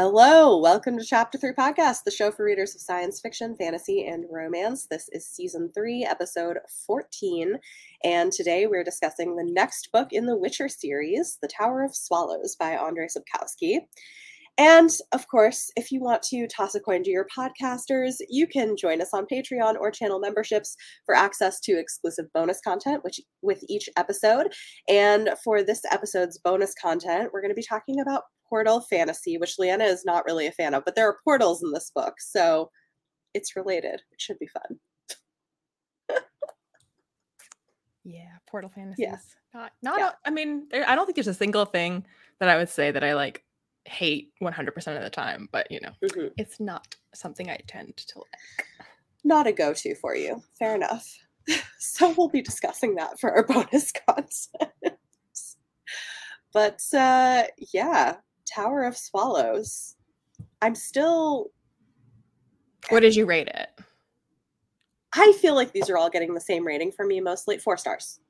Hello, 0.00 0.56
welcome 0.56 0.96
to 0.96 1.04
Chapter 1.04 1.38
3 1.38 1.54
Podcast, 1.54 2.04
the 2.04 2.12
show 2.12 2.30
for 2.30 2.44
readers 2.44 2.72
of 2.72 2.80
science 2.80 3.18
fiction, 3.20 3.56
fantasy, 3.56 4.06
and 4.06 4.26
romance. 4.30 4.86
This 4.88 5.08
is 5.10 5.26
season 5.26 5.72
3, 5.74 6.06
episode 6.08 6.58
14, 6.86 7.58
and 8.04 8.30
today 8.30 8.68
we're 8.68 8.84
discussing 8.84 9.34
the 9.34 9.42
next 9.42 9.90
book 9.92 10.12
in 10.12 10.26
the 10.26 10.38
Witcher 10.38 10.68
series, 10.68 11.38
The 11.42 11.48
Tower 11.48 11.82
of 11.82 11.96
Swallows 11.96 12.54
by 12.54 12.76
Andrzej 12.76 13.16
Sapkowski. 13.16 13.78
And 14.56 14.88
of 15.12 15.26
course, 15.26 15.72
if 15.74 15.90
you 15.90 16.00
want 16.00 16.22
to 16.30 16.46
toss 16.46 16.76
a 16.76 16.80
coin 16.80 17.02
to 17.02 17.10
your 17.10 17.26
podcasters, 17.36 18.18
you 18.28 18.46
can 18.46 18.76
join 18.76 19.02
us 19.02 19.10
on 19.12 19.26
Patreon 19.26 19.80
or 19.80 19.90
channel 19.90 20.20
memberships 20.20 20.76
for 21.06 21.16
access 21.16 21.58
to 21.62 21.76
exclusive 21.76 22.26
bonus 22.32 22.60
content 22.60 23.02
which, 23.02 23.20
with 23.42 23.64
each 23.68 23.88
episode. 23.96 24.52
And 24.88 25.30
for 25.42 25.64
this 25.64 25.82
episode's 25.90 26.38
bonus 26.38 26.72
content, 26.80 27.30
we're 27.32 27.40
going 27.40 27.50
to 27.50 27.56
be 27.56 27.66
talking 27.68 27.98
about 27.98 28.22
portal 28.48 28.80
fantasy, 28.80 29.38
which 29.38 29.58
Liene 29.58 29.80
is 29.80 30.04
not 30.04 30.24
really 30.24 30.46
a 30.46 30.52
fan 30.52 30.74
of, 30.74 30.84
but 30.84 30.94
there 30.94 31.08
are 31.08 31.18
portals 31.24 31.62
in 31.62 31.72
this 31.72 31.90
book, 31.94 32.14
so 32.20 32.70
it's 33.34 33.56
related. 33.56 34.00
It 34.12 34.20
should 34.20 34.38
be 34.38 34.48
fun. 34.48 36.20
yeah, 38.04 38.36
portal 38.48 38.70
fantasy. 38.74 39.02
Yeah. 39.02 39.16
Not, 39.54 39.72
not. 39.82 39.98
Yeah. 39.98 40.08
A, 40.08 40.12
I 40.26 40.30
mean, 40.30 40.66
there, 40.70 40.88
I 40.88 40.94
don't 40.94 41.06
think 41.06 41.16
there's 41.16 41.26
a 41.26 41.34
single 41.34 41.64
thing 41.64 42.04
that 42.40 42.48
I 42.48 42.56
would 42.56 42.68
say 42.68 42.90
that 42.90 43.04
I 43.04 43.14
like 43.14 43.44
hate 43.84 44.30
100% 44.42 44.96
of 44.96 45.02
the 45.02 45.10
time, 45.10 45.48
but 45.52 45.70
you 45.70 45.80
know, 45.80 45.92
mm-hmm. 46.04 46.28
it's 46.36 46.60
not 46.60 46.94
something 47.14 47.50
I 47.50 47.58
tend 47.66 47.96
to 47.96 48.18
like. 48.18 48.66
Not 49.24 49.46
a 49.46 49.52
go-to 49.52 49.94
for 49.96 50.14
you. 50.14 50.42
Fair 50.58 50.74
enough. 50.74 51.06
so 51.78 52.14
we'll 52.16 52.28
be 52.28 52.42
discussing 52.42 52.94
that 52.96 53.18
for 53.18 53.32
our 53.32 53.46
bonus 53.46 53.92
content. 54.08 54.98
but 56.52 56.80
uh 56.94 57.44
yeah, 57.72 58.16
Tower 58.48 58.84
of 58.84 58.96
Swallows. 58.96 59.96
I'm 60.62 60.74
still. 60.74 61.50
What 62.90 63.00
did 63.00 63.16
you 63.16 63.26
rate 63.26 63.48
it? 63.48 63.68
I 65.14 65.32
feel 65.40 65.54
like 65.54 65.72
these 65.72 65.90
are 65.90 65.96
all 65.96 66.10
getting 66.10 66.34
the 66.34 66.40
same 66.40 66.66
rating 66.66 66.92
for 66.92 67.04
me, 67.04 67.20
mostly 67.20 67.58
four 67.58 67.76
stars. 67.76 68.20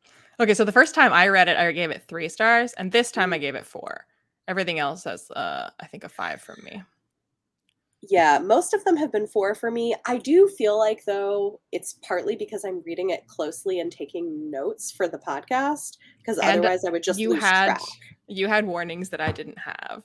Okay, 0.41 0.55
so 0.55 0.65
the 0.65 0.73
first 0.73 0.95
time 0.95 1.12
I 1.12 1.28
read 1.28 1.48
it, 1.48 1.56
I 1.56 1.70
gave 1.73 1.91
it 1.91 2.05
three 2.06 2.28
stars, 2.28 2.73
and 2.75 2.93
this 2.93 3.11
time 3.11 3.33
I 3.33 3.37
mm-hmm. 3.37 3.43
gave 3.43 3.55
it 3.56 3.67
four. 3.67 4.06
Everything 4.47 4.78
else 4.78 5.05
has, 5.05 5.31
uh, 5.33 5.70
I 5.81 5.87
think, 5.87 6.05
a 6.05 6.09
five 6.09 6.41
from 6.41 6.62
me. 6.65 6.83
Yeah, 8.03 8.39
most 8.39 8.75
of 8.75 8.85
them 8.85 8.97
have 8.97 9.11
been 9.11 9.27
four 9.27 9.55
for 9.55 9.71
me. 9.71 9.95
I 10.07 10.19
do 10.19 10.49
feel 10.49 10.79
like, 10.79 11.05
though, 11.05 11.61
it's 11.73 11.95
partly 12.07 12.37
because 12.37 12.65
I'm 12.65 12.83
reading 12.87 13.11
it 13.11 13.27
closely 13.27 13.81
and 13.81 13.91
taking 13.91 14.51
notes 14.51 14.93
for 14.93 15.09
the 15.09 15.19
podcast, 15.19 15.97
because 16.19 16.39
otherwise 16.39 16.85
I 16.85 16.91
would 16.91 17.03
just 17.03 17.19
you 17.19 17.33
had, 17.33 17.67
track. 17.67 17.81
You 18.29 18.47
had 18.47 18.67
warnings 18.67 19.09
that 19.11 19.21
I 19.21 19.33
didn't 19.33 19.59
have. 19.59 20.05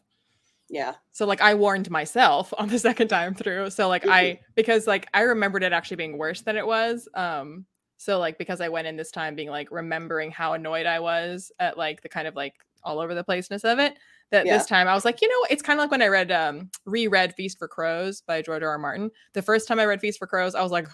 Yeah. 0.69 0.95
So 1.11 1.27
like 1.27 1.41
I 1.41 1.53
warned 1.53 1.91
myself 1.91 2.51
on 2.57 2.67
the 2.67 2.79
second 2.79 3.09
time 3.09 3.35
through. 3.35 3.69
So 3.69 3.87
like 3.87 4.03
mm-hmm. 4.03 4.11
I 4.11 4.39
because 4.55 4.87
like 4.87 5.07
I 5.13 5.21
remembered 5.21 5.61
it 5.61 5.71
actually 5.71 5.97
being 5.97 6.17
worse 6.17 6.41
than 6.41 6.57
it 6.57 6.65
was. 6.65 7.07
Um 7.13 7.65
so 7.97 8.17
like 8.17 8.39
because 8.39 8.59
I 8.59 8.69
went 8.69 8.87
in 8.87 8.97
this 8.97 9.11
time 9.11 9.35
being 9.35 9.49
like 9.49 9.69
remembering 9.71 10.31
how 10.31 10.53
annoyed 10.53 10.87
I 10.87 10.99
was 10.99 11.51
at 11.59 11.77
like 11.77 12.01
the 12.01 12.09
kind 12.09 12.27
of 12.27 12.35
like 12.35 12.55
all 12.83 12.99
over 12.99 13.13
the 13.13 13.23
placeness 13.23 13.63
of 13.63 13.77
it 13.77 13.97
that 14.31 14.45
yeah. 14.45 14.57
this 14.57 14.65
time 14.65 14.87
I 14.87 14.93
was 14.93 15.05
like, 15.05 15.21
you 15.21 15.29
know, 15.29 15.47
it's 15.49 15.61
kind 15.61 15.79
of 15.79 15.83
like 15.83 15.91
when 15.91 16.01
I 16.01 16.07
read 16.07 16.31
um 16.31 16.69
reread 16.85 17.35
Feast 17.35 17.57
for 17.59 17.67
Crows 17.67 18.21
by 18.21 18.41
George 18.41 18.63
R. 18.63 18.69
R. 18.69 18.77
Martin. 18.77 19.11
The 19.33 19.41
first 19.41 19.67
time 19.67 19.79
I 19.79 19.85
read 19.85 20.01
Feast 20.01 20.19
for 20.19 20.27
Crows, 20.27 20.55
I 20.55 20.61
was 20.61 20.71
like, 20.71 20.87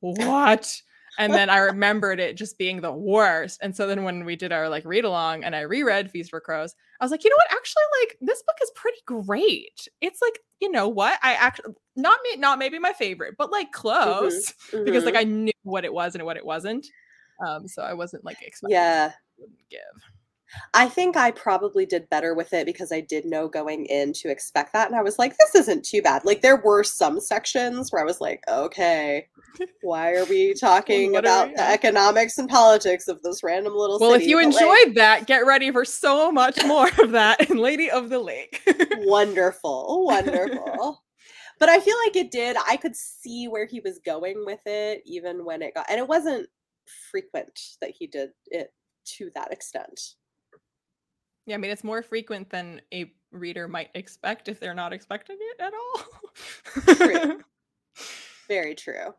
what? 0.00 0.80
and 1.18 1.32
then 1.32 1.50
I 1.50 1.58
remembered 1.58 2.20
it 2.20 2.36
just 2.36 2.58
being 2.58 2.80
the 2.80 2.92
worst. 2.92 3.58
And 3.62 3.74
so 3.74 3.86
then 3.86 4.04
when 4.04 4.24
we 4.24 4.36
did 4.36 4.52
our 4.52 4.68
like 4.68 4.84
read 4.84 5.04
along 5.04 5.44
and 5.44 5.54
I 5.56 5.60
reread 5.60 6.10
Feast 6.10 6.30
for 6.30 6.40
Crows, 6.40 6.74
I 7.00 7.04
was 7.04 7.10
like, 7.10 7.24
you 7.24 7.30
know 7.30 7.36
what? 7.36 7.52
Actually, 7.52 7.82
like 8.02 8.16
this 8.20 8.42
book 8.42 8.56
is 8.62 8.70
pretty 8.74 8.98
great. 9.06 9.88
It's 10.00 10.20
like, 10.20 10.38
you 10.60 10.70
know 10.70 10.88
what? 10.88 11.18
I 11.22 11.34
actually 11.34 11.74
not 11.96 12.18
me, 12.24 12.36
not 12.36 12.58
maybe 12.58 12.78
my 12.78 12.92
favorite, 12.92 13.34
but 13.38 13.50
like 13.50 13.68
mm-hmm, 13.68 13.80
close 13.80 14.52
mm-hmm. 14.72 14.84
because 14.84 15.04
like 15.04 15.14
mm-hmm. 15.14 15.20
I 15.20 15.42
knew 15.44 15.52
what 15.62 15.84
it 15.84 15.92
was 15.92 16.14
and 16.14 16.24
what 16.24 16.36
it 16.36 16.44
wasn't. 16.44 16.86
Um, 17.46 17.68
so 17.68 17.82
I 17.82 17.94
wasn't 17.94 18.24
like 18.24 18.38
expecting 18.42 18.76
yeah 18.76 19.12
give. 19.70 19.80
I 20.74 20.88
think 20.88 21.16
I 21.16 21.30
probably 21.30 21.86
did 21.86 22.08
better 22.08 22.34
with 22.34 22.52
it 22.52 22.66
because 22.66 22.92
I 22.92 23.00
did 23.00 23.24
know 23.24 23.48
going 23.48 23.86
in 23.86 24.12
to 24.14 24.30
expect 24.30 24.72
that. 24.72 24.88
And 24.88 24.96
I 24.96 25.02
was 25.02 25.18
like, 25.18 25.36
this 25.38 25.54
isn't 25.54 25.84
too 25.84 26.02
bad. 26.02 26.24
Like, 26.24 26.42
there 26.42 26.56
were 26.56 26.84
some 26.84 27.20
sections 27.20 27.90
where 27.90 28.02
I 28.02 28.04
was 28.04 28.20
like, 28.20 28.42
okay, 28.48 29.26
why 29.82 30.12
are 30.14 30.24
we 30.26 30.54
talking 30.60 31.16
about 31.16 31.48
we, 31.48 31.54
the 31.56 31.68
economics 31.68 32.38
and 32.38 32.48
politics 32.48 33.08
of 33.08 33.22
this 33.22 33.42
random 33.42 33.74
little 33.74 33.98
well, 33.98 34.12
city? 34.12 34.24
if 34.24 34.30
you 34.30 34.38
enjoyed 34.38 34.88
like, 34.88 34.94
that, 34.94 35.26
get 35.26 35.46
ready 35.46 35.70
for 35.70 35.84
so 35.84 36.30
much 36.30 36.64
more 36.66 36.90
of 37.00 37.12
that 37.12 37.50
in 37.50 37.58
Lady 37.58 37.90
of 37.90 38.08
the 38.08 38.18
Lake. 38.18 38.62
wonderful. 38.98 40.04
Wonderful. 40.06 41.02
but 41.58 41.68
I 41.68 41.80
feel 41.80 41.96
like 42.06 42.16
it 42.16 42.30
did. 42.30 42.56
I 42.68 42.76
could 42.76 42.94
see 42.94 43.48
where 43.48 43.66
he 43.66 43.80
was 43.80 43.98
going 44.04 44.44
with 44.46 44.60
it, 44.66 45.02
even 45.06 45.44
when 45.44 45.62
it 45.62 45.74
got, 45.74 45.86
and 45.88 45.98
it 45.98 46.06
wasn't 46.06 46.48
frequent 47.10 47.58
that 47.80 47.90
he 47.90 48.06
did 48.06 48.30
it 48.46 48.72
to 49.04 49.30
that 49.34 49.52
extent. 49.52 50.14
Yeah, 51.46 51.54
I 51.54 51.58
mean, 51.58 51.70
it's 51.70 51.84
more 51.84 52.02
frequent 52.02 52.50
than 52.50 52.80
a 52.92 53.12
reader 53.30 53.68
might 53.68 53.90
expect 53.94 54.48
if 54.48 54.58
they're 54.58 54.74
not 54.74 54.92
expecting 54.92 55.38
it 55.40 55.60
at 55.60 55.72
all. 55.74 56.94
true. 56.94 57.40
Very 58.48 58.74
true. 58.74 59.14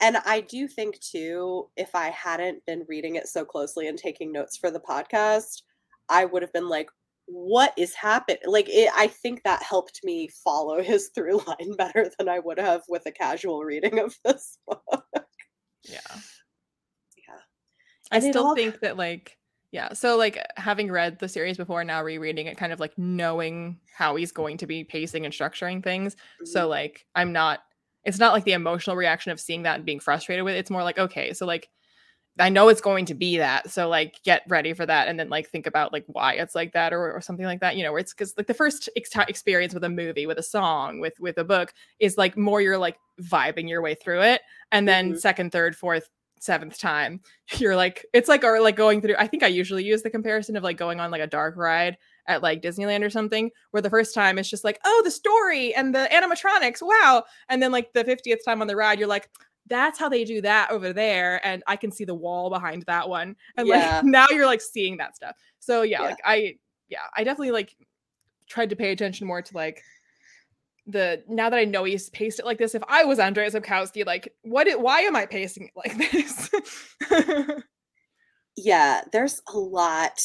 And 0.00 0.16
I 0.24 0.40
do 0.40 0.68
think, 0.68 1.00
too, 1.00 1.68
if 1.76 1.94
I 1.94 2.08
hadn't 2.08 2.64
been 2.66 2.84
reading 2.88 3.16
it 3.16 3.28
so 3.28 3.44
closely 3.44 3.88
and 3.88 3.98
taking 3.98 4.32
notes 4.32 4.56
for 4.56 4.70
the 4.70 4.80
podcast, 4.80 5.62
I 6.08 6.24
would 6.24 6.42
have 6.42 6.52
been 6.52 6.68
like, 6.68 6.88
what 7.26 7.74
is 7.76 7.94
happening? 7.94 8.38
Like, 8.46 8.68
it, 8.68 8.90
I 8.96 9.08
think 9.08 9.42
that 9.42 9.62
helped 9.62 10.00
me 10.04 10.28
follow 10.28 10.82
his 10.82 11.10
through 11.14 11.42
line 11.46 11.76
better 11.76 12.10
than 12.18 12.28
I 12.28 12.38
would 12.38 12.58
have 12.58 12.82
with 12.88 13.02
a 13.06 13.12
casual 13.12 13.64
reading 13.64 13.98
of 13.98 14.16
this 14.24 14.58
book. 14.66 15.04
Yeah. 15.84 15.98
Yeah. 17.16 17.40
I 18.10 18.20
still 18.20 18.48
all... 18.48 18.54
think 18.54 18.80
that, 18.80 18.96
like, 18.96 19.36
yeah. 19.70 19.92
So 19.92 20.16
like 20.16 20.38
having 20.56 20.90
read 20.90 21.18
the 21.18 21.28
series 21.28 21.56
before, 21.56 21.84
now 21.84 22.02
rereading 22.02 22.46
it, 22.46 22.56
kind 22.56 22.72
of 22.72 22.80
like 22.80 22.96
knowing 22.96 23.78
how 23.94 24.16
he's 24.16 24.32
going 24.32 24.56
to 24.58 24.66
be 24.66 24.84
pacing 24.84 25.24
and 25.24 25.34
structuring 25.34 25.82
things. 25.82 26.14
Mm-hmm. 26.14 26.46
So 26.46 26.68
like 26.68 27.06
I'm 27.14 27.32
not 27.32 27.60
it's 28.04 28.18
not 28.18 28.32
like 28.32 28.44
the 28.44 28.52
emotional 28.52 28.96
reaction 28.96 29.32
of 29.32 29.40
seeing 29.40 29.64
that 29.64 29.76
and 29.76 29.84
being 29.84 30.00
frustrated 30.00 30.44
with 30.44 30.54
it. 30.54 30.58
It's 30.58 30.70
more 30.70 30.82
like, 30.82 30.98
okay, 30.98 31.34
so 31.34 31.44
like 31.44 31.68
I 32.40 32.48
know 32.48 32.68
it's 32.68 32.80
going 32.80 33.06
to 33.06 33.14
be 33.14 33.38
that. 33.38 33.70
So 33.70 33.88
like 33.88 34.22
get 34.22 34.42
ready 34.48 34.72
for 34.72 34.86
that 34.86 35.08
and 35.08 35.18
then 35.18 35.28
like 35.28 35.48
think 35.48 35.66
about 35.66 35.92
like 35.92 36.04
why 36.06 36.34
it's 36.34 36.54
like 36.54 36.72
that 36.72 36.92
or, 36.92 37.12
or 37.12 37.20
something 37.20 37.44
like 37.44 37.60
that, 37.60 37.76
you 37.76 37.82
know, 37.82 37.90
where 37.90 38.00
it's 38.00 38.14
cuz 38.14 38.34
like 38.36 38.46
the 38.46 38.54
first 38.54 38.88
ex- 38.96 39.10
experience 39.28 39.74
with 39.74 39.84
a 39.84 39.88
movie, 39.88 40.24
with 40.24 40.38
a 40.38 40.42
song, 40.42 41.00
with 41.00 41.18
with 41.20 41.36
a 41.36 41.44
book 41.44 41.74
is 41.98 42.16
like 42.16 42.36
more 42.36 42.62
you're 42.62 42.78
like 42.78 42.96
vibing 43.20 43.68
your 43.68 43.82
way 43.82 43.94
through 43.94 44.22
it 44.22 44.40
and 44.72 44.86
then 44.86 45.10
mm-hmm. 45.10 45.18
second, 45.18 45.50
third, 45.50 45.76
fourth, 45.76 46.08
seventh 46.42 46.78
time 46.78 47.20
you're 47.56 47.76
like 47.76 48.04
it's 48.12 48.28
like 48.28 48.44
or 48.44 48.60
like 48.60 48.76
going 48.76 49.00
through 49.00 49.14
i 49.18 49.26
think 49.26 49.42
i 49.42 49.46
usually 49.46 49.84
use 49.84 50.02
the 50.02 50.10
comparison 50.10 50.56
of 50.56 50.62
like 50.62 50.76
going 50.76 51.00
on 51.00 51.10
like 51.10 51.20
a 51.20 51.26
dark 51.26 51.56
ride 51.56 51.96
at 52.26 52.42
like 52.42 52.62
disneyland 52.62 53.04
or 53.04 53.10
something 53.10 53.50
where 53.70 53.82
the 53.82 53.90
first 53.90 54.14
time 54.14 54.38
it's 54.38 54.50
just 54.50 54.64
like 54.64 54.78
oh 54.84 55.02
the 55.04 55.10
story 55.10 55.74
and 55.74 55.94
the 55.94 56.08
animatronics 56.12 56.82
wow! 56.82 57.24
And 57.48 57.62
then 57.62 57.72
like 57.72 57.92
the 57.92 58.04
50th 58.04 58.44
time 58.44 58.60
on 58.60 58.66
the 58.66 58.76
ride 58.76 58.98
you're 58.98 59.08
like 59.08 59.30
that's 59.66 59.98
how 59.98 60.08
they 60.08 60.24
do 60.24 60.40
that 60.40 60.70
over 60.70 60.92
there 60.92 61.44
and 61.46 61.62
i 61.66 61.76
can 61.76 61.90
see 61.90 62.04
the 62.04 62.14
wall 62.14 62.50
behind 62.50 62.82
that 62.84 63.08
one 63.08 63.36
and 63.56 63.66
yeah. 63.66 63.96
like 63.96 64.04
now 64.04 64.26
you're 64.30 64.46
like 64.46 64.60
seeing 64.60 64.96
that 64.98 65.16
stuff. 65.16 65.36
So 65.58 65.82
yeah, 65.82 66.00
yeah. 66.00 66.06
like 66.06 66.18
i 66.24 66.56
yeah 66.88 66.98
i 67.16 67.24
definitely 67.24 67.50
like 67.50 67.74
tried 68.48 68.70
to 68.70 68.76
pay 68.76 68.92
attention 68.92 69.26
more 69.26 69.42
to 69.42 69.56
like 69.56 69.82
the 70.88 71.22
now 71.28 71.50
that 71.50 71.58
I 71.58 71.64
know 71.64 71.84
he's 71.84 72.08
paced 72.10 72.40
it 72.40 72.46
like 72.46 72.58
this, 72.58 72.74
if 72.74 72.82
I 72.88 73.04
was 73.04 73.18
Andrzej 73.18 73.52
Sapkowski, 73.52 74.06
like 74.06 74.34
what 74.42 74.66
it, 74.66 74.80
why 74.80 75.02
am 75.02 75.14
I 75.14 75.26
pacing 75.26 75.68
it 75.68 75.72
like 75.76 75.96
this? 76.12 76.50
yeah, 78.56 79.02
there's 79.12 79.42
a 79.52 79.58
lot 79.58 80.18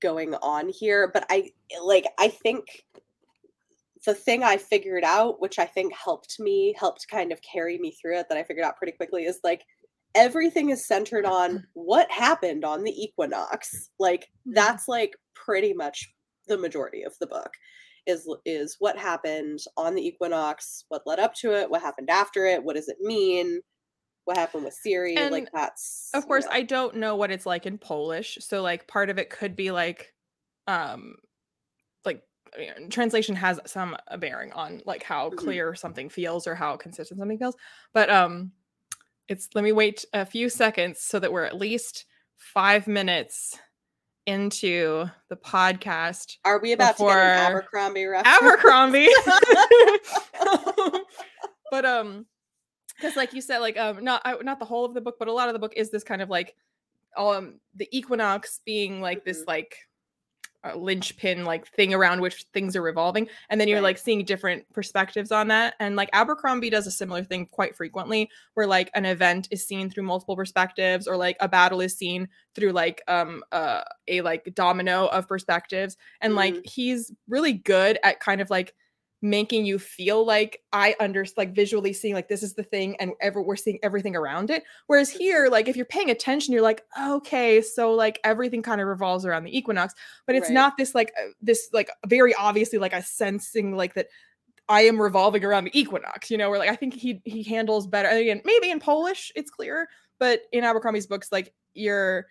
going 0.00 0.34
on 0.36 0.70
here, 0.70 1.10
but 1.12 1.26
I 1.30 1.50
like 1.82 2.06
I 2.18 2.28
think 2.28 2.64
the 4.06 4.14
thing 4.14 4.42
I 4.42 4.56
figured 4.56 5.04
out, 5.04 5.40
which 5.40 5.58
I 5.58 5.66
think 5.66 5.92
helped 5.94 6.40
me, 6.40 6.74
helped 6.78 7.06
kind 7.08 7.30
of 7.30 7.40
carry 7.42 7.78
me 7.78 7.92
through 7.92 8.18
it 8.18 8.26
that 8.28 8.38
I 8.38 8.44
figured 8.44 8.64
out 8.64 8.76
pretty 8.76 8.92
quickly 8.92 9.24
is 9.24 9.38
like 9.44 9.64
everything 10.14 10.70
is 10.70 10.86
centered 10.86 11.26
on 11.26 11.64
what 11.74 12.10
happened 12.10 12.64
on 12.64 12.84
the 12.84 13.02
equinox. 13.02 13.90
Like 13.98 14.22
mm-hmm. 14.22 14.54
that's 14.54 14.88
like 14.88 15.14
pretty 15.34 15.74
much 15.74 16.10
the 16.48 16.56
majority 16.56 17.02
of 17.02 17.14
the 17.20 17.26
book 17.26 17.50
is 18.06 18.28
is 18.44 18.76
what 18.78 18.98
happened 18.98 19.60
on 19.76 19.94
the 19.94 20.06
equinox, 20.06 20.84
what 20.88 21.02
led 21.06 21.18
up 21.18 21.34
to 21.34 21.52
it, 21.52 21.70
what 21.70 21.82
happened 21.82 22.10
after 22.10 22.46
it, 22.46 22.62
what 22.62 22.76
does 22.76 22.88
it 22.88 22.98
mean, 23.00 23.60
what 24.24 24.36
happened 24.36 24.64
with 24.64 24.76
Ciri? 24.86 25.16
and 25.16 25.32
like 25.32 25.48
that's 25.52 26.10
of 26.14 26.26
course 26.26 26.46
I 26.50 26.62
don't 26.62 26.96
know 26.96 27.16
what 27.16 27.30
it's 27.30 27.46
like 27.46 27.66
in 27.66 27.78
Polish, 27.78 28.38
so 28.40 28.62
like 28.62 28.88
part 28.88 29.10
of 29.10 29.18
it 29.18 29.30
could 29.30 29.56
be 29.56 29.70
like 29.70 30.12
um 30.66 31.16
like 32.04 32.22
translation 32.90 33.36
has 33.36 33.60
some 33.66 33.96
bearing 34.18 34.52
on 34.52 34.82
like 34.86 35.02
how 35.02 35.28
mm-hmm. 35.28 35.38
clear 35.38 35.74
something 35.74 36.08
feels 36.08 36.46
or 36.46 36.54
how 36.54 36.76
consistent 36.76 37.18
something 37.18 37.38
feels, 37.38 37.56
but 37.92 38.10
um 38.10 38.52
it's 39.28 39.48
let 39.54 39.64
me 39.64 39.72
wait 39.72 40.04
a 40.12 40.26
few 40.26 40.48
seconds 40.48 41.00
so 41.00 41.18
that 41.18 41.32
we're 41.32 41.44
at 41.44 41.56
least 41.56 42.04
5 42.36 42.86
minutes 42.86 43.58
into 44.26 45.06
the 45.28 45.36
podcast. 45.36 46.36
Are 46.44 46.58
we 46.58 46.72
about 46.72 46.96
to 46.96 47.04
get 47.04 47.16
an 47.16 47.52
Abercrombie 47.52 48.04
reference? 48.06 48.38
Abercrombie. 48.42 49.08
but 51.70 51.84
um 51.84 52.26
because 52.96 53.16
like 53.16 53.32
you 53.32 53.40
said 53.40 53.58
like 53.58 53.76
um 53.76 54.02
not 54.04 54.22
not 54.44 54.58
the 54.58 54.64
whole 54.64 54.84
of 54.84 54.94
the 54.94 55.00
book 55.00 55.16
but 55.18 55.28
a 55.28 55.32
lot 55.32 55.48
of 55.48 55.52
the 55.52 55.58
book 55.58 55.72
is 55.76 55.90
this 55.90 56.04
kind 56.04 56.22
of 56.22 56.30
like 56.30 56.54
um 57.16 57.60
the 57.74 57.88
equinox 57.90 58.60
being 58.64 59.00
like 59.00 59.18
mm-hmm. 59.18 59.30
this 59.30 59.44
like 59.46 59.76
uh, 60.64 60.76
linchpin 60.76 61.44
like 61.44 61.66
thing 61.68 61.92
around 61.92 62.20
which 62.20 62.46
things 62.52 62.74
are 62.74 62.82
revolving 62.82 63.28
and 63.50 63.60
then 63.60 63.68
you're 63.68 63.78
right. 63.78 63.84
like 63.84 63.98
seeing 63.98 64.24
different 64.24 64.64
perspectives 64.72 65.30
on 65.30 65.48
that 65.48 65.74
and 65.80 65.96
like 65.96 66.08
abercrombie 66.12 66.70
does 66.70 66.86
a 66.86 66.90
similar 66.90 67.22
thing 67.22 67.46
quite 67.50 67.76
frequently 67.76 68.28
where 68.54 68.66
like 68.66 68.90
an 68.94 69.04
event 69.04 69.48
is 69.50 69.66
seen 69.66 69.90
through 69.90 70.04
multiple 70.04 70.36
perspectives 70.36 71.06
or 71.06 71.16
like 71.16 71.36
a 71.40 71.48
battle 71.48 71.80
is 71.80 71.96
seen 71.96 72.28
through 72.54 72.72
like 72.72 73.02
um 73.08 73.42
uh, 73.52 73.82
a 74.08 74.20
like 74.22 74.48
domino 74.54 75.06
of 75.06 75.28
perspectives 75.28 75.96
and 76.20 76.30
mm-hmm. 76.30 76.54
like 76.54 76.64
he's 76.64 77.12
really 77.28 77.52
good 77.52 77.98
at 78.02 78.20
kind 78.20 78.40
of 78.40 78.50
like 78.50 78.74
making 79.24 79.64
you 79.64 79.78
feel 79.78 80.24
like 80.24 80.60
I 80.72 80.94
understand, 81.00 81.38
like 81.38 81.54
visually 81.54 81.94
seeing 81.94 82.14
like 82.14 82.28
this 82.28 82.42
is 82.42 82.52
the 82.52 82.62
thing, 82.62 82.94
and 83.00 83.12
ever 83.20 83.42
we're 83.42 83.56
seeing 83.56 83.78
everything 83.82 84.14
around 84.14 84.50
it. 84.50 84.62
Whereas 84.86 85.10
here, 85.10 85.48
like 85.50 85.66
if 85.66 85.76
you're 85.76 85.86
paying 85.86 86.10
attention, 86.10 86.52
you're 86.52 86.62
like, 86.62 86.82
okay, 87.00 87.62
so 87.62 87.92
like 87.92 88.20
everything 88.22 88.62
kind 88.62 88.82
of 88.82 88.86
revolves 88.86 89.24
around 89.24 89.44
the 89.44 89.56
equinox, 89.56 89.94
but 90.26 90.36
it's 90.36 90.48
right. 90.48 90.54
not 90.54 90.76
this 90.76 90.94
like 90.94 91.10
uh, 91.18 91.30
this 91.40 91.70
like 91.72 91.90
very 92.06 92.34
obviously 92.34 92.78
like 92.78 92.92
a 92.92 93.02
sensing 93.02 93.74
like 93.74 93.94
that 93.94 94.08
I 94.68 94.82
am 94.82 95.00
revolving 95.00 95.42
around 95.42 95.64
the 95.64 95.78
equinox, 95.78 96.30
you 96.30 96.36
know, 96.36 96.50
where 96.50 96.58
like 96.58 96.70
I 96.70 96.76
think 96.76 96.92
he 96.92 97.22
he 97.24 97.42
handles 97.42 97.86
better. 97.86 98.08
Again, 98.10 98.42
maybe 98.44 98.70
in 98.70 98.78
Polish 98.78 99.32
it's 99.34 99.50
clear, 99.50 99.88
but 100.18 100.42
in 100.52 100.64
Abercrombie's 100.64 101.06
books, 101.06 101.32
like 101.32 101.54
you're, 101.72 102.26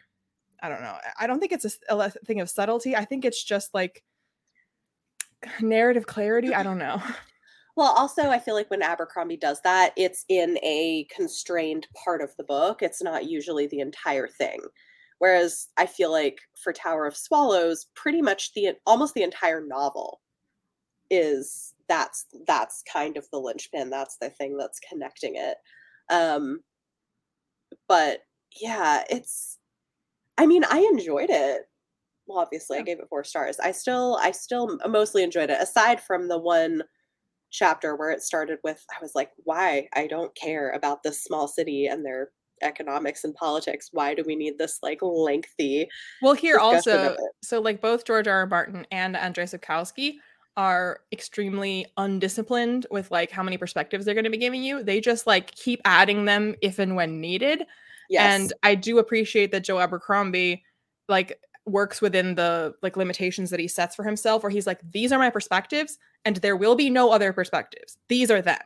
I 0.62 0.69
don't 0.69 0.81
know. 0.81 0.96
I 1.19 1.25
don't 1.25 1.39
think 1.39 1.51
it's 1.51 1.66
a, 1.66 1.96
a 1.96 2.10
thing 2.10 2.39
of 2.39 2.51
subtlety. 2.51 2.96
I 2.96 3.04
think 3.04 3.25
it's 3.25 3.44
just 3.44 3.74
like 3.74 4.04
narrative 5.62 6.07
clarity. 6.07 6.54
I 6.54 6.63
don't 6.63 6.78
know. 6.78 7.01
Well, 7.75 7.92
also, 7.98 8.30
I 8.30 8.38
feel 8.38 8.54
like 8.54 8.69
when 8.69 8.84
Abercrombie 8.84 9.38
does 9.38 9.60
that, 9.62 9.94
it's 9.98 10.25
in 10.30 10.60
a 10.62 11.07
constrained 11.10 11.88
part 12.04 12.22
of 12.22 12.36
the 12.38 12.44
book. 12.44 12.84
It's 12.84 13.01
not 13.01 13.28
usually 13.28 13.66
the 13.66 13.80
entire 13.80 14.28
thing. 14.28 14.60
Whereas 15.18 15.69
I 15.78 15.86
feel 15.88 16.12
like 16.12 16.38
for 16.62 16.72
Tower 16.72 17.07
of 17.07 17.18
Swallows, 17.18 17.88
pretty 17.95 18.22
much 18.22 18.54
the 18.54 18.74
almost 18.86 19.16
the 19.16 19.24
entire 19.24 19.66
novel 19.66 20.22
is 21.10 21.74
that's 21.88 22.25
that's 22.46 22.84
kind 22.92 23.18
of 23.18 23.28
the 23.31 23.39
linchpin. 23.39 23.89
That's 23.89 24.18
the 24.18 24.30
thing 24.30 24.57
that's 24.57 24.80
connecting 24.80 25.36
it. 25.36 25.57
Um, 26.12 26.60
but 27.88 28.19
yeah, 28.62 29.04
it's. 29.10 29.57
I 30.38 30.46
mean, 30.46 30.63
I 30.69 30.80
enjoyed 30.80 31.30
it 31.30 31.63
well 32.28 32.40
obviously 32.40 32.78
yeah. 32.78 32.81
i 32.81 32.86
gave 32.86 33.00
it 33.00 33.08
four 33.10 33.24
stars 33.24 33.60
i 33.60 33.72
still 33.72 34.18
i 34.22 34.31
still 34.31 34.78
mostly 34.88 35.24
enjoyed 35.24 35.50
it 35.50 35.62
aside 35.62 36.02
from 36.02 36.28
the 36.28 36.38
one 36.38 36.84
chapter 37.52 37.96
where 37.96 38.12
it 38.12 38.22
started 38.22 38.58
with 38.64 38.84
i 38.92 39.02
was 39.02 39.14
like 39.16 39.31
why 39.44 39.88
i 39.94 40.08
don't 40.08 40.36
care 40.36 40.72
about 40.72 41.04
this 41.04 41.24
small 41.24 41.48
city 41.48 41.86
and 41.86 42.06
their 42.06 42.30
economics 42.62 43.24
and 43.24 43.36
politics 43.36 43.90
why 43.92 44.14
do 44.14 44.24
we 44.25 44.36
need 44.36 44.58
this 44.58 44.80
like 44.81 45.00
lengthy 45.02 45.88
well 46.22 46.34
here 46.34 46.58
also 46.58 47.16
so 47.44 47.60
like 47.60 47.81
both 47.81 48.06
george 48.06 48.28
r. 48.28 48.40
r 48.40 48.48
martin 48.48 48.88
and 48.92 49.16
andrzej 49.16 49.54
sapkowski 49.54 50.16
are 50.56 51.00
extremely 51.12 51.86
undisciplined 51.98 52.86
with 52.92 53.10
like 53.12 53.31
how 53.31 53.42
many 53.44 53.58
perspectives 53.58 54.06
they're 54.06 54.14
going 54.14 54.24
to 54.24 54.30
be 54.30 54.38
giving 54.38 54.64
you 54.64 54.84
they 54.84 55.02
just 55.02 55.25
like 55.25 55.52
keep 55.56 55.81
adding 55.84 56.25
them 56.25 56.56
if 56.62 56.80
and 56.80 56.96
when 56.96 57.20
needed 57.20 57.64
yes. 58.10 58.42
and 58.42 58.54
i 58.64 58.75
do 58.75 59.00
appreciate 59.00 59.52
that 59.52 59.64
joe 59.64 59.80
abercrombie 59.80 60.64
like 61.10 61.40
works 61.65 62.01
within 62.01 62.36
the 62.36 62.74
like 62.81 62.98
limitations 62.98 63.50
that 63.50 63.60
he 63.60 63.68
sets 63.68 63.95
for 63.95 64.04
himself 64.04 64.44
where 64.44 64.50
he's 64.50 64.68
like 64.68 64.80
these 64.92 65.12
are 65.12 65.19
my 65.19 65.30
perspectives 65.30 65.98
and 66.25 66.38
there 66.38 66.57
will 66.57 66.75
be 66.75 66.89
no 66.89 67.12
other 67.12 67.31
perspectives. 67.31 67.98
These 68.10 68.30
are 68.30 68.42
them. 68.42 68.60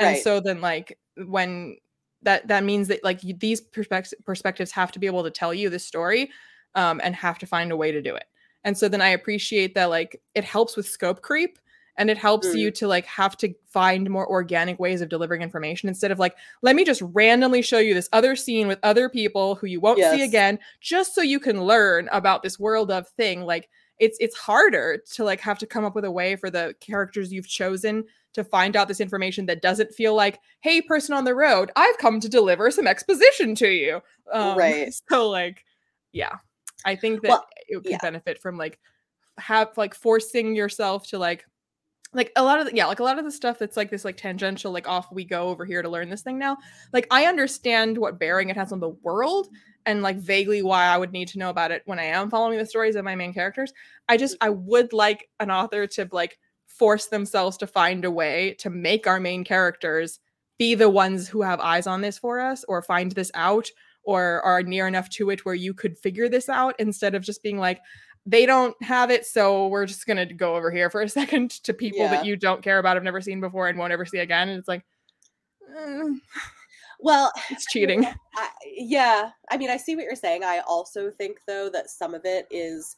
Right. 0.00 0.06
and 0.08 0.18
so 0.18 0.40
then 0.40 0.60
like 0.60 0.98
when 1.16 1.76
that 2.22 2.46
that 2.48 2.64
means 2.64 2.88
that 2.88 3.04
like 3.04 3.20
these 3.20 3.60
perspectives 3.60 4.14
perspectives 4.24 4.70
have 4.72 4.92
to 4.92 4.98
be 4.98 5.06
able 5.06 5.22
to 5.22 5.30
tell 5.30 5.54
you 5.54 5.70
the 5.70 5.78
story 5.78 6.30
um, 6.74 7.00
and 7.02 7.14
have 7.14 7.38
to 7.38 7.46
find 7.46 7.70
a 7.70 7.76
way 7.76 7.92
to 7.92 8.02
do 8.02 8.14
it. 8.14 8.24
And 8.64 8.76
so 8.76 8.88
then 8.88 9.00
i 9.00 9.08
appreciate 9.08 9.74
that 9.74 9.86
like 9.90 10.20
it 10.34 10.44
helps 10.44 10.76
with 10.76 10.86
scope 10.86 11.22
creep 11.22 11.58
and 11.96 12.10
it 12.10 12.18
helps 12.18 12.48
mm. 12.48 12.56
you 12.56 12.70
to 12.70 12.88
like 12.88 13.06
have 13.06 13.36
to 13.36 13.54
find 13.68 14.08
more 14.10 14.28
organic 14.28 14.78
ways 14.78 15.00
of 15.00 15.08
delivering 15.08 15.42
information 15.42 15.88
instead 15.88 16.10
of 16.10 16.18
like 16.18 16.36
let 16.62 16.76
me 16.76 16.84
just 16.84 17.02
randomly 17.12 17.62
show 17.62 17.78
you 17.78 17.94
this 17.94 18.08
other 18.12 18.36
scene 18.36 18.68
with 18.68 18.78
other 18.82 19.08
people 19.08 19.54
who 19.54 19.66
you 19.66 19.80
won't 19.80 19.98
yes. 19.98 20.14
see 20.14 20.22
again 20.22 20.58
just 20.80 21.14
so 21.14 21.20
you 21.20 21.40
can 21.40 21.62
learn 21.62 22.08
about 22.12 22.42
this 22.42 22.58
world 22.58 22.90
of 22.90 23.08
thing 23.10 23.42
like 23.42 23.68
it's 23.98 24.16
it's 24.20 24.36
harder 24.36 24.98
to 25.12 25.24
like 25.24 25.40
have 25.40 25.58
to 25.58 25.66
come 25.66 25.84
up 25.84 25.94
with 25.94 26.04
a 26.04 26.10
way 26.10 26.36
for 26.36 26.50
the 26.50 26.74
characters 26.80 27.32
you've 27.32 27.48
chosen 27.48 28.04
to 28.32 28.42
find 28.42 28.74
out 28.74 28.88
this 28.88 29.00
information 29.00 29.46
that 29.46 29.62
doesn't 29.62 29.94
feel 29.94 30.14
like 30.14 30.40
hey 30.60 30.80
person 30.80 31.14
on 31.14 31.24
the 31.24 31.34
road 31.34 31.70
i've 31.76 31.98
come 31.98 32.18
to 32.20 32.28
deliver 32.28 32.70
some 32.70 32.86
exposition 32.86 33.54
to 33.54 33.68
you 33.68 34.00
um, 34.32 34.58
right 34.58 34.94
so 35.10 35.28
like 35.30 35.64
yeah 36.12 36.36
i 36.84 36.96
think 36.96 37.22
that 37.22 37.28
well, 37.28 37.46
it 37.68 37.82
could 37.82 37.90
yeah. 37.90 37.98
benefit 38.02 38.40
from 38.40 38.56
like 38.56 38.78
have 39.38 39.76
like 39.76 39.94
forcing 39.94 40.54
yourself 40.54 41.06
to 41.06 41.18
like 41.18 41.44
like 42.14 42.32
a 42.36 42.42
lot 42.42 42.60
of 42.60 42.66
the, 42.66 42.74
yeah 42.74 42.86
like 42.86 43.00
a 43.00 43.04
lot 43.04 43.18
of 43.18 43.24
the 43.24 43.30
stuff 43.30 43.58
that's 43.58 43.76
like 43.76 43.90
this 43.90 44.04
like 44.04 44.16
tangential 44.16 44.72
like 44.72 44.88
off 44.88 45.12
we 45.12 45.24
go 45.24 45.48
over 45.48 45.64
here 45.64 45.82
to 45.82 45.88
learn 45.88 46.08
this 46.08 46.22
thing 46.22 46.38
now 46.38 46.56
like 46.92 47.06
i 47.10 47.26
understand 47.26 47.98
what 47.98 48.18
bearing 48.18 48.48
it 48.48 48.56
has 48.56 48.72
on 48.72 48.80
the 48.80 48.96
world 49.02 49.48
and 49.86 50.02
like 50.02 50.16
vaguely 50.16 50.62
why 50.62 50.84
i 50.84 50.96
would 50.96 51.12
need 51.12 51.28
to 51.28 51.38
know 51.38 51.50
about 51.50 51.70
it 51.70 51.82
when 51.86 51.98
i 51.98 52.04
am 52.04 52.30
following 52.30 52.58
the 52.58 52.66
stories 52.66 52.96
of 52.96 53.04
my 53.04 53.14
main 53.14 53.34
characters. 53.34 53.72
I 54.08 54.16
just 54.16 54.36
i 54.40 54.48
would 54.48 54.92
like 54.92 55.28
an 55.40 55.50
author 55.50 55.86
to 55.88 56.08
like 56.12 56.38
force 56.66 57.06
themselves 57.06 57.56
to 57.58 57.66
find 57.66 58.04
a 58.04 58.10
way 58.10 58.54
to 58.58 58.70
make 58.70 59.06
our 59.06 59.20
main 59.20 59.44
characters 59.44 60.20
be 60.58 60.74
the 60.74 60.88
ones 60.88 61.28
who 61.28 61.42
have 61.42 61.60
eyes 61.60 61.86
on 61.86 62.00
this 62.00 62.18
for 62.18 62.40
us 62.40 62.64
or 62.68 62.82
find 62.82 63.12
this 63.12 63.30
out 63.34 63.68
or 64.04 64.42
are 64.42 64.62
near 64.62 64.86
enough 64.86 65.08
to 65.10 65.30
it 65.30 65.44
where 65.44 65.54
you 65.54 65.74
could 65.74 65.98
figure 65.98 66.28
this 66.28 66.48
out 66.48 66.74
instead 66.78 67.14
of 67.14 67.22
just 67.22 67.42
being 67.42 67.58
like 67.58 67.80
they 68.26 68.46
don't 68.46 68.74
have 68.82 69.10
it, 69.10 69.26
so 69.26 69.68
we're 69.68 69.86
just 69.86 70.06
gonna 70.06 70.26
go 70.26 70.56
over 70.56 70.70
here 70.70 70.90
for 70.90 71.02
a 71.02 71.08
second 71.20 71.50
to 71.64 71.74
people 71.74 72.00
yeah. 72.00 72.10
that 72.10 72.24
you 72.24 72.36
don't 72.36 72.62
care 72.62 72.78
about, 72.78 72.96
have 72.96 73.04
never 73.04 73.20
seen 73.20 73.40
before, 73.40 73.68
and 73.68 73.78
won't 73.78 73.92
ever 73.92 74.06
see 74.06 74.18
again. 74.18 74.48
And 74.48 74.58
it's 74.58 74.68
like, 74.68 74.84
eh. 75.76 76.02
well, 77.00 77.32
it's 77.50 77.66
cheating. 77.66 78.06
I, 78.36 78.48
yeah, 78.66 79.30
I 79.50 79.56
mean, 79.56 79.70
I 79.70 79.76
see 79.76 79.94
what 79.94 80.04
you're 80.04 80.14
saying. 80.16 80.42
I 80.42 80.60
also 80.66 81.10
think 81.10 81.38
though 81.46 81.68
that 81.70 81.90
some 81.90 82.14
of 82.14 82.22
it 82.24 82.46
is 82.50 82.96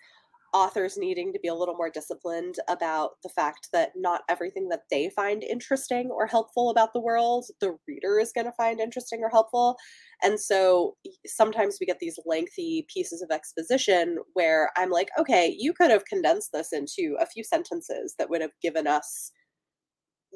authors 0.53 0.97
needing 0.97 1.32
to 1.32 1.41
be 1.41 1.49
a 1.49 1.55
little 1.55 1.75
more 1.75 1.91
disciplined 1.91 2.55
about 2.69 3.12
the 3.23 3.29
fact 3.29 3.69
that 3.73 3.91
not 3.97 4.23
everything 4.29 4.69
that 4.69 4.84
they 4.91 5.10
find 5.10 5.43
interesting 5.43 6.08
or 6.10 6.27
helpful 6.27 6.70
about 6.70 6.93
the 6.93 7.01
world 7.01 7.44
the 7.60 7.77
reader 7.86 8.19
is 8.19 8.32
going 8.32 8.46
to 8.46 8.53
find 8.53 8.81
interesting 8.81 9.20
or 9.22 9.29
helpful 9.29 9.77
and 10.23 10.41
so 10.41 10.96
sometimes 11.27 11.79
we 11.81 11.87
get 11.87 11.99
these 11.99 12.19
lengthy 12.27 12.87
pieces 12.93 13.23
of 13.23 13.31
exposition 13.31 14.19
where 14.35 14.70
i'm 14.77 14.91
like 14.91 15.08
okay 15.19 15.55
you 15.58 15.73
could 15.73 15.91
have 15.91 16.05
condensed 16.05 16.51
this 16.53 16.73
into 16.73 17.17
a 17.20 17.27
few 17.27 17.44
sentences 17.44 18.15
that 18.19 18.31
would 18.31 18.41
have 18.41 18.53
given 18.63 18.87
us 18.87 19.32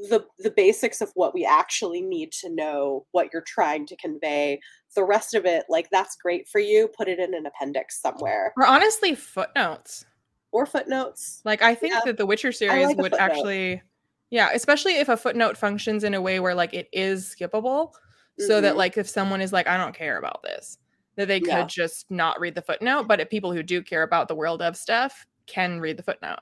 the 0.09 0.25
the 0.39 0.53
basics 0.57 1.01
of 1.01 1.11
what 1.15 1.35
we 1.35 1.45
actually 1.45 2.01
need 2.01 2.33
to 2.33 2.49
know 2.55 3.05
what 3.13 3.29
you're 3.33 3.45
trying 3.47 3.85
to 3.85 3.97
convey 3.97 4.59
the 4.95 5.05
rest 5.05 5.35
of 5.35 5.45
it 5.45 5.65
like 5.69 5.89
that's 5.91 6.17
great 6.17 6.49
for 6.49 6.61
you 6.61 6.89
put 6.97 7.09
it 7.09 7.19
in 7.19 7.35
an 7.35 7.45
appendix 7.45 8.01
somewhere 8.01 8.53
or 8.57 8.67
honestly 8.67 9.15
footnotes 9.15 10.07
or 10.53 10.67
footnotes. 10.67 11.41
Like 11.45 11.63
I 11.63 11.75
think 11.75 11.95
yeah. 11.95 12.01
that 12.07 12.17
the 12.17 12.27
Witcher 12.27 12.53
series 12.53 12.89
like 12.89 12.99
would 12.99 13.15
actually 13.15 13.83
yeah, 14.31 14.51
especially 14.55 14.97
if 14.99 15.09
a 15.09 15.17
footnote 15.17 15.57
functions 15.57 16.05
in 16.05 16.15
a 16.15 16.21
way 16.21 16.39
where 16.39 16.55
like 16.55 16.73
it 16.73 16.89
is 16.93 17.35
skippable 17.35 17.93
mm-hmm. 18.39 18.47
so 18.47 18.61
that 18.61 18.71
mm-hmm. 18.71 18.79
like 18.79 18.97
if 18.97 19.09
someone 19.09 19.41
is 19.41 19.53
like 19.53 19.67
I 19.67 19.77
don't 19.77 19.95
care 19.95 20.19
about 20.19 20.43
this 20.43 20.79
that 21.17 21.29
they 21.29 21.41
could 21.41 21.49
yeah. 21.49 21.67
just 21.67 22.11
not 22.11 22.41
read 22.41 22.55
the 22.55 22.63
footnote, 22.63 23.07
but 23.07 23.21
if 23.21 23.29
people 23.29 23.53
who 23.53 23.63
do 23.63 23.83
care 23.83 24.03
about 24.03 24.29
the 24.29 24.35
world 24.35 24.63
of 24.63 24.77
stuff 24.77 25.27
can 25.47 25.81
read 25.81 25.99
the 25.99 26.03
footnote. 26.03 26.39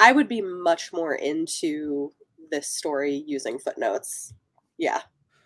I 0.00 0.12
would 0.12 0.28
be 0.28 0.40
much 0.40 0.92
more 0.92 1.14
into 1.14 2.12
this 2.50 2.68
story 2.68 3.22
using 3.26 3.58
footnotes. 3.58 4.34
Yeah. 4.78 5.02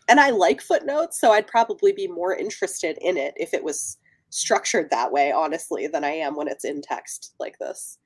And 0.09 0.21
I 0.21 0.31
like 0.31 0.63
footnotes, 0.63 1.21
so 1.21 1.33
I'd 1.33 1.49
probably 1.49 1.93
be 1.93 2.07
more 2.07 2.35
interested 2.35 2.97
in 3.01 3.17
it 3.17 3.35
if 3.37 3.53
it 3.53 3.65
was 3.65 3.99
structured 4.31 4.89
that 4.91 5.13
way, 5.13 5.33
honestly, 5.33 5.87
than 5.89 6.05
I 6.05 6.13
am 6.13 6.37
when 6.37 6.49
it's 6.49 6.65
in 6.65 6.81
text 6.81 7.35
like 7.41 7.59
this. 7.59 7.99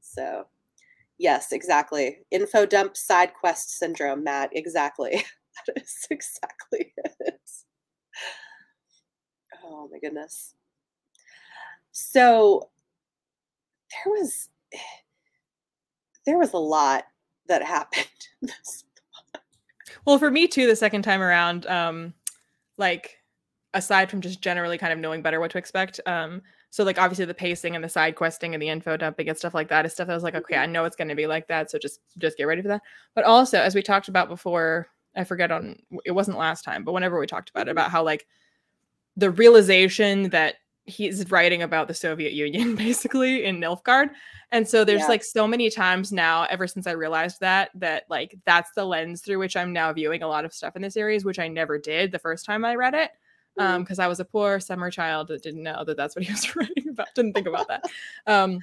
So, 0.00 0.46
yes, 1.18 1.52
exactly. 1.52 2.18
Info 2.30 2.66
dump 2.66 2.96
side 2.96 3.32
quest 3.32 3.78
syndrome, 3.78 4.22
Matt. 4.22 4.50
Exactly. 4.52 5.24
that 5.66 5.82
is 5.82 6.06
exactly 6.10 6.92
it. 7.20 7.40
Oh 9.62 9.88
my 9.90 9.98
goodness. 9.98 10.54
So, 11.92 12.70
there 14.04 14.12
was 14.12 14.48
there 16.24 16.38
was 16.38 16.52
a 16.52 16.58
lot 16.58 17.04
that 17.46 17.62
happened 17.62 18.06
well 20.04 20.18
for 20.18 20.30
me 20.30 20.46
too 20.48 20.66
the 20.66 20.76
second 20.76 21.02
time 21.02 21.22
around 21.22 21.66
um 21.66 22.14
like 22.78 23.18
aside 23.74 24.10
from 24.10 24.20
just 24.22 24.42
generally 24.42 24.78
kind 24.78 24.92
of 24.92 24.98
knowing 24.98 25.22
better 25.22 25.40
what 25.40 25.50
to 25.52 25.58
expect. 25.58 26.00
Um, 26.06 26.42
So 26.70 26.84
like 26.84 26.98
obviously 26.98 27.26
the 27.26 27.34
pacing 27.34 27.74
and 27.76 27.84
the 27.84 27.88
side 27.90 28.16
questing 28.16 28.54
and 28.54 28.62
the 28.62 28.68
info 28.70 28.96
dumping 28.96 29.28
and 29.28 29.38
stuff 29.38 29.54
like 29.54 29.68
that 29.68 29.86
is 29.86 29.92
stuff 29.94 30.08
that 30.08 30.14
I 30.14 30.16
was 30.16 30.24
like, 30.24 30.34
okay, 30.36 30.56
I 30.56 30.66
Mm-hmm. 30.66 30.72
know 30.72 30.84
it's 30.86 30.96
going 30.96 31.08
to 31.08 31.14
be 31.16 31.26
like 31.26 31.48
that, 31.48 31.70
so 31.70 31.78
just 31.78 32.00
just 32.18 32.38
get 32.38 32.44
ready 32.46 32.62
for 32.62 32.68
that. 32.68 32.82
But 33.14 33.24
also, 33.24 33.60
as 33.60 33.74
we 33.74 33.82
talked 33.82 34.08
about 34.08 34.28
before, 34.28 34.88
I 35.16 35.24
forget 35.24 35.50
on 35.50 35.78
it 36.04 36.12
wasn't 36.12 36.38
last 36.38 36.62
time, 36.64 36.84
but 36.84 36.92
whenever 36.92 37.18
we 37.18 37.26
talked 37.26 37.50
about 37.50 37.66
it, 37.68 37.70
Mhm. 37.70 37.72
about 37.72 37.90
how 37.90 38.02
like 38.04 38.26
the 39.16 39.30
realization 39.30 40.28
that 40.30 40.56
he's 40.84 41.28
writing 41.30 41.62
about 41.62 41.88
the 41.88 41.94
Soviet 41.94 42.32
Union 42.32 42.76
basically 42.76 43.44
in 43.44 43.58
Nilfgaard. 43.60 44.10
And 44.52 44.68
so 44.68 44.84
there's 44.84 45.00
Yeah. 45.00 45.08
like 45.08 45.24
so 45.24 45.46
many 45.48 45.68
times 45.70 46.12
now, 46.12 46.44
ever 46.44 46.68
since 46.68 46.86
I 46.86 46.92
realized 46.92 47.40
that, 47.40 47.70
that 47.74 48.04
like 48.08 48.36
that's 48.44 48.70
the 48.76 48.84
lens 48.84 49.20
through 49.22 49.38
which 49.40 49.56
I'm 49.56 49.72
now 49.72 49.92
viewing 49.92 50.22
a 50.22 50.28
lot 50.28 50.44
of 50.44 50.52
stuff 50.54 50.76
in 50.76 50.82
the 50.82 50.90
series, 50.90 51.24
which 51.24 51.38
I 51.40 51.48
never 51.48 51.78
did 51.78 52.12
the 52.12 52.18
first 52.20 52.44
time 52.44 52.64
I 52.64 52.74
read 52.76 52.94
it. 52.94 53.10
Um, 53.58 53.82
because 53.84 53.98
I 53.98 54.06
was 54.06 54.20
a 54.20 54.24
poor 54.24 54.60
summer 54.60 54.90
child 54.90 55.28
that 55.28 55.42
didn't 55.42 55.62
know 55.62 55.82
that 55.82 55.96
that's 55.96 56.14
what 56.14 56.26
he 56.26 56.30
was 56.30 56.44
writing 56.56 56.90
about, 56.90 57.08
didn't 57.14 57.32
think 57.32 57.46
about 57.46 57.66
that. 57.68 57.84
Um, 58.26 58.60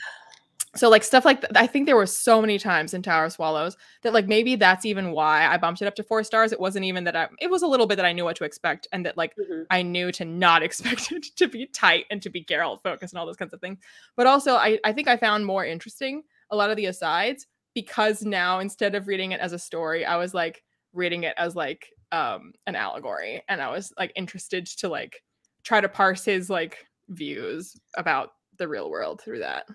so 0.76 0.90
like 0.90 1.04
stuff 1.04 1.24
like 1.24 1.42
that, 1.42 1.56
I 1.56 1.68
think 1.68 1.86
there 1.86 1.96
were 1.96 2.08
so 2.08 2.42
many 2.42 2.58
times 2.58 2.96
in 2.96 3.04
Tower 3.04 3.26
of 3.26 3.34
Swallows 3.34 3.78
that 4.02 4.12
like 4.12 4.28
maybe 4.28 4.56
that's 4.56 4.86
even 4.86 5.12
why 5.12 5.46
I 5.46 5.58
bumped 5.58 5.84
it 5.84 5.86
up 5.86 5.94
to 5.96 6.04
four 6.04 6.24
stars. 6.24 6.52
It 6.52 6.60
wasn't 6.60 6.86
even 6.86 7.04
that 7.04 7.16
I, 7.16 7.28
it 7.40 7.52
was 7.52 7.62
a 7.62 7.68
little 7.68 7.86
bit 7.86 7.98
that 7.98 8.06
I 8.06 8.14
knew 8.14 8.24
what 8.24 8.36
to 8.38 8.44
expect 8.44 8.88
and 8.92 9.06
that 9.06 9.16
like 9.16 9.36
Mhm. 9.38 9.66
I 9.70 9.84
knew 9.84 10.12
to 10.14 10.26
not 10.26 10.64
expect 10.68 11.12
it 11.12 11.26
to 11.38 11.48
be 11.48 11.68
tight 11.68 12.06
and 12.10 12.22
to 12.24 12.30
be 12.30 12.44
Geralt 12.44 12.82
focused 12.82 13.14
and 13.14 13.20
all 13.20 13.26
those 13.28 13.38
kinds 13.38 13.54
of 13.54 13.62
things. 13.62 13.78
But 14.16 14.26
also, 14.26 14.56
I, 14.56 14.80
I 14.84 14.94
think 14.94 15.08
I 15.08 15.16
found 15.18 15.46
more 15.46 15.64
interesting 15.64 16.24
a 16.50 16.56
lot 16.56 16.72
of 16.72 16.78
the 16.78 16.88
asides 16.88 17.46
because 17.76 18.24
now 18.24 18.60
instead 18.60 18.96
of 18.96 19.08
reading 19.08 19.32
it 19.32 19.40
as 19.42 19.54
a 19.54 19.60
story, 19.60 20.06
I 20.06 20.18
was 20.18 20.34
like 20.34 20.64
reading 20.92 21.24
it 21.24 21.36
as 21.38 21.56
like 21.56 21.88
um 22.12 22.54
an 22.66 22.76
allegory, 22.76 23.44
and 23.48 23.62
I 23.62 23.70
was 23.70 23.94
like 23.98 24.12
interested 24.16 24.66
to 24.80 24.90
like 24.90 25.22
try 25.64 25.82
to 25.82 25.90
parse 25.90 26.26
his 26.26 26.50
like 26.50 26.86
views 27.10 27.76
about 27.96 28.32
the 28.58 28.68
real 28.68 28.90
world 28.90 29.22
through 29.22 29.40
that. 29.40 29.66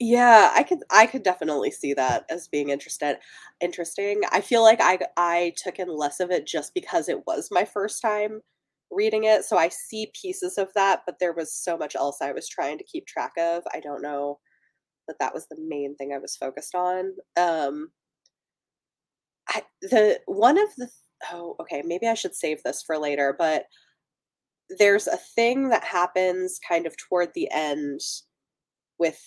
Yeah, 0.00 0.52
I 0.54 0.62
could 0.62 0.80
I 0.90 1.06
could 1.06 1.22
definitely 1.22 1.70
see 1.70 1.94
that 1.94 2.26
as 2.30 2.48
being 2.48 2.68
interested 2.70 3.18
interesting. 3.60 4.20
I 4.30 4.40
feel 4.42 4.62
like 4.62 4.80
I 4.80 4.98
I 5.16 5.54
took 5.56 5.78
in 5.78 5.88
less 5.88 6.20
of 6.20 6.30
it 6.30 6.46
just 6.46 6.74
because 6.74 7.08
it 7.08 7.26
was 7.26 7.48
my 7.50 7.64
first 7.64 8.02
time 8.02 8.40
reading 8.90 9.24
it. 9.24 9.44
So 9.44 9.56
I 9.56 9.68
see 9.70 10.12
pieces 10.20 10.58
of 10.58 10.72
that, 10.74 11.02
but 11.06 11.18
there 11.18 11.32
was 11.32 11.52
so 11.54 11.76
much 11.78 11.96
else 11.96 12.18
I 12.20 12.32
was 12.32 12.48
trying 12.48 12.76
to 12.78 12.84
keep 12.84 13.06
track 13.06 13.32
of. 13.38 13.62
I 13.74 13.80
don't 13.80 14.02
know 14.02 14.38
that 15.08 15.18
that 15.20 15.34
was 15.34 15.48
the 15.48 15.58
main 15.60 15.96
thing 15.96 16.12
I 16.14 16.18
was 16.18 16.36
focused 16.36 16.74
on. 16.74 17.12
Um 17.38 17.90
I 19.48 19.62
the 19.82 20.20
one 20.26 20.58
of 20.58 20.74
the 20.76 20.88
oh, 21.32 21.56
okay, 21.60 21.82
maybe 21.84 22.06
I 22.06 22.14
should 22.14 22.34
save 22.34 22.62
this 22.62 22.82
for 22.82 22.98
later, 22.98 23.34
but 23.38 23.66
there's 24.78 25.06
a 25.06 25.16
thing 25.16 25.68
that 25.70 25.84
happens 25.84 26.58
kind 26.66 26.86
of 26.86 26.96
toward 26.96 27.32
the 27.34 27.48
end 27.52 28.00
with 28.98 29.20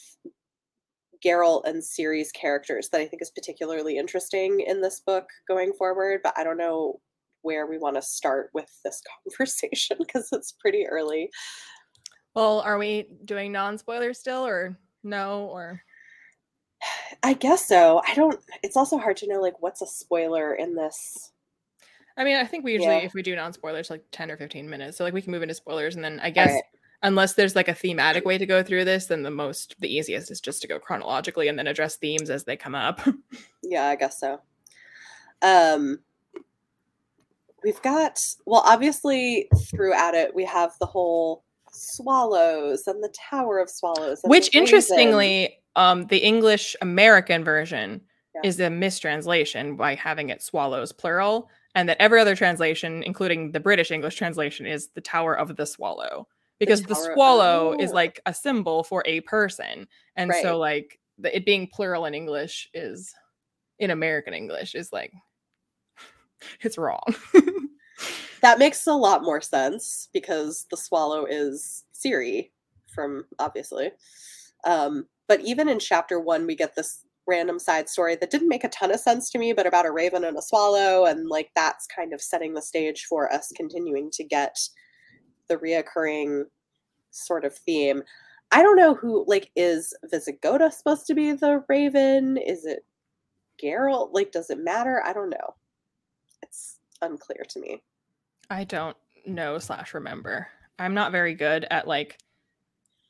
Geralt 1.26 1.66
and 1.66 1.82
Ciri's 1.82 2.32
characters 2.32 2.90
that 2.90 3.02
I 3.02 3.08
think 3.08 3.22
is 3.22 3.32
particularly 3.32 3.98
interesting 3.98 4.62
in 4.62 4.82
this 4.82 5.00
book 5.00 5.28
going 5.48 5.74
forward, 5.74 6.22
but 6.24 6.34
I 6.38 6.44
don't 6.44 6.58
know 6.58 7.00
where 7.42 7.68
we 7.68 7.78
want 7.78 7.96
to 7.96 8.02
start 8.02 8.50
with 8.54 8.70
this 8.84 9.02
conversation 9.24 9.98
because 10.00 10.30
it's 10.32 10.52
pretty 10.54 10.86
early. 10.88 11.30
Well, 12.36 12.60
are 12.62 12.78
we 12.78 13.08
doing 13.26 13.52
non-spoiler 13.52 14.14
still 14.14 14.46
or 14.46 14.78
no 15.04 15.46
or 15.46 15.82
I 17.24 17.34
guess 17.34 17.66
so. 17.66 18.02
I 18.08 18.14
don't 18.16 18.40
it's 18.64 18.78
also 18.78 18.98
hard 18.98 19.18
to 19.18 19.28
know 19.28 19.42
like 19.42 19.62
what's 19.62 19.82
a 19.82 19.88
spoiler 19.88 20.54
in 20.54 20.76
this. 20.76 21.32
I 22.18 22.24
mean, 22.24 22.36
I 22.38 22.46
think 22.46 22.66
we 22.66 22.74
usually 22.74 22.98
Yeah. 22.98 23.04
if 23.04 23.14
we 23.14 23.22
do 23.22 23.36
non-spoilers 23.36 23.90
like 23.90 24.04
10 24.12 24.32
or 24.32 24.38
15 24.38 24.70
minutes. 24.70 24.98
So 24.98 25.04
like 25.04 25.14
we 25.14 25.22
can 25.22 25.32
move 25.32 25.42
into 25.42 25.56
spoilers 25.56 25.96
and 25.96 26.04
then 26.04 26.20
I 26.22 26.30
guess. 26.30 26.60
Unless 27.02 27.34
there's 27.34 27.56
like 27.56 27.68
a 27.68 27.74
thematic 27.74 28.26
way 28.26 28.38
to 28.38 28.46
go 28.46 28.62
through 28.64 28.86
this, 28.86 29.06
then 29.06 29.24
the 29.24 29.32
most 29.32 29.76
the 29.80 29.94
easiest 29.94 30.32
is 30.32 30.42
just 30.42 30.62
to 30.62 30.68
go 30.68 30.80
chronologically 30.80 31.48
and 31.48 31.58
then 31.58 31.68
address 31.68 31.96
themes 31.98 32.30
as 32.30 32.44
they 32.44 32.58
come 32.58 32.76
up. 32.76 33.00
Yeah, 33.64 33.88
I 33.88 33.96
guess 33.96 34.20
so. 34.20 34.42
Um 35.42 36.00
we've 37.64 37.82
got 37.82 38.20
well 38.46 38.64
obviously 38.66 39.50
throughout 39.70 40.16
it 40.16 40.34
we 40.34 40.46
have 40.46 40.72
the 40.80 40.86
whole 40.86 41.44
swallows 41.72 42.88
and 42.88 43.04
the 43.04 43.14
tower 43.30 43.60
of 43.60 43.70
swallows 43.70 44.22
Which 44.24 44.56
interestingly, 44.56 45.60
um 45.76 46.08
the 46.08 46.18
English 46.20 46.76
American 46.82 47.44
version 47.44 48.02
Yeah. 48.34 48.42
is 48.50 48.60
a 48.60 48.70
mistranslation 48.70 49.76
by 49.76 49.94
having 49.96 50.30
it 50.30 50.42
swallows 50.42 50.92
plural 50.94 51.50
and 51.76 51.88
that 51.90 51.98
every 52.02 52.20
other 52.22 52.36
translation 52.36 53.04
including 53.04 53.52
the 53.52 53.60
British 53.60 53.92
English 53.92 54.16
translation 54.16 54.66
is 54.66 54.88
the 54.96 55.02
tower 55.02 55.38
of 55.38 55.56
the 55.58 55.66
swallow 55.66 56.28
because 56.60 56.84
the, 56.84 56.96
swallow 56.96 57.76
is 57.80 57.92
like 57.92 58.20
a 58.26 58.34
symbol 58.34 58.84
for 58.84 59.02
a 59.06 59.22
person 59.22 59.88
and 60.16 60.30
Right. 60.30 60.42
so 60.44 60.58
like 60.58 61.00
the, 61.18 61.36
it 61.36 61.46
being 61.46 61.68
plural 61.74 62.06
in 62.06 62.14
English 62.14 62.70
is 62.74 63.14
in 63.80 63.92
American 63.92 64.34
English 64.34 64.76
is 64.76 64.92
like 64.92 65.14
it's 66.62 66.78
wrong. 66.78 67.04
That 68.42 68.60
makes 68.60 68.88
a 68.88 68.94
lot 68.94 69.24
more 69.24 69.42
sense 69.42 70.08
because 70.14 70.66
the 70.72 70.78
swallow 70.78 71.26
is 71.26 71.84
Ciri 71.94 72.52
from 72.88 73.26
obviously. 73.38 73.92
Um, 74.64 75.08
but 75.28 75.42
even 75.42 75.68
in 75.70 75.80
chapter 75.80 76.20
one, 76.20 76.48
we 76.48 76.56
get 76.56 76.76
this 76.76 77.04
random 77.28 77.60
side 77.60 77.88
story 77.90 78.16
that 78.16 78.32
didn't 78.32 78.48
make 78.48 78.64
a 78.64 78.70
ton 78.70 78.92
of 78.92 79.00
sense 79.00 79.30
to 79.32 79.38
me, 79.40 79.54
but 79.54 79.68
about 79.68 79.86
a 79.86 79.92
raven 79.92 80.24
and 80.24 80.38
a 80.38 80.42
swallow, 80.42 81.06
and 81.06 81.28
like 81.28 81.50
that's 81.56 81.86
kind 81.88 82.14
of 82.14 82.22
setting 82.22 82.54
the 82.54 82.62
stage 82.62 83.06
for 83.08 83.32
us 83.32 83.52
continuing 83.56 84.10
to 84.12 84.24
get 84.24 84.58
the 85.50 85.58
reoccurring 85.58 86.44
sort 87.12 87.44
of 87.46 87.54
theme. 87.54 88.04
I 88.52 88.64
don't 88.64 88.78
know 88.78 88.96
who 88.96 89.26
like 89.28 89.52
is 89.56 89.94
Vysogota 90.12 90.72
supposed 90.72 91.06
to 91.08 91.14
be 91.14 91.34
the 91.34 91.64
raven? 91.68 92.38
Is 92.38 92.66
it 92.66 92.86
Geralt? 93.62 94.10
Like, 94.14 94.32
does 94.32 94.50
it 94.50 94.60
matter? 94.60 95.04
I 95.06 95.14
don't 95.14 95.30
know. 95.30 95.56
It's 96.42 96.80
unclear 97.02 97.46
to 97.50 97.60
me. 97.60 97.84
I 98.50 98.64
don't 98.64 98.98
know 99.26 99.60
slash 99.60 99.94
remember. 99.94 100.48
I'm 100.80 100.94
not 100.94 101.12
very 101.12 101.36
good 101.36 101.68
at 101.70 101.88
like 101.88 102.18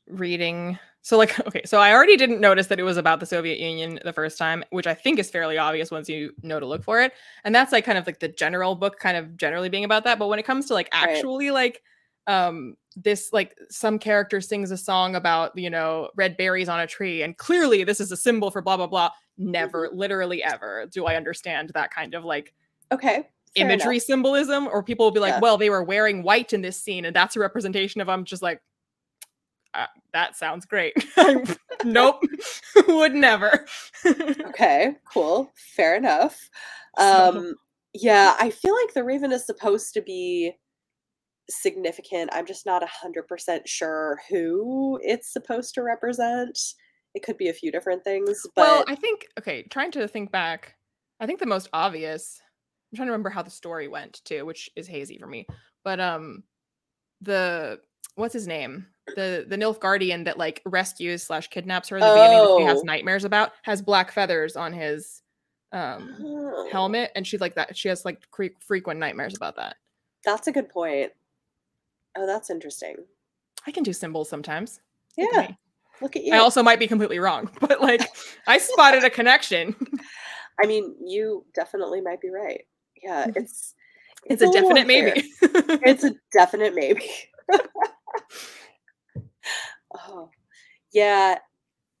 reading. 0.08 0.78
So 1.02 1.16
like 1.16 1.38
okay, 1.46 1.62
so 1.64 1.78
I 1.78 1.92
already 1.94 2.16
didn't 2.18 2.40
notice 2.40 2.66
that 2.66 2.78
it 2.80 2.82
was 2.84 2.98
about 2.98 3.20
the 3.20 3.26
Soviet 3.26 3.58
Union 3.58 3.98
the 4.04 4.12
first 4.12 4.36
time, 4.36 4.62
which 4.70 4.86
I 4.86 4.92
think 4.94 5.18
is 5.18 5.30
fairly 5.30 5.56
obvious 5.56 5.90
once 5.90 6.08
you 6.08 6.32
know 6.42 6.60
to 6.60 6.66
look 6.66 6.84
for 6.84 7.00
it. 7.00 7.12
And 7.44 7.54
that's 7.54 7.72
like 7.72 7.86
kind 7.86 7.96
of 7.96 8.06
like 8.06 8.20
the 8.20 8.28
general 8.28 8.74
book 8.74 8.98
kind 8.98 9.16
of 9.16 9.38
generally 9.38 9.70
being 9.70 9.84
about 9.84 10.04
that, 10.04 10.18
but 10.18 10.26
when 10.28 10.38
it 10.38 10.44
comes 10.44 10.66
to 10.66 10.74
like 10.74 10.90
Right. 10.92 11.08
actually 11.08 11.50
like 11.50 11.82
um 12.30 12.76
this 12.96 13.32
like 13.32 13.56
some 13.70 13.98
character 13.98 14.40
sings 14.40 14.70
a 14.70 14.76
song 14.76 15.14
about 15.14 15.56
you 15.56 15.70
know 15.70 16.08
red 16.16 16.36
berries 16.36 16.68
on 16.68 16.80
a 16.80 16.86
tree 16.86 17.22
and 17.22 17.36
clearly 17.38 17.82
this 17.84 18.00
is 18.00 18.12
a 18.12 18.16
symbol 18.16 18.50
for 18.50 18.60
blah 18.62 18.76
blah 18.76 18.86
blah 18.86 19.10
never 19.38 19.88
literally 19.92 20.42
ever 20.42 20.86
do 20.92 21.06
i 21.06 21.16
understand 21.16 21.70
that 21.74 21.90
kind 21.92 22.14
of 22.14 22.24
like 22.24 22.52
Okay. 22.92 23.28
imagery 23.54 23.96
enough. 23.96 24.04
symbolism 24.04 24.66
or 24.66 24.82
people 24.82 25.06
will 25.06 25.12
be 25.12 25.20
like 25.20 25.34
Yeah. 25.34 25.40
well 25.40 25.56
they 25.58 25.70
were 25.70 25.82
wearing 25.82 26.22
white 26.22 26.52
in 26.52 26.62
this 26.62 26.80
scene 26.80 27.04
and 27.04 27.14
that's 27.16 27.36
a 27.36 27.40
representation 27.40 28.00
of 28.00 28.08
i'm 28.08 28.24
just 28.24 28.42
like 28.42 28.60
uh, 29.74 29.86
that 30.12 30.36
sounds 30.36 30.66
great 30.66 30.92
nope 31.84 32.20
would 32.88 33.14
never 33.14 33.64
Okay, 34.50 34.96
cool. 35.12 35.52
Fair 35.76 35.94
enough. 35.96 36.36
Um 36.98 37.54
yeah, 37.94 38.36
I 38.38 38.50
feel 38.50 38.74
like 38.74 38.94
the 38.94 39.04
raven 39.04 39.32
is 39.32 39.46
supposed 39.46 39.94
to 39.94 40.02
be 40.02 40.52
significant. 41.50 42.30
I'm 42.32 42.46
just 42.46 42.66
not 42.66 42.82
100% 42.82 43.60
sure 43.66 44.20
who 44.28 44.98
it's 45.02 45.32
supposed 45.32 45.74
to 45.74 45.82
represent. 45.82 46.58
It 47.14 47.22
could 47.22 47.36
be 47.36 47.48
a 47.48 47.52
few 47.52 47.72
different 47.72 48.04
things, 48.04 48.46
but 48.54 48.62
well 48.62 48.84
i 48.86 48.94
think 48.94 49.26
okay 49.38 49.64
trying 49.64 49.90
to 49.90 50.06
think 50.06 50.30
back 50.30 50.76
i 51.18 51.26
think 51.26 51.40
the 51.40 51.46
most 51.46 51.68
obvious 51.72 52.40
i'm 52.92 52.96
trying 52.96 53.06
to 53.08 53.12
remember 53.12 53.30
how 53.30 53.42
the 53.42 53.50
story 53.50 53.88
went 53.88 54.20
too 54.24 54.46
which 54.46 54.70
is 54.76 54.86
hazy 54.86 55.18
for 55.18 55.26
me 55.26 55.44
but 55.82 55.98
um 55.98 56.44
the 57.20 57.80
what's 58.14 58.32
his 58.34 58.46
name 58.46 58.86
the 59.16 59.44
the 59.48 59.56
nilfgaardian 59.56 60.24
that 60.24 60.38
like 60.38 60.62
rescues 60.66 61.22
slash 61.24 61.48
kidnaps 61.48 61.88
her 61.88 61.96
in 61.96 62.04
the 62.04 62.12
beginning 62.12 62.40
that 62.40 62.54
she 62.56 62.62
has 62.62 62.78
Oh. 62.82 62.86
nightmares 62.86 63.24
about 63.24 63.52
has 63.62 63.82
black 63.82 64.12
feathers 64.12 64.54
on 64.54 64.72
his 64.72 65.22
um 65.72 66.14
Oh, 66.24 66.68
helmet 66.70 67.10
and 67.16 67.26
she's 67.26 67.40
like 67.40 67.56
that 67.56 67.76
she 67.76 67.88
has 67.88 68.04
like 68.04 68.30
cre- 68.30 68.56
frequent 68.60 69.00
nightmares 69.00 69.36
about 69.36 69.56
that 69.56 69.76
That's 70.24 70.46
a 70.46 70.52
good 70.52 70.68
point. 70.68 71.10
Oh, 72.16 72.26
that's 72.26 72.50
interesting. 72.50 72.96
i 73.66 73.70
can 73.70 73.82
do 73.82 73.92
symbols 73.92 74.28
sometimes 74.28 74.80
Look 75.18 75.34
at 75.34 75.50
Yeah, 75.50 75.54
look 76.00 76.16
at 76.16 76.24
you. 76.24 76.34
i 76.34 76.38
also 76.38 76.62
might 76.62 76.78
be 76.78 76.86
completely 76.86 77.18
wrong 77.18 77.50
but 77.60 77.80
like 77.80 78.02
i 78.46 78.58
spotted 78.58 79.04
a 79.04 79.10
connection 79.10 79.74
I 80.62 80.66
mean, 80.66 80.94
you 81.04 81.44
definitely 81.54 82.00
might 82.00 82.20
be 82.20 82.30
right. 82.30 82.62
Yeah, 83.02 83.26
it's 83.34 83.74
it's, 84.26 84.42
a, 84.42 84.46
little 84.46 84.62
definite 84.62 84.86
maybe 84.86 85.32
it's 85.42 86.04
a 86.04 86.12
definite 86.32 86.74
maybe. 86.74 87.08
oh, 89.94 90.30
yeah. 90.92 91.38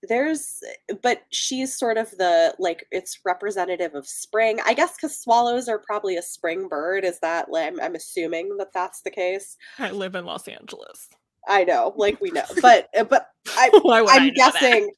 There's, 0.08 0.60
but 1.02 1.22
she's 1.30 1.78
sort 1.78 1.98
of 1.98 2.10
the 2.12 2.54
like 2.58 2.86
it's 2.90 3.18
representative 3.24 3.94
of 3.94 4.06
spring, 4.06 4.58
I 4.64 4.72
guess, 4.72 4.96
because 4.96 5.20
swallows 5.20 5.68
are 5.68 5.78
probably 5.78 6.16
a 6.16 6.22
spring 6.22 6.68
bird. 6.68 7.04
Is 7.04 7.18
that? 7.20 7.50
like, 7.50 7.66
I'm, 7.66 7.80
I'm 7.80 7.94
assuming 7.94 8.56
that 8.58 8.72
that's 8.72 9.02
the 9.02 9.10
case. 9.10 9.56
i 9.78 9.90
live 9.90 10.14
in 10.14 10.24
los 10.24 10.48
angeles 10.48 11.08
I 11.48 11.64
know, 11.64 11.92
like 11.96 12.20
we 12.20 12.30
know, 12.30 12.44
but 12.62 12.88
uh, 12.96 13.04
but 13.04 13.26
I, 13.56 13.70
I'm 13.86 14.06
I 14.08 14.30
guessing. 14.30 14.90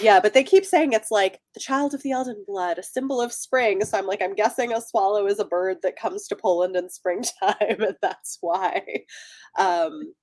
Yeah, 0.00 0.18
but 0.18 0.34
they 0.34 0.42
keep 0.42 0.64
saying 0.64 0.92
it's 0.92 1.12
like 1.12 1.38
the 1.54 1.60
child 1.60 1.94
of 1.94 2.02
the 2.02 2.10
Elder 2.10 2.34
blood, 2.48 2.78
a 2.78 2.82
symbol 2.82 3.20
of 3.20 3.32
spring. 3.32 3.84
So 3.84 3.96
I'm 3.96 4.08
like, 4.08 4.20
I'm 4.20 4.34
guessing 4.34 4.72
a 4.72 4.80
swallow 4.80 5.26
is 5.28 5.38
a 5.38 5.44
bird 5.44 5.76
that 5.84 5.94
comes 5.94 6.26
to 6.28 6.36
Poland 6.36 6.74
in 6.74 6.90
springtime, 6.90 7.54
and 7.60 7.96
that's 8.02 8.38
why. 8.40 8.82
Um, 9.56 10.14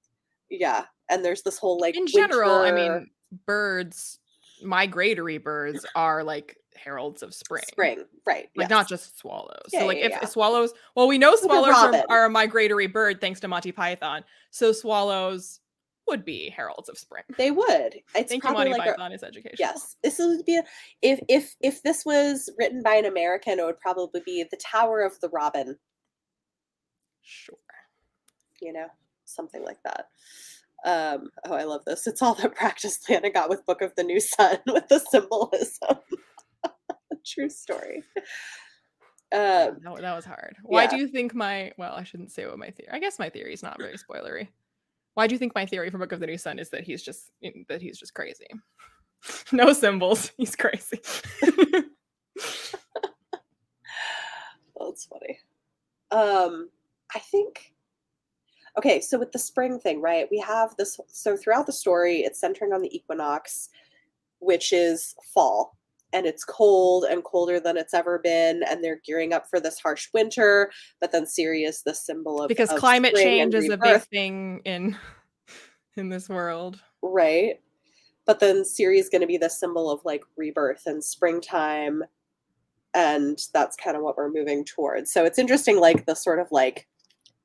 yeah, 0.50 0.86
and 1.10 1.24
there's 1.24 1.43
this 1.43 1.57
whole 1.57 1.79
like 1.79 1.95
in 1.95 2.07
general. 2.07 2.62
Winter... 2.62 2.77
I 2.77 2.89
mean, 2.89 3.07
birds, 3.46 4.20
migratory 4.63 5.38
birds, 5.38 5.86
are 5.96 6.24
like 6.24 6.58
heralds 6.75 7.24
of 7.24 7.34
spring. 7.34 7.63
Spring, 7.67 8.03
right? 8.25 8.50
Like 8.55 8.65
yes. 8.65 8.70
not 8.70 8.88
just 8.88 9.17
swallows. 9.17 9.70
Yeah, 9.72 9.82
so 9.82 9.88
like 9.88 9.98
yeah, 9.98 10.05
if 10.05 10.12
yeah. 10.12 10.25
swallows, 10.25 10.74
well, 10.96 11.08
we 11.08 11.17
know 11.17 11.36
swallows 11.36 11.75
are, 11.75 12.03
are 12.10 12.25
a 12.25 12.29
migratory 12.29 12.88
bird 12.88 13.22
thanks 13.22 13.39
to 13.41 13.48
Monty 13.48 13.72
Python. 13.72 14.24
So 14.51 14.72
swallows 14.72 15.60
would 16.08 16.24
be 16.24 16.50
heralds 16.50 16.89
of 16.89 16.98
spring. 16.98 17.24
They 17.38 17.51
would. 17.51 17.96
It's 18.15 18.29
Thank 18.29 18.44
probably 18.44 18.65
you, 18.65 18.70
Monty 18.72 18.79
like 18.79 18.96
Python 18.96 19.12
a, 19.12 19.15
is 19.15 19.24
education. 19.24 19.58
Yes, 19.60 19.96
this 20.03 20.20
would 20.20 20.46
be 20.46 20.58
a, 20.58 20.63
if 21.01 21.20
if 21.27 21.55
if 21.62 21.82
this 21.84 22.05
was 22.05 22.50
written 22.58 22.82
by 22.84 22.96
an 22.96 23.05
American, 23.05 23.60
it 23.60 23.65
would 23.65 23.79
probably 23.79 24.22
be 24.25 24.44
the 24.50 24.58
Tower 24.58 25.01
of 25.01 25.20
the 25.22 25.29
Robin. 25.29 25.77
Sure. 27.24 27.58
You 28.62 28.74
know, 28.74 28.88
something 29.25 29.63
like 29.63 29.82
that. 29.84 30.10
Um, 30.86 31.32
oh, 31.46 31.54
I 31.54 31.63
love 31.63 31.84
this. 31.86 32.06
It's 32.06 32.22
all 32.22 32.36
that 32.36 32.56
practice 32.56 33.00
Liene 33.10 33.34
got 33.34 33.50
with 33.50 33.65
Book 33.65 33.82
of 33.82 33.94
the 33.96 34.04
New 34.04 34.20
Sun 34.20 34.60
with 34.68 34.88
the 34.88 35.00
symbolism. 35.00 35.98
True 37.25 37.50
story. 37.50 38.04
Um, 39.34 39.80
that, 39.84 39.98
that 40.01 40.15
was 40.15 40.25
hard. 40.25 40.56
Why 40.63 40.84
yeah. 40.84 40.89
do 40.92 40.98
you 40.98 41.08
think 41.08 41.34
my 41.34 41.72
well, 41.77 41.94
I 41.94 42.04
shouldn't 42.04 42.32
say 42.32 42.46
what 42.46 42.60
my 42.60 42.70
theory. 42.70 42.89
I 42.92 43.00
guess 43.00 43.18
my 43.18 43.30
theory 43.30 43.54
is 43.54 43.63
not 43.63 43.80
very 43.80 43.98
spoilery. 43.98 44.50
Why 45.15 45.25
do 45.25 45.34
you 45.34 45.39
think 45.39 45.56
my 45.56 45.65
theory 45.65 45.89
for 45.89 45.98
Book 45.98 46.12
of 46.12 46.20
the 46.20 46.27
New 46.27 46.38
Sun 46.38 46.60
is 46.60 46.70
that 46.70 46.84
he's 46.84 47.01
just 47.01 47.32
that 47.68 47.82
he's 47.82 47.98
just 47.98 48.13
crazy? 48.13 48.48
no 49.51 49.74
symbols. 49.74 50.32
He's 50.38 50.56
crazy. 50.56 51.00
That's 54.80 55.06
funny. 55.06 55.39
Um, 56.12 56.70
I 57.13 57.20
think. 57.20 57.75
Okay, 58.77 59.00
so 59.00 59.17
with 59.17 59.32
the 59.32 59.39
spring 59.39 59.79
thing, 59.79 60.01
right? 60.01 60.27
We 60.29 60.39
have 60.39 60.75
this. 60.77 61.00
So 61.08 61.38
throughout 61.38 61.65
the 61.65 61.74
story, 61.74 62.20
it's 62.20 62.39
centering 62.39 62.74
on 62.74 62.82
the 62.82 62.94
equinox, 62.96 63.70
which 64.39 64.74
is 64.74 65.15
fall, 65.34 65.77
and 66.12 66.25
it's 66.25 66.44
cold 66.44 67.05
and 67.05 67.24
colder 67.24 67.60
than 67.60 67.77
it's 67.77 67.94
ever 67.94 68.20
been, 68.20 68.63
and 68.63 68.84
they're 68.84 69.01
gearing 69.05 69.34
up 69.34 69.50
for 69.50 69.60
this 69.60 69.79
harsh 69.79 70.10
winter. 70.13 70.72
But 71.00 71.12
then 71.12 71.25
Ciri 71.25 71.67
is 71.67 71.84
the 71.84 71.94
symbol 71.94 72.41
of 72.41 72.50
because 72.50 72.72
of 72.72 72.79
climate 72.79 73.15
change 73.15 73.53
is 73.53 73.70
a 73.70 73.77
big 73.77 74.01
thing 74.03 74.62
in 74.65 74.98
in 75.98 76.10
this 76.10 76.27
world, 76.27 76.82
right? 77.01 77.62
But 78.25 78.39
then 78.39 78.63
Ciri 78.63 78.98
is 78.98 79.10
going 79.10 79.22
to 79.22 79.27
be 79.27 79.38
the 79.38 79.50
symbol 79.50 79.89
of 79.89 80.03
like 80.03 80.24
rebirth 80.36 80.84
and 80.86 81.03
springtime, 81.03 82.03
and 82.94 83.39
that's 83.53 83.77
kind 83.77 83.96
of 83.96 84.03
what 84.03 84.17
we're 84.17 84.32
moving 84.32 84.65
towards. 84.65 85.13
So 85.13 85.24
it's 85.24 85.39
interesting, 85.39 85.79
like 85.79 86.05
the 86.05 86.15
sort 86.15 86.39
of 86.39 86.48
like 86.51 86.88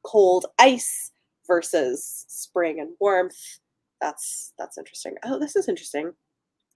cold 0.03 0.47
ice 0.59 1.13
versus 1.47 2.25
spring 2.29 2.81
and 2.81 2.91
warmth. 3.01 3.59
That's 4.01 4.53
that's 4.59 4.79
interesting. 4.79 5.17
Oh, 5.25 5.39
this 5.39 5.57
is 5.57 5.69
interesting 5.69 6.13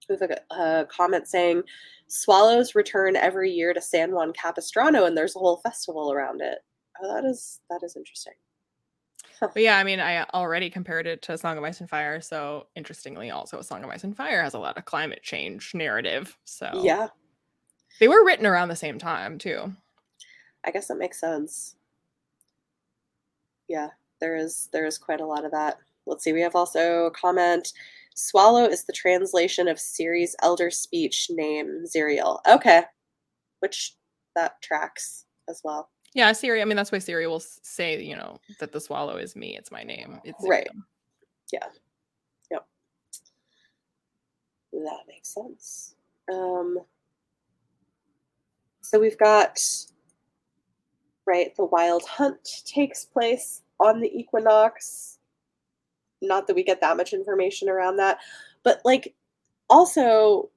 we 0.09 0.17
have 0.19 0.31
a, 0.31 0.55
a, 0.55 0.85
comment 0.85 1.27
saying 1.27 1.63
swallows 2.07 2.75
return 2.75 3.15
every 3.15 3.51
year 3.51 3.73
to 3.73 3.81
San 3.81 4.11
Juan 4.11 4.33
Capistrano 4.33 5.05
and 5.05 5.17
there's 5.17 5.35
a 5.35 5.39
whole 5.39 5.57
festival 5.57 6.11
around 6.11 6.41
it. 6.41 6.59
Oh, 7.01 7.13
that 7.13 7.27
is 7.27 7.59
that 7.69 7.81
is 7.83 7.95
interesting. 7.95 8.33
Huh. 9.39 9.49
But 9.53 9.63
yeah, 9.63 9.77
I 9.77 9.83
mean, 9.83 9.99
I 9.99 10.23
already 10.33 10.69
compared 10.69 11.07
it 11.07 11.21
to 11.23 11.37
Song 11.37 11.57
of 11.57 11.63
Ice 11.63 11.81
and 11.81 11.89
Fire. 11.89 12.21
So 12.21 12.67
interestingly, 12.75 13.31
also 13.31 13.61
Song 13.61 13.83
of 13.83 13.89
Ice 13.89 14.03
and 14.05 14.15
Fire 14.15 14.41
has 14.41 14.53
a 14.53 14.59
lot 14.59 14.77
of 14.77 14.85
climate 14.85 15.23
change 15.23 15.73
narrative. 15.73 16.37
So 16.45 16.69
yeah, 16.83 17.07
they 17.99 18.07
were 18.07 18.25
written 18.25 18.45
around 18.45 18.69
the 18.69 18.75
same 18.75 18.97
time 18.97 19.37
too. 19.37 19.73
I 20.63 20.71
guess 20.71 20.87
that 20.87 20.97
makes 20.97 21.19
sense. 21.19 21.75
Yeah, 23.67 23.89
there 24.25 24.35
is 24.35 24.69
there 24.73 24.87
is 24.87 24.97
quite 24.97 25.21
a 25.21 25.25
lot 25.25 25.45
of 25.45 25.51
that. 25.51 25.77
Let's 26.07 26.23
see. 26.23 26.33
We 26.33 26.41
have 26.41 26.55
also 26.55 27.05
a 27.05 27.11
comment. 27.11 27.73
Swallow 28.15 28.65
is 28.65 28.83
the 28.85 28.93
translation 28.93 29.67
of 29.67 29.77
Ciri's 29.77 30.35
elder 30.41 30.71
speech 30.71 31.27
name, 31.29 31.83
Zireael. 31.85 32.39
Okay. 32.47 32.83
Which 33.59 33.95
that 34.35 34.59
tracks 34.63 35.25
as 35.47 35.61
well. 35.63 35.89
Yeah, 36.15 36.31
Ciri. 36.31 36.61
I 36.61 36.65
mean, 36.65 36.77
that's 36.77 36.91
why 36.91 36.97
Ciri 36.97 37.27
will 37.27 37.41
say, 37.41 38.01
you 38.01 38.15
know, 38.15 38.39
that 38.59 38.71
the 38.71 38.79
swallow 38.79 39.17
is 39.17 39.35
me. 39.35 39.55
It's 39.57 39.71
my 39.71 39.83
name. 39.83 40.19
It's 40.23 40.47
right. 40.47 40.67
Yeah. 41.51 41.67
Yep. 42.49 42.65
That 44.73 45.03
makes 45.07 45.33
sense. 45.33 45.95
Um, 46.33 46.79
so 48.81 48.99
we've 48.99 49.17
got, 49.17 49.59
right, 51.27 51.53
the 51.57 51.65
wild 51.65 52.03
hunt 52.05 52.63
takes 52.65 53.03
place 53.05 53.61
on 53.79 53.99
the 53.99 54.11
equinox. 54.17 55.19
Not 56.21 56.47
that 56.47 56.55
we 56.55 56.63
get 56.63 56.81
that 56.81 56.97
much 56.97 57.13
information 57.13 57.69
around 57.69 57.97
that 57.97 58.19
but 58.65 58.81
like 58.83 59.15
also 59.69 60.49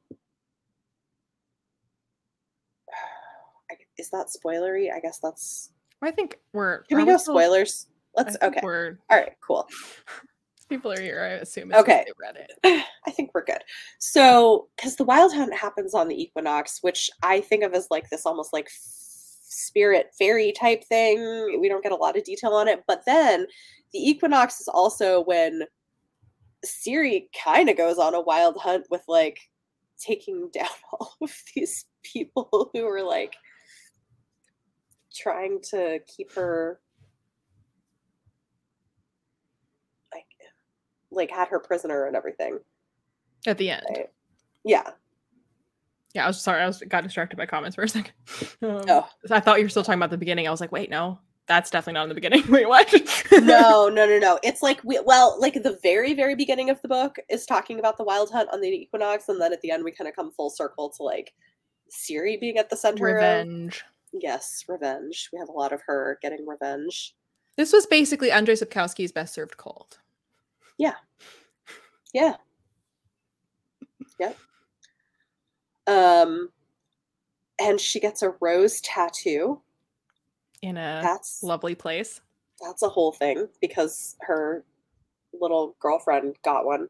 is 3.98 4.10
that 4.10 4.26
spoilery? 4.26 4.92
I 4.92 4.98
guess 4.98 5.20
that's 5.22 5.70
i 6.02 6.10
think 6.10 6.38
we're 6.52 6.82
can 6.84 6.98
we 6.98 7.04
go 7.04 7.16
still... 7.16 7.34
spoilers? 7.34 7.86
Let's 8.16 8.36
okay. 8.42 8.58
we're 8.64 8.98
all 9.08 9.18
right 9.18 9.36
cool. 9.40 9.68
People 10.68 10.92
are 10.92 11.00
here 11.00 11.22
i 11.22 11.28
assume 11.40 11.72
okay. 11.72 12.04
they 12.06 12.12
read 12.20 12.36
it. 12.36 12.84
I 13.06 13.10
think 13.10 13.30
we're 13.32 13.44
good. 13.44 13.62
So 13.98 14.68
because 14.76 14.96
the 14.96 15.04
wild 15.04 15.32
hunt 15.32 15.54
happens 15.54 15.94
on 15.94 16.08
the 16.08 16.20
equinox 16.20 16.82
which 16.82 17.10
i 17.22 17.40
think 17.40 17.62
of 17.62 17.74
as 17.74 17.86
like 17.90 18.10
this 18.10 18.26
almost 18.26 18.52
like 18.52 18.68
spirit 19.48 20.10
fairy 20.18 20.52
type 20.52 20.84
thing. 20.84 21.58
We 21.60 21.68
don't 21.68 21.82
get 21.82 21.92
a 21.92 21.96
lot 21.96 22.16
of 22.16 22.24
detail 22.24 22.52
on 22.52 22.68
it 22.68 22.84
but 22.86 23.02
then 23.06 23.46
the 23.92 23.98
equinox 23.98 24.60
is 24.60 24.68
also 24.68 25.22
when 25.22 25.62
Ciri 26.66 27.28
kind 27.44 27.68
of 27.68 27.76
goes 27.76 27.98
on 27.98 28.14
a 28.14 28.20
wild 28.20 28.56
hunt 28.58 28.86
with 28.90 29.02
like 29.08 29.38
taking 29.98 30.50
down 30.54 30.68
all 30.92 31.16
of 31.22 31.34
these 31.54 31.86
people 32.02 32.70
who 32.72 32.84
were 32.84 33.02
like 33.02 33.36
trying 35.14 35.60
to 35.70 36.00
keep 36.06 36.32
her 36.32 36.80
like 40.12 40.26
like 41.10 41.30
had 41.30 41.48
her 41.48 41.58
prisoner 41.58 42.06
and 42.06 42.16
everything. 42.16 42.58
At 43.46 43.58
the 43.58 43.70
end. 43.70 43.86
Right? 43.88 44.10
yeah 44.64 44.90
yeah 46.14 46.24
i 46.24 46.26
was 46.26 46.40
sorry 46.40 46.62
i 46.62 46.66
was 46.66 46.82
got 46.88 47.02
distracted 47.02 47.36
by 47.36 47.46
comments 47.46 47.74
for 47.74 47.82
a 47.82 47.88
second 47.88 48.12
um, 48.62 48.84
oh. 48.88 49.08
i 49.30 49.40
thought 49.40 49.58
you 49.58 49.64
were 49.64 49.70
still 49.70 49.84
talking 49.84 49.98
about 49.98 50.10
the 50.10 50.18
beginning 50.18 50.46
i 50.46 50.50
was 50.50 50.60
like 50.60 50.72
wait 50.72 50.90
no 50.90 51.18
that's 51.48 51.70
definitely 51.70 51.94
not 51.94 52.02
in 52.04 52.08
the 52.10 52.14
beginning. 52.14 52.44
Wait, 52.48 52.68
what? 52.68 52.92
no, 53.32 53.88
no, 53.92 54.06
no, 54.06 54.18
no. 54.18 54.38
It's 54.44 54.62
like 54.62 54.84
we 54.84 55.00
well, 55.04 55.36
like 55.40 55.54
the 55.54 55.78
very, 55.82 56.14
very 56.14 56.36
beginning 56.36 56.70
of 56.70 56.80
the 56.82 56.88
book 56.88 57.16
is 57.28 57.46
talking 57.46 57.78
about 57.78 57.96
the 57.96 58.04
wild 58.04 58.30
hunt 58.30 58.50
on 58.52 58.60
the 58.60 58.68
equinox, 58.68 59.28
and 59.28 59.40
then 59.40 59.52
at 59.52 59.60
the 59.62 59.70
end 59.70 59.82
we 59.82 59.90
kind 59.90 60.06
of 60.06 60.14
come 60.14 60.30
full 60.30 60.50
circle 60.50 60.90
to 60.90 61.02
like 61.02 61.32
Ciri 61.90 62.38
being 62.38 62.58
at 62.58 62.70
the 62.70 62.76
center. 62.76 63.08
Of 63.08 63.14
revenge. 63.14 63.82
Of, 64.12 64.20
yes, 64.22 64.64
revenge. 64.68 65.30
We 65.32 65.38
have 65.38 65.48
a 65.48 65.52
lot 65.52 65.72
of 65.72 65.80
her 65.86 66.18
getting 66.22 66.46
revenge. 66.46 67.16
This 67.56 67.72
was 67.72 67.86
basically 67.86 68.30
Andrzej 68.30 68.62
Sapkowski's 68.62 69.10
best 69.10 69.34
served 69.34 69.56
cold. 69.56 69.98
Yeah. 70.76 70.94
Yeah. 72.12 72.36
Yep. 74.20 74.36
Um 75.88 76.50
and 77.60 77.80
she 77.80 77.98
gets 77.98 78.22
a 78.22 78.34
rose 78.40 78.80
tattoo 78.82 79.60
in 80.62 80.76
a 80.76 81.00
that's 81.02 81.42
lovely 81.42 81.74
place. 81.74 82.20
That's 82.60 82.82
a 82.82 82.88
whole 82.88 83.12
thing 83.12 83.48
because 83.60 84.16
her 84.20 84.64
little 85.32 85.76
girlfriend 85.80 86.36
got 86.44 86.64
one 86.64 86.88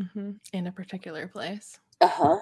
mm-hmm. 0.00 0.32
in 0.52 0.66
a 0.66 0.72
particular 0.72 1.26
place. 1.26 1.78
Uh 2.00 2.08
huh. 2.08 2.38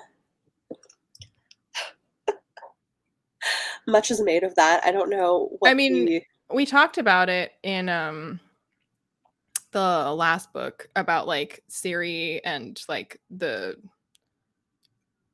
Much 3.87 4.11
is 4.11 4.21
made 4.21 4.43
of 4.43 4.55
that. 4.57 4.85
I 4.85 4.93
don't 4.93 5.11
know. 5.11 5.57
I 5.65 5.75
mean, 5.75 6.05
the... 6.05 6.23
we 6.53 6.67
talked 6.67 6.99
about 6.99 7.29
it 7.29 7.53
in 7.63 7.89
um 7.89 8.41
the 9.71 10.13
last 10.13 10.53
book 10.53 10.89
about 10.97 11.27
like 11.27 11.63
Ciri 11.71 12.41
and 12.45 12.81
like 12.89 13.21
the 13.31 13.77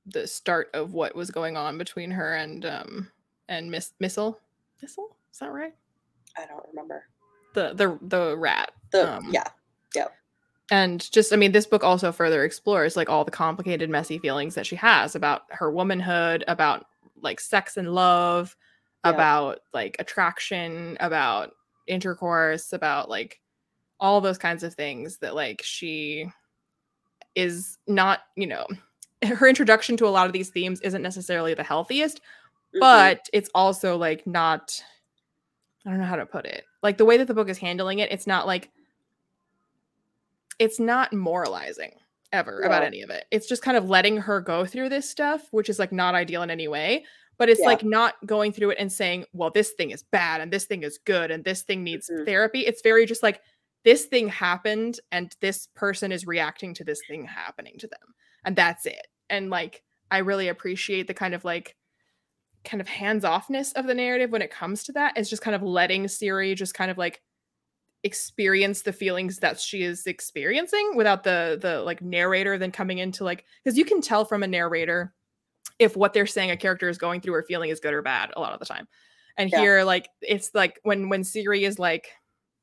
the 0.07 0.27
start 0.27 0.69
of 0.75 0.93
what 0.93 1.15
was 1.15 1.31
going 1.31 1.57
on 1.57 1.79
between 1.79 2.11
her 2.11 2.35
and 2.35 2.67
um 2.67 3.11
and 3.49 3.71
Miss 3.71 3.93
Mistle 4.01 4.41
Thistle? 4.81 5.17
Is 5.33 5.39
that 5.39 5.53
right? 5.53 5.75
I 6.37 6.47
don't 6.47 6.67
remember. 6.69 7.05
The 7.55 7.75
the 7.75 7.99
the 8.03 8.37
rat. 8.37 8.73
The 8.91 9.17
um, 9.17 9.31
yeah. 9.33 9.49
Yep. 9.95 10.13
And 10.71 11.11
just 11.13 11.33
I 11.33 11.37
mean 11.37 11.53
this 11.53 11.67
book 11.67 11.85
also 11.85 12.13
further 12.13 12.45
explores 12.45 12.97
like 12.97 13.09
all 13.09 13.25
the 13.25 13.31
complicated 13.31 13.91
messy 13.91 14.19
feelings 14.19 14.55
that 14.55 14.67
she 14.67 14.77
has 14.77 15.15
about 15.15 15.43
her 15.51 15.71
womanhood, 15.71 16.45
about 16.49 16.87
like 17.21 17.41
sex 17.41 17.77
and 17.77 17.95
love, 17.95 18.57
about 19.05 19.61
like 19.73 19.97
attraction, 19.99 20.97
about 21.01 21.53
intercourse, 21.87 22.73
about 22.73 23.09
like 23.09 23.41
all 24.01 24.21
those 24.21 24.39
kinds 24.39 24.63
of 24.63 24.75
things 24.75 25.19
that 25.19 25.35
like 25.35 25.63
she 25.63 26.27
is 27.35 27.79
not, 27.87 28.21
you 28.37 28.47
know, 28.47 28.67
her 29.25 29.47
introduction 29.47 29.97
to 29.99 30.07
a 30.07 30.11
lot 30.11 30.27
of 30.27 30.33
these 30.33 30.51
themes 30.51 30.81
isn't 30.81 31.03
necessarily 31.03 31.55
the 31.55 31.63
healthiest, 31.63 32.19
mm-hmm. 32.19 32.81
but 32.81 33.29
it's 33.33 33.51
also 33.55 33.97
like 33.97 34.27
not 34.27 34.83
I 35.87 35.91
don't 35.91 36.01
know 36.01 36.07
how 36.07 36.17
to 36.17 36.27
put 36.27 36.47
it. 36.47 36.65
Like 36.83 36.97
the 36.97 37.05
way 37.05 37.19
that 37.19 37.27
the 37.27 37.35
book 37.35 37.49
is 37.49 37.59
handling 37.59 37.99
it, 37.99 38.11
it's 38.11 38.27
not 38.27 38.47
like 38.47 38.71
it's 40.59 40.81
not 40.81 41.13
moralizing 41.13 41.93
ever 42.33 42.61
yeah. 42.61 42.67
about 42.67 42.83
any 42.83 43.03
of 43.03 43.11
it. 43.11 43.25
It's 43.31 43.47
just 43.47 43.63
kind 43.63 43.77
of 43.77 43.89
letting 43.89 44.17
her 44.17 44.41
go 44.41 44.65
through 44.65 44.89
this 44.89 45.09
stuff, 45.09 45.49
which 45.51 45.69
is 45.69 45.79
like 45.79 45.93
not 45.93 46.15
ideal 46.15 46.43
in 46.43 46.51
any 46.51 46.69
way. 46.69 47.05
But 47.37 47.49
it's 47.49 47.61
yeah. 47.61 47.67
like 47.67 47.83
not 47.83 48.15
going 48.27 48.53
through 48.53 48.71
it 48.71 48.79
and 48.79 48.93
saying, 48.93 49.25
well, 49.33 49.51
this 49.51 49.73
thing 49.73 49.91
is 49.91 50.05
bad 50.05 50.41
and 50.41 50.53
this 50.53 50.67
thing 50.67 50.85
is 50.85 50.99
good 51.05 51.33
and 51.33 51.43
this 51.43 51.63
thing 51.63 51.83
needs 51.83 52.09
mm-hmm. 52.09 52.25
therapy. 52.25 52.61
It's 52.61 52.81
very 52.81 53.07
just 53.07 53.25
like, 53.25 53.41
this 53.85 54.05
thing 54.05 54.29
happened 54.29 55.01
and 55.11 55.35
this 55.41 55.69
person 55.75 56.13
is 56.13 56.27
reacting 56.27 56.75
to 56.75 56.85
this 56.85 57.01
thing 57.09 57.25
happening 57.25 57.75
to 57.79 57.89
them. 57.89 58.15
And 58.45 58.55
that's 58.55 58.87
it. 58.87 59.07
And 59.31 59.51
like, 59.51 59.83
I 60.11 60.19
really 60.19 60.49
appreciate 60.49 61.07
the 61.07 61.15
kind 61.15 61.35
of 61.35 61.45
like, 61.45 61.77
kind 62.65 62.81
of 62.81 62.89
hands 62.89 63.25
offness 63.25 63.75
of 63.75 63.87
the 63.87 63.95
narrative 63.95 64.31
when 64.31 64.43
it 64.43 64.51
comes 64.51 64.83
to 64.85 64.93
that 64.93 65.19
is 65.19 65.29
just 65.29 65.43
kind 65.43 65.55
of 65.55 65.63
letting 65.63 66.05
Ciri 66.05 66.57
just 66.57 66.75
kind 66.75 66.91
of 66.91 66.97
like 66.97 67.21
experience 68.05 68.83
the 68.83 68.93
feelings 68.93 69.39
that 69.39 69.59
she 69.59 69.83
is 69.83 70.07
experiencing 70.07 70.93
without 70.95 71.25
the 71.25 71.59
the 71.61 71.81
like 71.83 72.03
narrator 72.03 72.59
then 72.59 72.71
coming 72.71 72.99
into 72.99 73.25
like 73.25 73.47
because 73.63 73.79
you 73.79 73.85
can 73.85 74.03
tell 74.03 74.27
from 74.27 74.43
a 74.43 74.47
narrator 74.47 75.15
if 75.79 75.97
what 75.97 76.13
they're 76.13 76.27
saying 76.27 76.51
a 76.51 76.57
character 76.57 76.91
is 76.91 76.99
going 76.99 77.23
through 77.23 77.35
or 77.35 77.43
feeling 77.43 77.71
is 77.71 77.81
good 77.81 77.95
or 77.95 78.03
bad 78.03 78.31
a 78.37 78.41
lot 78.41 78.53
of 78.53 78.61
the 78.61 78.67
time 78.67 78.87
and 79.39 79.51
yeah. 79.51 79.59
here 79.59 79.85
like 79.85 80.11
it's 80.21 80.51
like 80.53 80.79
when 80.83 81.09
when 81.09 81.23
Ciri 81.23 81.63
is 81.63 81.79
like 81.79 82.09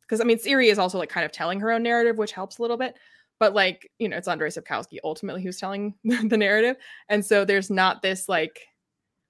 because 0.01 0.21
i 0.21 0.23
mean 0.23 0.37
Ciri 0.37 0.71
is 0.71 0.77
also 0.77 0.99
like 0.99 1.09
kind 1.09 1.25
of 1.25 1.31
telling 1.31 1.59
her 1.59 1.71
own 1.71 1.81
narrative 1.81 2.19
which 2.19 2.33
helps 2.33 2.59
a 2.59 2.61
little 2.61 2.77
bit 2.77 2.93
but 3.41 3.55
like 3.55 3.89
you 3.97 4.07
know 4.07 4.15
it's 4.15 4.27
Andrzej 4.27 4.55
Sapkowski 4.55 4.99
ultimately 5.03 5.41
who's 5.41 5.57
telling 5.57 5.95
the 6.03 6.37
narrative. 6.37 6.77
And 7.09 7.25
so 7.25 7.43
there's 7.43 7.71
not 7.71 8.03
this 8.03 8.29
like 8.29 8.61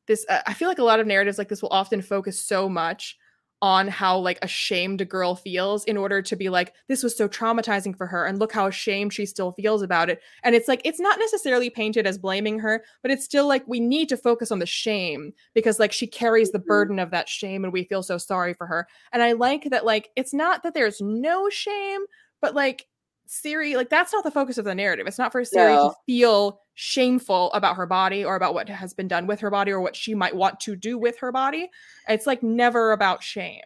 this 0.08 0.26
uh, 0.30 0.41
i 0.45 0.54
feel 0.54 0.67
like 0.67 0.80
a 0.80 0.84
lot 0.84 1.00
of 1.00 1.08
narratives 1.08 1.38
like 1.38 1.47
this 1.47 1.62
will 1.62 1.69
often 1.69 2.02
focus 2.02 2.39
so 2.41 2.67
much 2.67 3.17
on 3.62 3.88
how 3.88 4.17
like 4.17 4.39
ashamed 4.41 5.00
a 5.00 5.06
girl 5.06 5.36
feels 5.36 5.86
in 5.86 5.95
order 5.95 6.21
to 6.21 6.36
be 6.36 6.50
like 6.50 6.74
this 6.88 7.04
was 7.04 7.15
so 7.15 7.30
traumatizing 7.30 7.95
for 7.95 8.08
her 8.08 8.26
and 8.26 8.39
look 8.39 8.52
how 8.52 8.65
ashamed 8.65 9.13
she 9.13 9.24
still 9.24 9.52
feels 9.52 9.84
about 9.84 10.10
it. 10.10 10.19
And 10.43 10.56
it's 10.56 10.67
like 10.67 10.82
it's 10.84 11.00
not 11.00 11.19
necessarily 11.19 11.69
painted 11.69 12.08
as 12.08 12.17
blaming 12.17 12.58
her 12.60 12.84
but 13.04 13.12
it's 13.12 13.24
still 13.24 13.47
like 13.47 13.63
we 13.67 13.80
need 13.80 14.10
to 14.10 14.17
focus 14.17 14.52
on 14.52 14.60
the 14.60 14.65
shame 14.65 15.32
because 15.54 15.80
like 15.80 15.93
she 15.93 16.08
carries 16.08 16.52
the 16.52 16.58
mm-hmm. 16.58 16.67
burden 16.67 17.00
of 17.00 17.12
that 17.12 17.30
shame 17.30 17.63
and 17.63 17.71
we 17.71 17.84
feel 17.84 18.04
so 18.04 18.17
sorry 18.17 18.54
for 18.56 18.65
her. 18.65 18.88
And 19.13 19.21
i 19.21 19.34
like 19.34 19.69
that 19.69 19.86
like 19.86 20.10
it's 20.15 20.34
not 20.34 20.63
that 20.63 20.74
there's 20.74 21.00
no 21.00 21.50
shame 21.50 22.02
but 22.41 22.56
like 22.56 22.88
Ciri, 23.32 23.76
like 23.76 23.89
that's 23.89 24.12
not 24.12 24.26
the 24.26 24.32
focus 24.32 24.58
of 24.58 24.65
the 24.65 24.76
narrative. 24.76 25.08
It's 25.08 25.17
not 25.17 25.32
for 25.32 25.41
Ciri 25.41 25.76
no. 25.76 25.89
to 25.89 25.96
feel 26.06 26.60
shameful 26.74 27.52
about 27.54 27.78
her 27.78 27.86
body 27.86 28.26
or 28.26 28.36
about 28.36 28.54
what 28.54 28.67
has 28.67 28.94
been 28.94 29.08
done 29.08 29.26
with 29.26 29.39
her 29.39 29.50
body 29.50 29.72
or 29.72 29.80
what 29.80 29.96
she 29.96 30.13
might 30.13 30.36
want 30.36 30.60
to 30.62 30.76
do 30.76 30.98
with 30.98 31.17
her 31.20 31.32
body. 31.32 31.70
It's 32.10 32.28
like 32.28 32.44
never 32.44 32.91
about 32.91 33.24
shame. 33.24 33.62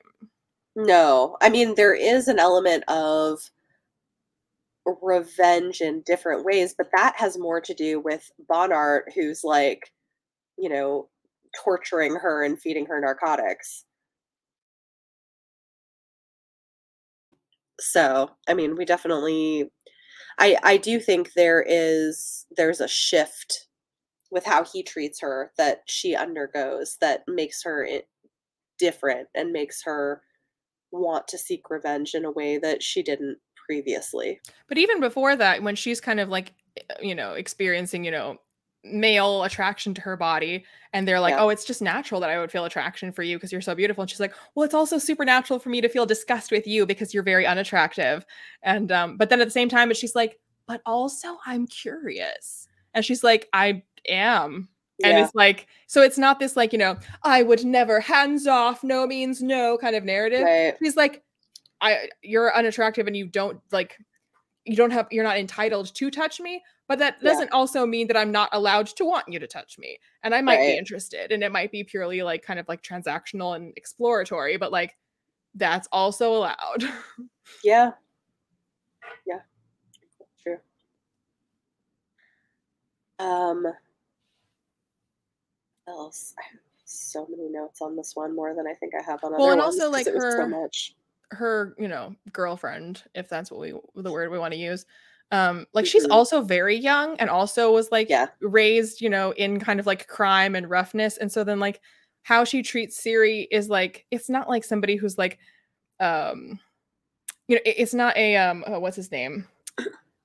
No. 0.75 1.37
I 1.41 1.49
mean, 1.49 1.73
there 1.75 1.95
is 1.95 2.27
an 2.27 2.37
element 2.37 2.83
of 2.87 3.49
revenge 5.01 5.81
in 5.81 6.01
different 6.01 6.45
ways, 6.45 6.75
but 6.77 6.91
that 6.95 7.15
has 7.15 7.37
more 7.37 7.59
to 7.61 7.73
do 7.73 7.99
with 7.99 8.31
Bonhart, 8.47 9.13
who's 9.15 9.43
like, 9.43 9.91
you 10.57 10.69
know, 10.69 11.09
torturing 11.63 12.15
her 12.15 12.43
and 12.43 12.59
feeding 12.59 12.85
her 12.85 12.99
narcotics. 12.99 13.85
So, 17.79 18.31
I 18.47 18.53
mean, 18.53 18.75
we 18.75 18.85
definitely 18.85 19.69
I 20.39 20.57
I 20.63 20.77
do 20.77 20.99
think 20.99 21.33
there 21.33 21.63
is 21.67 22.45
there's 22.55 22.81
a 22.81 22.87
shift 22.87 23.67
with 24.31 24.45
how 24.45 24.63
he 24.63 24.83
treats 24.83 25.21
her 25.21 25.51
that 25.57 25.83
she 25.87 26.15
undergoes 26.15 26.97
that 26.99 27.23
makes 27.27 27.63
her 27.63 27.87
different 28.77 29.27
and 29.33 29.51
makes 29.51 29.83
her 29.83 30.21
want 30.91 31.27
to 31.29 31.37
seek 31.37 31.69
revenge 31.69 32.13
in 32.13 32.25
a 32.25 32.31
way 32.31 32.57
that 32.57 32.83
she 32.83 33.01
didn't 33.03 33.37
previously. 33.65 34.39
But 34.67 34.77
even 34.77 34.99
before 34.99 35.35
that 35.35 35.63
when 35.63 35.75
she's 35.75 36.01
kind 36.01 36.19
of 36.19 36.29
like 36.29 36.53
eh, 36.77 36.81
you 37.01 37.15
know 37.15 37.33
experiencing, 37.33 38.03
you 38.03 38.11
know, 38.11 38.37
male 38.85 39.43
attraction 39.43 39.93
to 39.93 40.01
her 40.01 40.15
body 40.15 40.63
and 40.93 41.07
they're 41.07 41.19
like 41.19 41.31
yeah. 41.31 41.41
oh 41.41 41.49
it's 41.49 41.65
just 41.65 41.81
natural 41.81 42.21
that 42.21 42.29
i 42.29 42.39
would 42.39 42.51
feel 42.51 42.65
attraction 42.65 43.11
for 43.11 43.23
you 43.23 43.37
because 43.37 43.51
you're 43.51 43.61
so 43.61 43.73
beautiful 43.73 44.01
and 44.01 44.09
she's 44.09 44.19
like 44.19 44.33
well 44.53 44.63
it's 44.63 44.75
also 44.75 44.97
supernatural 44.97 45.59
for 45.59 45.69
me 45.69 45.81
to 45.81 45.89
feel 45.89 46.05
disgust 46.05 46.51
with 46.51 46.67
you 46.67 46.85
because 46.85 47.13
you're 47.13 47.23
very 47.23 47.47
unattractive 47.47 48.25
and 48.61 48.91
um 48.91 49.17
but 49.17 49.29
then 49.29 49.41
at 49.41 49.45
the 49.45 49.51
same 49.51 49.69
time 49.69 49.91
she's 49.93 50.15
like 50.15 50.39
but 50.67 50.81
also 50.85 51.37
i'm 51.45 51.65
curious 51.65 52.67
and 52.93 53.03
she's 53.03 53.23
like 53.23 53.49
i 53.53 53.81
am 54.07 54.69
yeah. 54.99 55.07
and 55.07 55.17
it's 55.17 55.33
like 55.33 55.67
so 55.87 56.03
it's 56.03 56.17
not 56.17 56.39
this 56.39 56.55
like 56.55 56.71
you 56.71 56.79
know 56.79 56.95
i 57.23 57.41
would 57.41 57.65
never 57.65 57.99
hands 57.99 58.45
off 58.45 58.83
no 58.83 59.07
means 59.07 59.41
no 59.41 59.77
kind 59.79 59.95
of 59.95 60.03
narrative 60.03 60.43
right. 60.43 60.75
she's 60.81 60.95
like 60.95 61.23
i 61.81 62.07
you're 62.21 62.55
unattractive 62.55 63.07
and 63.07 63.17
you 63.17 63.25
don't 63.25 63.59
like 63.71 63.97
you 64.65 64.75
don't 64.75 64.91
have 64.91 65.07
you're 65.11 65.23
not 65.23 65.37
entitled 65.37 65.93
to 65.93 66.09
touch 66.09 66.39
me 66.39 66.61
but 66.87 66.99
that 66.99 67.21
doesn't 67.21 67.49
yeah. 67.51 67.57
also 67.57 67.85
mean 67.85 68.07
that 68.07 68.17
i'm 68.17 68.31
not 68.31 68.49
allowed 68.51 68.87
to 68.87 69.05
want 69.05 69.27
you 69.27 69.39
to 69.39 69.47
touch 69.47 69.77
me 69.77 69.97
and 70.23 70.33
i 70.33 70.41
might 70.41 70.57
right. 70.57 70.73
be 70.73 70.77
interested 70.77 71.31
and 71.31 71.43
it 71.43 71.51
might 71.51 71.71
be 71.71 71.83
purely 71.83 72.21
like 72.23 72.43
kind 72.43 72.59
of 72.59 72.67
like 72.67 72.81
transactional 72.81 73.55
and 73.55 73.73
exploratory 73.77 74.57
but 74.57 74.71
like 74.71 74.95
that's 75.55 75.87
also 75.91 76.33
allowed. 76.33 76.83
Yeah. 77.63 77.91
Yeah. 79.27 79.41
True. 80.41 80.57
Um 83.19 83.67
else? 85.87 86.33
I 86.39 86.41
have 86.41 86.59
so 86.85 87.27
many 87.29 87.49
notes 87.49 87.83
on 87.83 87.95
this 87.95 88.15
one 88.15 88.35
more 88.35 88.55
than 88.55 88.65
i 88.67 88.73
think 88.73 88.93
i 88.99 89.03
have 89.03 89.23
on 89.23 89.33
well 89.33 89.51
and 89.51 89.61
also 89.61 89.91
like 89.91 90.07
her 90.07 90.41
so 90.41 90.47
much 90.47 90.95
her 91.31 91.75
you 91.77 91.87
know 91.87 92.15
girlfriend 92.31 93.03
if 93.13 93.27
that's 93.29 93.51
what 93.51 93.59
we 93.59 93.73
the 93.95 94.11
word 94.11 94.31
we 94.31 94.39
want 94.39 94.53
to 94.53 94.59
use 94.59 94.85
um 95.31 95.65
like 95.73 95.85
mm-hmm. 95.85 95.89
she's 95.89 96.05
also 96.05 96.41
very 96.41 96.75
young 96.75 97.17
and 97.19 97.29
also 97.29 97.71
was 97.71 97.91
like 97.91 98.09
yeah. 98.09 98.27
raised 98.41 99.01
you 99.01 99.09
know 99.09 99.31
in 99.31 99.59
kind 99.59 99.79
of 99.79 99.85
like 99.85 100.07
crime 100.07 100.55
and 100.55 100.69
roughness 100.69 101.17
and 101.17 101.31
so 101.31 101.43
then 101.43 101.59
like 101.59 101.81
how 102.23 102.43
she 102.43 102.63
treats 102.63 103.01
Ciri 103.01 103.47
is 103.51 103.69
like 103.69 104.05
it's 104.11 104.29
not 104.29 104.49
like 104.49 104.63
somebody 104.63 104.95
who's 104.95 105.17
like 105.17 105.39
um 105.99 106.59
you 107.47 107.55
know 107.55 107.61
it's 107.65 107.93
not 107.93 108.15
a 108.17 108.35
um 108.37 108.63
oh, 108.67 108.79
what's 108.79 108.95
his 108.95 109.11
name 109.11 109.47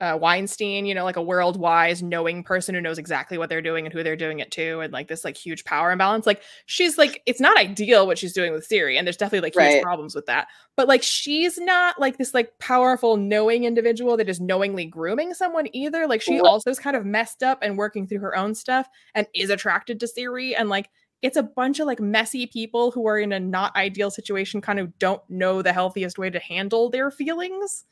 uh, 0.00 0.16
Weinstein, 0.20 0.86
you 0.86 0.94
know, 0.94 1.04
like 1.04 1.16
a 1.16 1.22
world 1.22 1.58
wise, 1.58 2.02
knowing 2.02 2.42
person 2.42 2.74
who 2.74 2.80
knows 2.80 2.98
exactly 2.98 3.36
what 3.36 3.48
they're 3.48 3.60
doing 3.60 3.84
and 3.84 3.92
who 3.92 4.02
they're 4.02 4.16
doing 4.16 4.38
it 4.38 4.50
to, 4.52 4.80
and 4.80 4.92
like 4.92 5.08
this 5.08 5.24
like 5.24 5.36
huge 5.36 5.64
power 5.64 5.90
imbalance. 5.90 6.26
Like 6.26 6.42
she's 6.66 6.96
like, 6.96 7.22
it's 7.26 7.40
not 7.40 7.58
ideal 7.58 8.06
what 8.06 8.18
she's 8.18 8.32
doing 8.32 8.52
with 8.52 8.68
Ciri, 8.68 8.96
and 8.96 9.06
there's 9.06 9.16
definitely 9.16 9.46
like 9.46 9.54
huge 9.54 9.74
right. 9.74 9.82
problems 9.82 10.14
with 10.14 10.26
that. 10.26 10.48
But 10.76 10.88
like 10.88 11.02
she's 11.02 11.58
not 11.58 12.00
like 12.00 12.18
this 12.18 12.32
like 12.32 12.58
powerful, 12.58 13.16
knowing 13.16 13.64
individual 13.64 14.16
that 14.16 14.28
is 14.28 14.40
knowingly 14.40 14.86
grooming 14.86 15.34
someone 15.34 15.68
either. 15.74 16.06
Like 16.06 16.22
she 16.22 16.40
also 16.40 16.70
is 16.70 16.78
kind 16.78 16.96
of 16.96 17.04
messed 17.04 17.42
up 17.42 17.58
and 17.62 17.76
working 17.76 18.06
through 18.06 18.20
her 18.20 18.36
own 18.36 18.54
stuff 18.54 18.88
and 19.14 19.26
is 19.34 19.50
attracted 19.50 20.00
to 20.00 20.06
Ciri 20.06 20.54
and 20.58 20.68
like 20.68 20.88
it's 21.22 21.36
a 21.36 21.42
bunch 21.42 21.80
of 21.80 21.86
like 21.86 22.00
messy 22.00 22.46
people 22.46 22.90
who 22.90 23.06
are 23.06 23.18
in 23.18 23.32
a 23.32 23.40
not 23.40 23.76
ideal 23.76 24.10
situation, 24.10 24.60
kind 24.60 24.78
of 24.78 24.98
don't 24.98 25.22
know 25.28 25.60
the 25.60 25.72
healthiest 25.72 26.18
way 26.18 26.30
to 26.30 26.38
handle 26.38 26.88
their 26.88 27.10
feelings. 27.10 27.84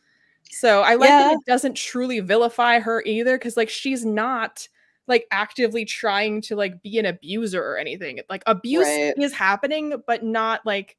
So 0.51 0.83
I 0.83 0.94
like 0.94 1.09
yeah. 1.09 1.22
that 1.24 1.33
it 1.35 1.46
doesn't 1.46 1.74
truly 1.74 2.20
vilify 2.20 2.81
her 2.81 3.03
either, 3.05 3.37
because 3.38 3.57
like 3.57 3.68
she's 3.68 4.05
not 4.05 4.68
like 5.07 5.27
actively 5.31 5.85
trying 5.85 6.40
to 6.42 6.57
like 6.57 6.83
be 6.83 6.98
an 6.98 7.07
abuser 7.07 7.62
or 7.62 7.79
anything. 7.79 8.20
Like 8.29 8.42
abuse 8.46 8.87
right. 8.87 9.14
is 9.16 9.33
happening, 9.33 10.03
but 10.07 10.24
not 10.24 10.64
like 10.66 10.96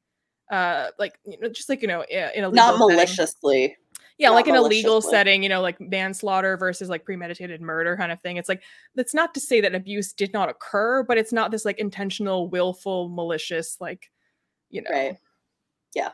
uh 0.50 0.88
like 0.98 1.18
you 1.24 1.38
know 1.38 1.48
just 1.48 1.68
like 1.68 1.82
you 1.82 1.88
know 1.88 2.02
in 2.02 2.44
a 2.44 2.50
not 2.50 2.78
maliciously. 2.78 3.62
Setting. 3.62 3.76
Yeah, 4.18 4.28
not 4.28 4.34
like 4.34 4.48
in 4.48 4.54
a 4.54 4.60
legal 4.60 5.00
setting, 5.00 5.42
you 5.42 5.48
know, 5.48 5.62
like 5.62 5.80
manslaughter 5.80 6.58
versus 6.58 6.90
like 6.90 7.06
premeditated 7.06 7.62
murder 7.62 7.96
kind 7.96 8.12
of 8.12 8.20
thing. 8.20 8.36
It's 8.36 8.50
like 8.50 8.62
that's 8.94 9.14
not 9.14 9.32
to 9.32 9.40
say 9.40 9.62
that 9.62 9.74
abuse 9.74 10.12
did 10.12 10.34
not 10.34 10.50
occur, 10.50 11.02
but 11.02 11.16
it's 11.16 11.32
not 11.32 11.50
this 11.50 11.64
like 11.64 11.78
intentional, 11.78 12.46
willful, 12.46 13.08
malicious, 13.08 13.78
like 13.80 14.10
you 14.68 14.82
know. 14.82 14.90
Right. 14.90 15.16
Yeah. 15.94 16.10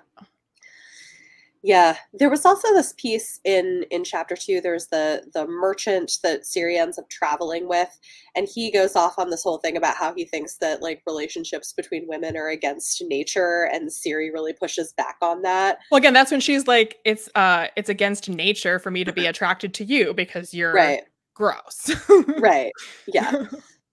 Yeah, 1.66 1.96
there 2.12 2.30
was 2.30 2.44
also 2.44 2.72
this 2.74 2.94
piece 2.96 3.40
in 3.42 3.86
in 3.90 4.04
chapter 4.04 4.36
two. 4.36 4.60
There's 4.60 4.86
the 4.86 5.24
the 5.34 5.48
merchant 5.48 6.18
that 6.22 6.42
Ciri 6.42 6.78
ends 6.78 6.96
up 6.96 7.10
traveling 7.10 7.68
with, 7.68 7.88
and 8.36 8.46
he 8.46 8.70
goes 8.70 8.94
off 8.94 9.18
on 9.18 9.30
this 9.30 9.42
whole 9.42 9.58
thing 9.58 9.76
about 9.76 9.96
how 9.96 10.14
he 10.14 10.24
thinks 10.24 10.58
that 10.58 10.80
like 10.80 11.02
relationships 11.08 11.72
between 11.72 12.06
women 12.06 12.36
are 12.36 12.50
against 12.50 13.02
nature, 13.08 13.68
and 13.72 13.88
Ciri 13.88 14.32
really 14.32 14.52
pushes 14.52 14.92
back 14.92 15.16
on 15.20 15.42
that. 15.42 15.78
Well, 15.90 15.98
again, 15.98 16.14
that's 16.14 16.30
when 16.30 16.38
she's 16.38 16.68
like, 16.68 16.98
"It's 17.04 17.28
uh, 17.34 17.66
it's 17.74 17.88
against 17.88 18.28
nature 18.28 18.78
for 18.78 18.92
me 18.92 19.02
to 19.02 19.12
be 19.12 19.26
attracted 19.26 19.74
to 19.74 19.84
you 19.84 20.14
because 20.14 20.54
you're 20.54 20.72
right. 20.72 21.02
gross." 21.34 21.90
right. 22.38 22.70
Yeah. 23.08 23.46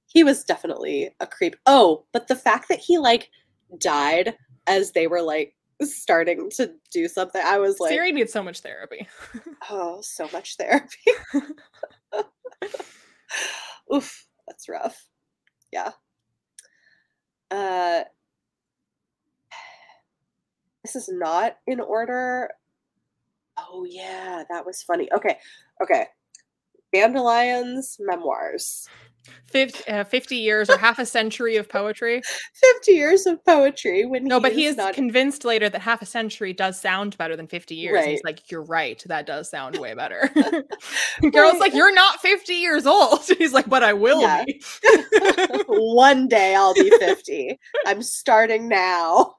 He 0.06 0.24
was 0.24 0.44
definitely 0.44 1.10
a 1.20 1.26
creep. 1.26 1.56
Oh, 1.66 2.06
but 2.14 2.28
the 2.28 2.36
fact 2.36 2.70
that 2.70 2.78
he 2.78 3.00
like 3.00 3.32
died 3.80 4.36
as 4.68 4.92
they 4.92 5.08
were 5.08 5.24
like 5.24 5.56
starting 5.86 6.50
to 6.52 6.74
do 6.92 7.08
something. 7.08 7.42
I 7.44 7.58
was 7.58 7.80
like, 7.80 7.92
Ciri 7.92 8.14
needs 8.14 8.32
so 8.32 8.44
much 8.44 8.62
therapy. 8.62 9.08
oh, 9.70 10.00
so 10.02 10.30
much 10.32 10.58
therapy. 10.58 11.00
Oof, 13.94 14.28
that's 14.48 14.70
rough. 14.70 15.08
Yeah. 15.72 15.92
Uh, 17.52 18.04
this 20.84 20.96
is 20.96 21.10
not 21.12 21.58
in 21.68 21.80
order. 21.80 22.50
Oh 23.58 23.86
yeah, 23.88 24.44
that 24.50 24.66
was 24.66 24.84
funny. 24.84 25.10
Okay, 25.16 25.38
okay. 25.82 26.08
Dandelion's 26.94 27.98
memoirs. 28.00 28.88
50, 29.52 29.88
uh, 29.92 30.04
50 30.04 30.36
years 30.36 30.70
or 30.70 30.78
half 30.78 31.00
a 31.00 31.06
century 31.06 31.56
of 31.58 31.70
poetry. 31.70 32.22
50 32.76 32.92
years 32.92 33.26
of 33.26 33.44
poetry 33.46 34.06
when 34.06 34.24
no, 34.26 34.38
he 34.38 34.42
but 34.42 34.52
he 34.54 34.66
is 34.66 34.76
not 34.76 34.94
convinced 34.94 35.46
later 35.46 35.70
that 35.70 35.82
half 35.82 36.02
a 36.02 36.06
century 36.06 36.54
does 36.54 36.80
sound 36.80 37.18
better 37.18 37.36
than 37.36 37.48
50 37.48 37.76
years. 37.76 38.02
And 38.02 38.12
he's 38.12 38.24
like, 38.24 38.50
You're 38.52 38.64
right. 38.66 39.02
That 39.08 39.26
does 39.26 39.50
sound 39.50 39.80
way 39.80 39.94
better. 39.94 40.30
Girl's 41.32 41.54
Right. 41.54 41.60
like, 41.60 41.74
You're 41.74 41.94
not 41.94 42.20
50 42.22 42.54
years 42.54 42.86
old. 42.86 43.22
He's 43.38 43.54
like, 43.54 43.70
But 43.70 43.84
I 43.84 43.94
will 43.94 44.22
Yeah. 44.22 44.44
be. 44.44 44.62
one 45.68 46.28
day 46.28 46.56
I'll 46.56 46.74
be 46.74 46.90
50. 46.90 47.58
I'm 47.86 48.02
starting 48.02 48.68
now. 48.68 49.36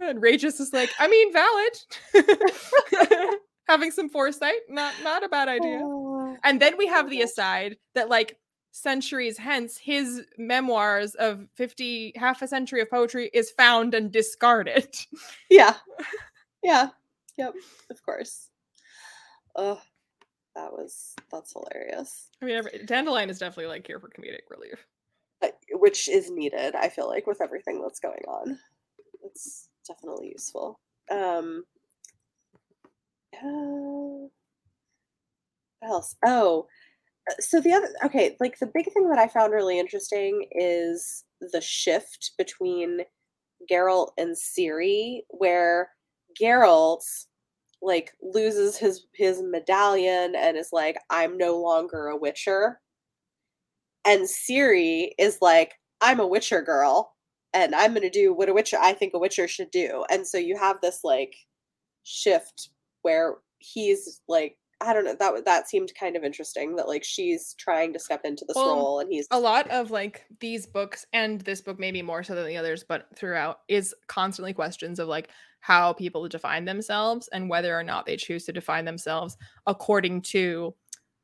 And 0.00 0.22
Regis 0.22 0.58
is 0.60 0.72
like, 0.72 0.90
I 0.98 1.08
mean, 1.08 1.32
valid. 1.32 1.72
Having 3.68 3.90
some 3.90 4.08
foresight, 4.08 4.60
not 4.70 4.94
not 5.04 5.22
a 5.22 5.28
bad 5.28 5.48
idea. 5.48 5.80
Oh, 5.82 6.34
And 6.42 6.58
then 6.60 6.78
we 6.78 6.86
have 6.86 7.10
the 7.10 7.20
aside 7.20 7.76
that 7.94 8.08
like 8.08 8.38
centuries 8.70 9.38
hence 9.38 9.76
his 9.78 10.24
memoirs 10.36 11.14
of 11.16 11.46
50 11.54 12.12
half 12.16 12.42
a 12.42 12.48
century 12.48 12.80
of 12.80 12.90
poetry 12.90 13.30
is 13.32 13.50
found 13.50 13.94
and 13.94 14.12
discarded. 14.12 14.94
yeah. 15.50 15.74
Yeah. 16.62 16.88
Yep. 17.36 17.54
Of 17.90 18.02
course. 18.02 18.50
Oh, 19.56 19.80
that 20.54 20.72
was 20.72 21.14
that's 21.30 21.52
hilarious. 21.52 22.28
I 22.42 22.44
mean, 22.44 22.56
every, 22.56 22.84
Dandelion 22.84 23.30
is 23.30 23.38
definitely 23.38 23.66
like 23.66 23.86
here 23.86 24.00
for 24.00 24.08
comedic 24.08 24.50
relief. 24.50 24.86
Uh, 25.42 25.48
Which 25.72 26.08
is 26.08 26.30
needed, 26.30 26.74
I 26.74 26.88
feel 26.88 27.08
like, 27.08 27.26
with 27.26 27.40
everything 27.40 27.80
that's 27.80 28.00
going 28.00 28.22
on. 28.26 28.58
It's 29.24 29.68
definitely 29.86 30.28
useful. 30.28 30.80
Um 31.10 31.64
uh, 33.34 34.28
what 35.80 35.90
else? 35.90 36.16
Oh, 36.24 36.66
so 37.40 37.60
the 37.60 37.72
other 37.72 37.88
okay, 38.04 38.36
like 38.40 38.58
the 38.58 38.70
big 38.72 38.92
thing 38.92 39.08
that 39.10 39.18
I 39.18 39.28
found 39.28 39.52
really 39.52 39.78
interesting 39.78 40.48
is 40.52 41.24
the 41.40 41.60
shift 41.60 42.32
between 42.38 43.00
Geralt 43.70 44.10
and 44.18 44.36
Ciri, 44.36 45.20
where 45.30 45.90
Geralt 46.40 47.02
like 47.82 48.12
loses 48.22 48.76
his 48.76 49.06
his 49.14 49.42
medallion 49.42 50.34
and 50.36 50.56
is 50.56 50.70
like, 50.72 50.98
I'm 51.10 51.36
no 51.38 51.56
longer 51.60 52.08
a 52.08 52.16
Witcher. 52.16 52.80
And 54.06 54.22
Ciri 54.22 55.10
is 55.18 55.38
like, 55.42 55.74
I'm 56.00 56.20
a 56.20 56.26
Witcher 56.26 56.62
girl, 56.62 57.14
and 57.54 57.74
I'm 57.74 57.94
gonna 57.94 58.10
do 58.10 58.32
what 58.34 58.48
a 58.48 58.54
Witcher 58.54 58.78
I 58.80 58.92
think 58.92 59.14
a 59.14 59.18
Witcher 59.18 59.48
should 59.48 59.70
do. 59.70 60.04
And 60.10 60.26
so 60.26 60.38
you 60.38 60.56
have 60.58 60.80
this 60.82 61.00
like 61.04 61.34
shift 62.04 62.70
where 63.02 63.36
he's 63.58 64.20
like 64.28 64.56
I 64.80 64.92
don't 64.92 65.04
know 65.04 65.16
that 65.18 65.44
that 65.44 65.68
seemed 65.68 65.92
kind 65.98 66.16
of 66.16 66.22
interesting 66.22 66.76
that 66.76 66.86
like 66.88 67.02
she's 67.02 67.54
trying 67.54 67.92
to 67.92 67.98
step 67.98 68.20
into 68.24 68.44
this 68.46 68.54
Well, 68.54 68.76
role 68.76 69.00
and 69.00 69.10
he's 69.10 69.26
A 69.30 69.40
lot 69.40 69.68
of 69.70 69.90
like 69.90 70.24
these 70.40 70.66
books 70.66 71.04
and 71.12 71.40
this 71.40 71.60
book 71.60 71.78
maybe 71.78 72.00
more 72.02 72.22
so 72.22 72.34
than 72.34 72.46
the 72.46 72.56
others, 72.56 72.84
but 72.84 73.08
throughout 73.16 73.60
is 73.68 73.94
constantly 74.06 74.52
questions 74.52 74.98
of 74.98 75.08
like 75.08 75.30
how 75.60 75.92
people 75.92 76.28
define 76.28 76.64
themselves 76.64 77.28
and 77.32 77.50
whether 77.50 77.76
or 77.76 77.82
not 77.82 78.06
they 78.06 78.16
choose 78.16 78.44
to 78.44 78.52
define 78.52 78.84
themselves 78.84 79.36
according 79.66 80.22
to 80.22 80.74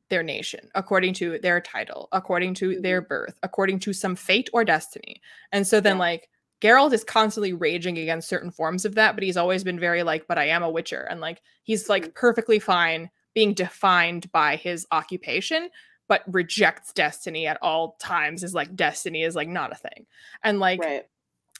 their 0.09 0.21
nation, 0.23 0.69
according 0.75 1.13
to 1.13 1.39
their 1.39 1.61
title, 1.61 2.09
according 2.11 2.53
to 2.55 2.79
their 2.81 3.01
mm-hmm. 3.01 3.07
birth, 3.07 3.39
according 3.41 3.79
to 3.79 3.93
some 3.93 4.15
fate 4.15 4.49
or 4.53 4.65
destiny. 4.65 5.21
And 5.51 5.65
so 5.65 5.79
then 5.79 5.95
Yeah. 5.95 5.99
like 5.99 6.29
Geralt 6.61 6.93
is 6.93 7.03
constantly 7.03 7.53
raging 7.53 7.97
against 7.97 8.27
certain 8.27 8.51
forms 8.51 8.85
of 8.85 8.95
that, 8.95 9.15
but 9.15 9.23
he's 9.23 9.37
always 9.37 9.63
been 9.63 9.79
very 9.79 10.03
like, 10.03 10.27
but 10.27 10.37
I 10.37 10.45
am 10.47 10.63
a 10.63 10.69
witcher. 10.69 11.07
And 11.09 11.21
like 11.21 11.41
he's 11.63 11.89
like 11.89 12.03
mm-hmm. 12.03 12.11
perfectly 12.13 12.59
fine 12.59 13.09
being 13.35 13.53
defined 13.53 14.31
by 14.31 14.55
his 14.55 14.87
occupation, 14.91 15.69
but 16.07 16.23
rejects 16.27 16.93
destiny 16.93 17.45
at 17.45 17.59
all 17.61 17.97
times 17.99 18.43
is 18.43 18.55
like 18.55 18.75
destiny 18.75 19.23
is 19.23 19.35
like 19.35 19.49
not 19.49 19.71
a 19.71 19.75
thing. 19.75 20.07
And 20.43 20.59
like 20.59 20.79
right. 20.79 21.05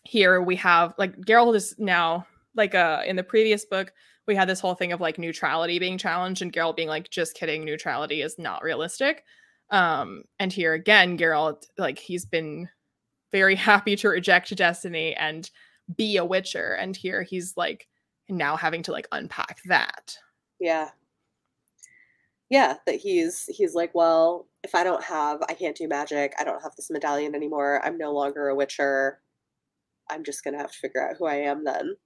here 0.03 0.41
we 0.41 0.55
have 0.55 0.95
like 0.97 1.15
Geralt 1.17 1.55
is 1.55 1.75
now 1.77 2.25
like 2.55 2.73
uh 2.73 3.03
in 3.05 3.17
the 3.17 3.23
previous 3.23 3.65
book 3.65 3.91
we 4.27 4.35
had 4.35 4.49
this 4.49 4.59
whole 4.59 4.73
thing 4.73 4.91
of 4.91 5.01
like 5.01 5.19
neutrality 5.19 5.77
being 5.77 5.99
challenged 5.99 6.41
and 6.41 6.51
Geralt 6.51 6.77
being 6.77 6.87
like 6.87 7.09
just 7.11 7.35
kidding 7.35 7.63
neutrality 7.65 8.21
is 8.21 8.39
not 8.39 8.63
realistic. 8.63 9.25
Um 9.69 10.23
and 10.39 10.53
here 10.53 10.73
again 10.73 11.17
Geralt 11.17 11.65
like 11.77 11.99
he's 11.99 12.25
been 12.25 12.69
very 13.31 13.55
happy 13.69 13.95
to 13.97 14.09
reject 14.09 14.55
destiny 14.55 15.13
and 15.15 15.49
be 15.97 16.17
a 16.17 16.25
witcher 16.25 16.73
and 16.73 16.95
here 16.95 17.21
he's 17.21 17.57
like 17.57 17.87
now 18.29 18.55
having 18.55 18.81
to 18.83 18.91
like 18.91 19.07
unpack 19.11 19.59
that. 19.65 20.17
Yeah. 20.59 20.89
Yeah, 22.49 22.77
that 22.85 22.95
he's 22.95 23.45
he's 23.47 23.73
like, 23.73 23.93
well, 23.95 24.47
if 24.63 24.75
I 24.75 24.83
don't 24.83 25.03
have 25.03 25.41
I 25.49 25.53
can't 25.55 25.75
do 25.75 25.87
magic, 25.87 26.33
I 26.37 26.43
don't 26.43 26.61
have 26.61 26.75
this 26.75 26.91
medallion 26.91 27.33
anymore, 27.35 27.83
I'm 27.83 27.97
no 27.97 28.11
longer 28.13 28.47
a 28.49 28.55
witcher. 28.55 29.21
I'm 30.09 30.23
just 30.23 30.43
gonna 30.43 30.57
have 30.59 30.71
to 30.71 30.79
figure 30.79 31.07
out 31.07 31.17
who 31.17 31.25
I 31.27 31.35
am 31.37 31.63
then. 31.65 31.97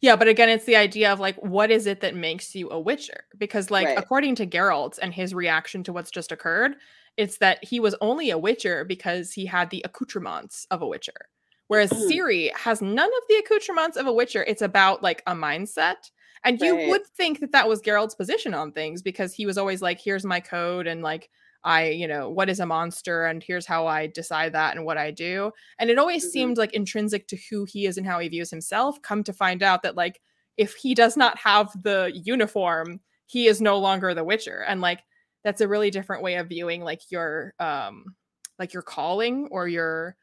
Yeah, 0.00 0.14
but 0.16 0.28
again, 0.28 0.48
it's 0.48 0.64
the 0.64 0.76
idea 0.76 1.12
of 1.12 1.18
like, 1.20 1.36
what 1.42 1.70
is 1.70 1.86
it 1.86 2.00
that 2.00 2.14
makes 2.14 2.54
you 2.54 2.70
a 2.70 2.78
Witcher? 2.78 3.24
Because, 3.36 3.70
like, 3.70 3.90
Right. 3.90 3.96
according 3.96 4.36
to 4.36 4.46
Geralt 4.46 4.98
and 5.02 5.12
his 5.12 5.34
reaction 5.34 5.82
to 5.84 5.92
what's 5.92 6.10
just 6.10 6.30
occurred, 6.30 6.76
it's 7.16 7.38
that 7.38 7.64
he 7.64 7.80
was 7.80 7.96
only 8.00 8.30
a 8.30 8.38
Witcher 8.38 8.84
because 8.84 9.32
he 9.32 9.46
had 9.46 9.70
the 9.70 9.82
accoutrements 9.84 10.66
of 10.70 10.82
a 10.82 10.86
Witcher. 10.86 11.28
Whereas 11.66 11.92
Mhm. 11.92 12.08
Ciri 12.08 12.54
has 12.56 12.80
none 12.80 13.08
of 13.08 13.22
the 13.28 13.36
accoutrements 13.36 13.96
of 13.96 14.06
a 14.06 14.12
Witcher. 14.12 14.44
It's 14.44 14.62
about 14.62 15.02
like 15.02 15.22
a 15.26 15.34
mindset. 15.34 16.10
And 16.44 16.60
you 16.60 16.76
would 16.76 17.06
think 17.06 17.40
that 17.40 17.52
that 17.52 17.68
was 17.68 17.80
Geralt's 17.82 18.14
position 18.14 18.54
on 18.54 18.72
things 18.72 19.02
because 19.02 19.32
he 19.32 19.46
was 19.46 19.58
always 19.58 19.82
like, 19.82 20.00
here's 20.00 20.24
my 20.24 20.40
code 20.40 20.86
and 20.86 21.02
like, 21.02 21.30
I, 21.64 21.88
you 21.88 22.06
know, 22.06 22.30
what 22.30 22.48
is 22.48 22.60
a 22.60 22.66
monster 22.66 23.24
and 23.26 23.42
here's 23.42 23.66
how 23.66 23.86
I 23.86 24.06
decide 24.06 24.52
that 24.52 24.76
and 24.76 24.84
what 24.86 24.96
I 24.98 25.10
do. 25.10 25.52
And 25.78 25.90
it 25.90 25.98
always 25.98 26.24
Mhm. 26.24 26.30
seemed 26.30 26.56
like 26.58 26.72
intrinsic 26.72 27.26
to 27.28 27.38
who 27.50 27.64
he 27.64 27.86
is 27.86 27.98
and 27.98 28.06
how 28.06 28.18
he 28.20 28.28
views 28.28 28.50
himself. 28.50 29.00
Come 29.02 29.24
to 29.24 29.32
find 29.32 29.62
out 29.62 29.82
that 29.82 29.96
like 29.96 30.20
if 30.56 30.74
he 30.74 30.94
does 30.94 31.16
not 31.16 31.38
have 31.38 31.70
the 31.82 32.12
uniform, 32.14 33.00
he 33.26 33.46
is 33.48 33.60
no 33.60 33.78
longer 33.78 34.14
the 34.14 34.24
Witcher. 34.24 34.62
And 34.66 34.80
like 34.80 35.02
that's 35.44 35.60
a 35.60 35.68
really 35.68 35.90
different 35.90 36.22
way 36.22 36.36
of 36.36 36.48
viewing 36.48 36.82
like 36.82 37.10
your 37.10 37.54
um 37.58 38.14
like 38.58 38.72
your 38.72 38.82
calling 38.82 39.48
or 39.50 39.68
your 39.68 40.16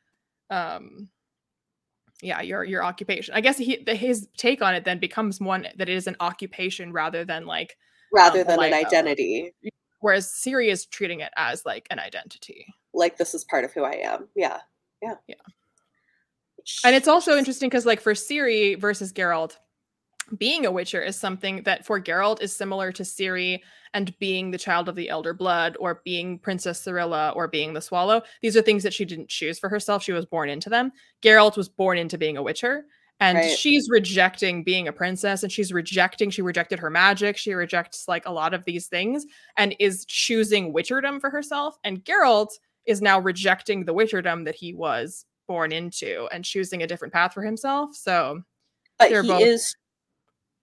um 0.50 1.10
yeah 2.22 2.42
your 2.42 2.64
your 2.64 2.84
occupation 2.84 3.34
i 3.36 3.42
guess 3.42 3.58
he 3.58 3.84
the, 3.86 3.94
his 3.96 4.28
take 4.38 4.62
on 4.62 4.74
it 4.74 4.86
then 4.86 5.00
becomes 5.00 5.40
one 5.42 5.64
that 5.78 5.90
it 5.90 5.96
is 5.96 6.08
an 6.08 6.16
occupation 6.20 6.92
rather 6.94 7.26
than 7.26 7.46
like 7.46 7.78
Rather 8.14 8.42
Um, 8.42 8.48
than 8.48 8.64
an 8.64 8.74
identity. 8.74 9.52
whereas 10.00 10.28
Ciri 10.32 10.70
is 10.70 10.86
treating 10.86 11.20
it 11.20 11.32
as 11.36 11.66
like 11.66 11.88
an 11.92 12.00
identity 12.00 12.66
Like 12.94 13.18
this 13.18 13.34
is 13.34 13.44
part 13.44 13.66
of 13.66 13.74
who 13.74 13.84
I 13.84 13.96
am. 13.96 14.30
Yeah. 14.36 14.60
Yeah. 15.02 15.16
Yeah. 15.28 15.36
And 16.86 16.96
it's 16.96 17.08
also 17.10 17.38
interesting 17.38 17.68
because 17.70 17.86
like 17.86 18.00
for 18.00 18.14
Ciri 18.14 18.80
versus 18.80 19.12
Geralt, 19.12 19.58
being 20.38 20.66
a 20.66 20.72
Witcher 20.72 21.02
is 21.02 21.16
something 21.18 21.64
that 21.64 21.86
for 21.86 22.00
Geralt 22.02 22.42
is 22.42 22.56
similar 22.56 22.92
to 22.94 23.04
Ciri 23.04 23.60
and 23.96 24.18
being 24.20 24.52
the 24.52 24.58
child 24.58 24.88
of 24.90 24.96
the 24.96 25.10
Elder 25.10 25.34
Blood 25.34 25.78
or 25.80 26.02
being 26.04 26.38
Princess 26.38 26.86
Cirilla 26.86 27.36
or 27.36 27.48
being 27.48 27.74
the 27.74 27.82
Swallow. 27.82 28.22
These 28.42 28.56
are 28.58 28.62
things 28.62 28.84
that 28.84 28.94
she 28.94 29.06
didn't 29.06 29.30
choose 29.30 29.58
for 29.58 29.70
herself. 29.70 30.04
She 30.04 30.12
was 30.12 30.26
born 30.26 30.50
into 30.50 30.70
them. 30.70 30.92
Geralt 31.24 31.56
was 31.58 31.70
born 31.70 31.98
into 31.98 32.18
being 32.18 32.38
a 32.38 32.44
Witcher. 32.44 32.86
And 33.22 33.38
Right. 33.38 33.58
she's 33.58 33.88
rejecting 33.90 34.64
being 34.66 34.90
a 34.90 34.94
princess 34.94 35.42
and 35.44 35.52
she's 35.52 35.72
rejecting, 35.72 36.30
she 36.30 36.42
rejected 36.42 36.78
her 36.80 36.90
magic. 36.90 37.38
She 37.38 37.54
rejects 37.54 38.10
like 38.10 38.26
a 38.26 38.32
lot 38.32 38.54
of 38.54 38.66
these 38.66 38.88
things 38.88 39.26
and 39.56 39.74
is 39.80 40.04
choosing 40.06 40.74
Witcherdom 40.74 41.22
for 41.22 41.30
herself. 41.30 41.78
And 41.86 42.04
Geralt 42.04 42.50
is 42.86 43.02
now 43.02 43.18
rejecting 43.20 43.86
the 43.86 43.94
Witcherdom 43.94 44.44
that 44.44 44.56
he 44.56 44.74
was 44.74 45.26
born 45.48 45.72
into 45.72 46.28
and 46.34 46.44
choosing 46.44 46.84
a 46.84 46.88
different 46.88 47.14
path 47.14 47.34
for 47.34 47.42
himself. 47.44 47.96
So 47.96 48.42
but 49.00 49.10
he 49.10 49.22
both- 49.22 49.42
is 49.42 49.74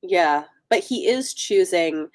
yeah 0.02 0.44
but 0.68 0.80
he 0.80 1.06
is 1.06 1.32
choosing 1.32 2.08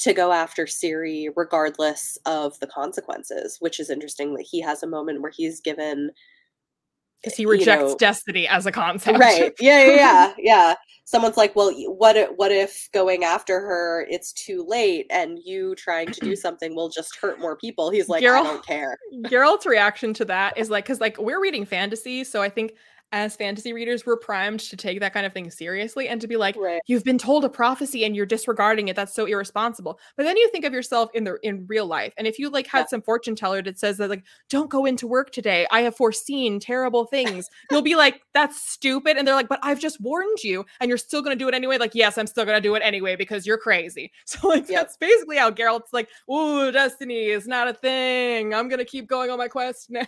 to 0.00 0.12
go 0.12 0.32
after 0.32 0.64
ciri 0.64 1.28
regardless 1.36 2.18
of 2.26 2.58
the 2.60 2.66
consequences 2.66 3.56
which 3.60 3.78
is 3.78 3.90
interesting 3.90 4.34
that 4.34 4.46
he 4.50 4.60
has 4.60 4.82
a 4.82 4.86
moment 4.86 5.20
where 5.22 5.32
he's 5.34 5.60
given 5.60 6.10
because 7.22 7.36
he 7.36 7.42
you 7.42 7.50
rejects 7.50 7.92
know- 7.92 7.96
destiny 7.98 8.48
as 8.48 8.64
a 8.66 8.72
concept. 8.72 9.18
right. 9.18 9.52
Yeah 9.60 9.84
yeah 9.84 9.94
yeah. 9.94 10.34
Yeah. 10.38 10.74
Someone's 11.04 11.36
like 11.36 11.54
well 11.54 11.70
what 11.88 12.16
if, 12.16 12.30
what 12.36 12.50
if 12.50 12.88
going 12.94 13.24
after 13.24 13.60
her 13.60 14.06
it's 14.08 14.32
too 14.32 14.64
late 14.66 15.06
and 15.10 15.38
you 15.44 15.74
trying 15.74 16.06
to 16.12 16.20
do 16.20 16.34
something 16.46 16.74
will 16.74 16.88
just 16.88 17.16
hurt 17.16 17.38
more 17.38 17.56
people. 17.56 17.90
He's 17.90 18.08
like 18.08 18.22
i 18.24 18.42
don't 18.42 18.64
care. 18.64 18.96
Geralt's 19.26 19.66
reaction 19.66 20.14
to 20.14 20.24
that 20.26 20.56
is 20.56 20.70
like, 20.70 20.84
because 20.84 21.00
like 21.00 21.18
we're 21.18 21.40
reading 21.42 21.66
fantasy, 21.66 22.24
so 22.24 22.40
I 22.40 22.48
think 22.48 22.72
as 23.12 23.34
fantasy 23.36 23.72
readers, 23.72 24.06
we're 24.06 24.16
primed 24.16 24.60
to 24.60 24.76
take 24.76 25.00
that 25.00 25.12
kind 25.12 25.26
of 25.26 25.32
thing 25.32 25.50
seriously 25.50 26.08
and 26.08 26.20
to 26.20 26.28
be 26.28 26.36
like, 26.36 26.56
Right. 26.56 26.80
you've 26.86 27.02
been 27.04 27.18
told 27.18 27.44
a 27.44 27.48
prophecy 27.48 28.04
and 28.04 28.14
you're 28.14 28.26
disregarding 28.26 28.88
it. 28.88 28.94
That's 28.96 29.14
so 29.14 29.26
irresponsible. 29.26 29.98
But 30.16 30.24
then 30.24 30.36
you 30.36 30.48
think 30.50 30.64
of 30.64 30.72
yourself 30.72 31.10
in 31.14 31.24
the 31.24 31.36
in 31.42 31.66
real 31.66 31.86
life. 31.86 32.12
And 32.16 32.26
if 32.26 32.38
you 32.38 32.50
like 32.50 32.66
had 32.68 32.80
Yeah. 32.80 32.86
some 32.86 33.02
fortune 33.02 33.34
teller 33.34 33.62
that 33.62 33.78
says 33.78 33.96
that 33.98 34.10
like, 34.10 34.22
don't 34.48 34.70
go 34.70 34.84
into 34.86 35.06
work 35.08 35.32
today. 35.32 35.66
I 35.70 35.80
have 35.82 35.96
foreseen 35.96 36.60
terrible 36.60 37.04
things. 37.04 37.48
You'll 37.70 37.82
be 37.82 37.96
like, 37.96 38.20
that's 38.32 38.62
stupid. 38.70 39.16
And 39.16 39.26
they're 39.26 39.34
like, 39.34 39.48
but 39.48 39.60
I've 39.62 39.80
just 39.80 40.00
warned 40.00 40.42
you 40.44 40.64
and 40.80 40.88
you're 40.88 40.98
still 40.98 41.22
gonna 41.22 41.36
do 41.36 41.48
it 41.48 41.54
anyway. 41.54 41.78
Like, 41.78 41.94
yes, 41.94 42.16
I'm 42.16 42.26
still 42.28 42.44
gonna 42.44 42.60
do 42.60 42.74
it 42.76 42.82
anyway 42.84 43.16
because 43.16 43.46
you're 43.46 43.58
crazy. 43.58 44.12
So 44.24 44.46
like 44.48 44.68
Yep. 44.68 44.80
that's 44.80 44.96
basically 44.96 45.36
how 45.36 45.50
Geralt's 45.50 45.92
like, 45.92 46.08
ooh, 46.32 46.70
destiny 46.70 47.26
is 47.26 47.48
not 47.48 47.66
a 47.66 47.74
thing. 47.74 48.54
I'm 48.54 48.68
gonna 48.68 48.84
keep 48.84 49.08
going 49.08 49.30
on 49.30 49.38
my 49.38 49.48
quest 49.48 49.90
now. 49.90 50.06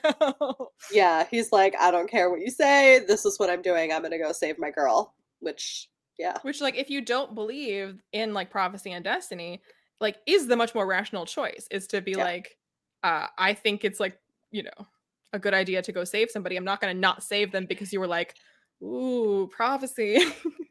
Yeah, 0.93 1.27
he's 1.31 1.51
like, 1.53 1.75
I 1.81 1.91
don't 1.91 2.09
care 2.09 2.31
what 2.31 2.41
you 2.41 2.51
say. 2.51 2.92
This 3.01 3.25
is 3.25 3.39
what 3.39 3.51
I'm 3.51 3.63
doing. 3.63 3.93
I'm 3.93 4.03
gonna 4.03 4.19
go 4.19 4.33
save 4.33 4.59
my 4.59 4.71
girl. 4.71 5.15
Which, 5.41 5.89
yeah, 6.19 6.39
Which, 6.43 6.61
like, 6.61 6.77
if 6.77 6.89
you 6.91 7.01
don't 7.01 7.35
believe 7.35 8.01
in 8.13 8.33
like 8.35 8.51
prophecy 8.51 8.93
and 8.93 9.05
destiny, 9.05 9.61
like, 10.01 10.19
is 10.27 10.47
the 10.47 10.57
much 10.57 10.75
more 10.75 10.87
rational 10.87 11.27
choice 11.27 11.67
is 11.71 11.87
to 11.89 12.01
be 12.01 12.13
Yeah. 12.13 12.25
like, 12.25 12.57
uh, 13.03 13.27
I 13.39 13.55
think 13.55 13.85
it's 13.85 13.99
like, 14.01 14.19
you 14.51 14.63
know, 14.63 14.87
a 15.33 15.39
good 15.39 15.55
idea 15.55 15.83
to 15.83 15.93
go 15.93 16.05
save 16.05 16.31
somebody. 16.31 16.57
I'm 16.57 16.65
not 16.65 16.81
gonna 16.81 16.95
not 16.95 17.23
save 17.23 17.51
them 17.53 17.67
because 17.67 17.93
you 17.93 18.01
were 18.01 18.07
like, 18.07 18.37
ooh, 18.83 19.49
prophecy. 19.51 20.23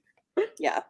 yeah. 0.59 0.83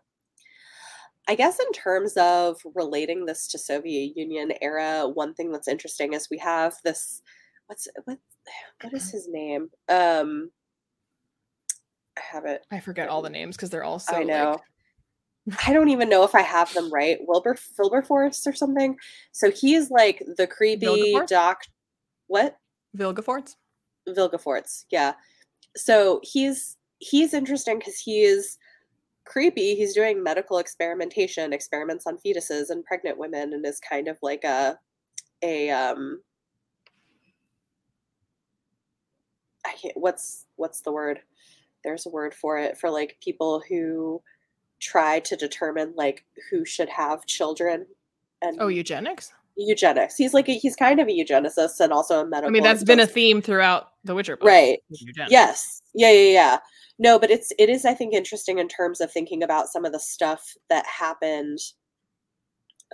I 1.28 1.36
guess 1.36 1.60
in 1.60 1.72
terms 1.72 2.14
of 2.18 2.60
relating 2.76 3.26
this 3.26 3.48
to 3.50 3.58
Soviet 3.58 4.18
Union 4.18 4.52
era, 4.62 5.08
one 5.08 5.34
thing 5.34 5.52
that's 5.52 5.68
interesting 5.68 6.14
is 6.14 6.28
we 6.30 6.38
have 6.40 6.76
this. 6.84 7.22
What's 7.68 7.88
what? 8.06 8.18
What 8.82 8.94
is 8.94 9.12
his 9.12 9.28
name? 9.30 9.70
Um, 9.88 10.52
have 12.32 12.46
it. 12.46 12.66
I 12.72 12.80
forget 12.80 13.10
all 13.10 13.22
the 13.22 13.30
names 13.30 13.56
because 13.56 13.70
they're 13.70 13.84
all 13.84 14.00
so 14.00 14.16
I 14.16 14.24
know. 14.24 14.52
like 14.52 14.62
I 15.68 15.74
don't 15.74 15.90
even 15.90 16.10
know 16.10 16.24
if 16.24 16.36
I 16.36 16.42
have 16.42 16.74
them 16.74 16.92
right. 16.94 17.18
Wilbur 17.22 17.58
Wilberforce 17.78 18.46
or 18.46 18.54
something. 18.54 18.96
So 19.32 19.50
he's 19.52 19.90
like 19.90 20.24
the 20.38 20.48
creepy 20.48 20.86
Vilgefortz? 20.86 21.28
doc. 21.28 21.64
What? 22.28 22.58
Vilgefortz. 22.96 23.56
Vilgefortz. 24.08 24.86
Yeah. 24.92 25.14
So 25.76 26.20
he's 26.24 26.78
he's 27.00 27.34
interesting 27.34 27.80
because 27.80 28.00
he 28.00 28.22
is 28.22 28.58
creepy. 29.26 29.76
He's 29.76 29.94
doing 29.94 30.22
medical 30.22 30.60
experimentation, 30.60 31.54
experiments 31.54 32.06
on 32.06 32.18
fetuses 32.18 32.70
and 32.70 32.86
pregnant 32.86 33.18
women, 33.18 33.54
and 33.54 33.66
is 33.66 33.80
kind 33.80 34.08
of 34.08 34.18
like 34.22 34.44
a 34.44 34.78
a 35.42 35.72
um. 35.72 36.22
I 39.66 39.74
can't. 39.74 39.98
What's 39.98 40.46
what's 40.56 40.82
the 40.82 40.92
word? 40.92 41.22
There's 41.84 42.06
a 42.06 42.10
word 42.10 42.34
for 42.34 42.58
it 42.58 42.78
for 42.78 42.90
like 42.90 43.18
people 43.24 43.62
who 43.68 44.22
try 44.80 45.20
to 45.22 45.36
determine 45.36 45.94
like 45.96 46.26
who 46.50 46.66
should 46.66 46.90
have 46.90 47.26
children 47.26 47.86
and 48.42 48.58
Oh, 48.60 48.68
eugenics. 48.68 49.32
eugenics. 49.56 50.16
He's 50.16 50.34
like 50.34 50.50
a, 50.50 50.54
he's 50.54 50.76
kind 50.76 51.00
of 51.00 51.08
a 51.08 51.12
eugenicist 51.12 51.80
and 51.80 51.94
also 51.94 52.22
a 52.22 52.26
medical. 52.26 52.50
I 52.50 52.52
mean, 52.52 52.64
that's 52.64 52.84
been 52.84 53.00
a 53.00 53.06
theme 53.08 53.42
throughout 53.42 53.90
the 54.04 54.16
Witcher 54.16 54.38
books. 54.38 54.48
Right. 54.48 54.80
Yes. 55.30 55.82
Yeah, 55.94 56.12
yeah, 56.12 56.32
yeah. 56.32 56.58
No, 56.98 57.20
but 57.20 57.30
it's 57.32 57.52
it 57.60 57.70
is 57.70 57.86
I 57.86 57.94
think 57.94 58.14
interesting 58.14 58.58
in 58.60 58.68
terms 58.68 59.02
of 59.02 59.12
thinking 59.12 59.44
about 59.44 59.68
some 59.68 59.86
of 59.86 59.92
the 59.92 60.00
stuff 60.00 60.56
that 60.70 60.86
happened 60.86 61.60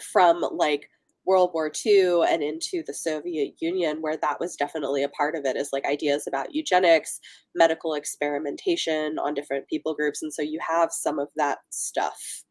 from 0.02 0.44
like 0.52 0.90
World 1.28 1.52
War 1.54 1.72
II 1.86 2.24
and 2.28 2.42
into 2.42 2.82
the 2.88 2.94
Soviet 2.94 3.56
Union, 3.60 4.02
where 4.02 4.18
that 4.18 4.40
was 4.40 4.56
definitely 4.56 5.04
a 5.04 5.10
part 5.10 5.36
of 5.36 5.46
it, 5.46 5.56
is 5.58 5.70
like 5.74 5.86
ideas 5.86 6.26
about 6.26 6.56
eugenics, 6.56 7.20
medical 7.54 7.94
experimentation 7.94 9.20
on 9.20 9.34
different 9.34 9.68
people 9.68 9.94
groups. 9.94 10.24
And 10.24 10.34
so 10.34 10.42
you 10.42 10.60
have 10.68 10.92
some 10.92 11.20
of 11.20 11.28
that 11.36 11.60
stuff 11.70 12.44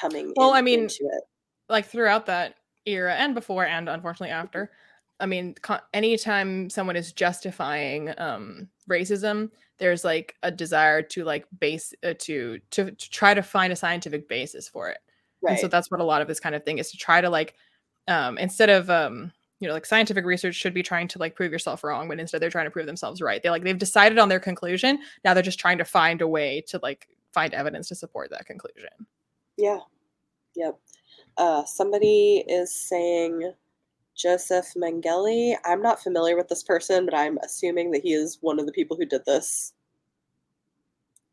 coming 0.00 0.32
Well, 0.36 0.50
in- 0.50 0.56
I 0.56 0.62
mean, 0.62 0.80
into 0.80 1.04
it. 1.04 1.24
like 1.68 1.86
throughout 1.86 2.26
that 2.26 2.56
era 2.86 3.14
and 3.14 3.34
before 3.34 3.66
and 3.66 3.88
unfortunately 3.88 4.32
Mm-hmm. 4.34 4.44
after 4.46 4.70
i 5.20 5.26
mean 5.26 5.54
co- 5.60 5.80
anytime 5.92 6.70
someone 6.70 6.96
is 6.96 7.12
justifying 7.12 8.14
um 8.18 8.68
racism 8.88 9.50
there's 9.78 10.04
like 10.04 10.36
a 10.42 10.50
desire 10.50 11.02
to 11.02 11.24
like 11.24 11.44
base 11.60 11.92
uh, 12.02 12.14
to, 12.18 12.58
to 12.70 12.90
to 12.92 13.10
try 13.10 13.34
to 13.34 13.42
find 13.42 13.72
a 13.72 13.76
scientific 13.76 14.26
basis 14.28 14.68
for 14.68 14.88
it 14.88 14.98
Right. 15.42 15.50
and 15.52 15.60
so 15.60 15.68
that's 15.68 15.90
what 15.90 16.00
a 16.00 16.04
lot 16.04 16.22
of 16.22 16.28
this 16.28 16.40
kind 16.40 16.54
of 16.54 16.64
thing 16.64 16.78
is 16.78 16.90
to 16.92 16.96
try 16.96 17.20
to 17.20 17.28
like 17.28 17.54
um 18.08 18.36
instead 18.38 18.68
of 18.70 18.90
um 18.90 19.32
you 19.60 19.68
know 19.68 19.74
like 19.74 19.86
scientific 19.86 20.24
research 20.24 20.54
should 20.54 20.74
be 20.74 20.82
trying 20.82 21.08
to 21.08 21.18
like 21.18 21.34
prove 21.36 21.52
yourself 21.52 21.84
wrong 21.84 22.08
but 22.08 22.18
instead 22.18 22.40
they're 22.40 22.50
trying 22.50 22.66
to 22.66 22.70
prove 22.70 22.86
themselves 22.86 23.20
right 23.20 23.42
they 23.42 23.50
like 23.50 23.62
they've 23.62 23.78
decided 23.78 24.18
on 24.18 24.28
their 24.28 24.40
conclusion 24.40 24.98
now 25.24 25.34
they're 25.34 25.42
just 25.42 25.58
trying 25.60 25.78
to 25.78 25.84
find 25.84 26.20
a 26.20 26.28
way 26.28 26.62
to 26.66 26.78
like 26.82 27.08
find 27.32 27.54
evidence 27.54 27.88
to 27.88 27.94
support 27.94 28.30
that 28.30 28.46
conclusion 28.46 28.90
Yeah. 29.58 29.80
Yep. 30.56 30.78
Uh, 31.36 31.64
somebody 31.64 32.44
is 32.48 32.74
saying 32.74 33.52
Joseph 34.16 34.72
Mengele. 34.76 35.56
I'm 35.64 35.82
not 35.82 36.02
familiar 36.02 36.36
with 36.36 36.48
this 36.48 36.62
person, 36.62 37.04
but 37.04 37.14
I'm 37.14 37.38
assuming 37.44 37.90
that 37.92 38.02
he 38.02 38.12
is 38.12 38.38
one 38.40 38.58
of 38.58 38.66
the 38.66 38.72
people 38.72 38.96
who 38.96 39.04
did 39.04 39.24
this 39.24 39.72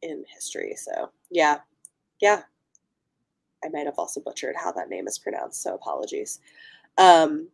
in 0.02 0.24
history. 0.34 0.76
So, 0.76 1.12
yeah. 1.32 1.60
Yeah. 2.22 2.44
I 3.66 3.70
might 3.70 3.88
have 3.88 4.00
also 4.00 4.22
butchered 4.22 4.56
how 4.58 4.72
that 4.74 4.90
name 4.90 5.08
is 5.08 5.20
pronounced, 5.20 5.64
so 5.64 5.76
apologies. 5.76 6.40
Um, 6.98 7.50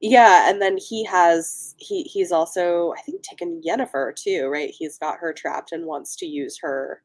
yeah, 0.00 0.50
and 0.50 0.60
then 0.60 0.76
he 0.78 1.04
has 1.04 1.74
he 1.78 2.02
he's 2.02 2.32
also 2.32 2.92
I 2.98 3.02
think 3.02 3.22
taken 3.22 3.62
Yennefer 3.66 4.14
too, 4.16 4.48
right? 4.48 4.70
He's 4.70 4.98
got 4.98 5.18
her 5.18 5.32
trapped 5.32 5.72
and 5.72 5.86
wants 5.86 6.16
to 6.16 6.26
use 6.26 6.58
her 6.60 7.02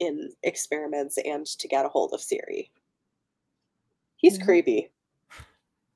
in 0.00 0.32
experiments 0.42 1.18
and 1.24 1.46
to 1.46 1.68
get 1.68 1.84
a 1.84 1.88
hold 1.88 2.12
of 2.12 2.20
Ciri. 2.20 2.70
He's 4.16 4.38
Mhm. 4.38 4.44
creepy. 4.44 4.92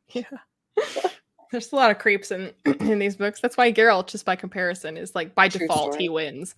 Yeah. 0.08 0.38
There's 1.52 1.70
a 1.70 1.76
lot 1.76 1.90
of 1.90 1.98
creeps 1.98 2.30
in 2.30 2.50
in 2.80 2.98
these 2.98 3.14
books. 3.14 3.40
That's 3.40 3.56
why 3.56 3.70
Geralt, 3.72 4.08
just 4.08 4.24
by 4.24 4.34
comparison, 4.36 4.96
is 4.96 5.14
like 5.14 5.34
by 5.34 5.48
True 5.48 5.60
default 5.60 5.92
story. 5.92 6.04
he 6.04 6.08
wins. 6.08 6.54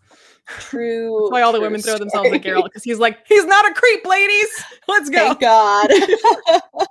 True. 0.47 1.19
That's 1.23 1.33
why 1.33 1.43
all 1.43 1.53
the 1.53 1.61
women 1.61 1.83
throw 1.83 1.99
themselves 1.99 2.33
at. 2.33 2.43
Geralt 2.43 2.65
because 2.65 2.85
he's 2.85 3.01
like, 3.01 3.19
he's 3.27 3.45
not 3.45 3.69
a 3.69 3.75
creep, 3.75 4.07
ladies. 4.07 4.65
Let's 4.89 5.11
go. 5.11 5.35
Thank 5.35 5.41
God. 5.41 5.91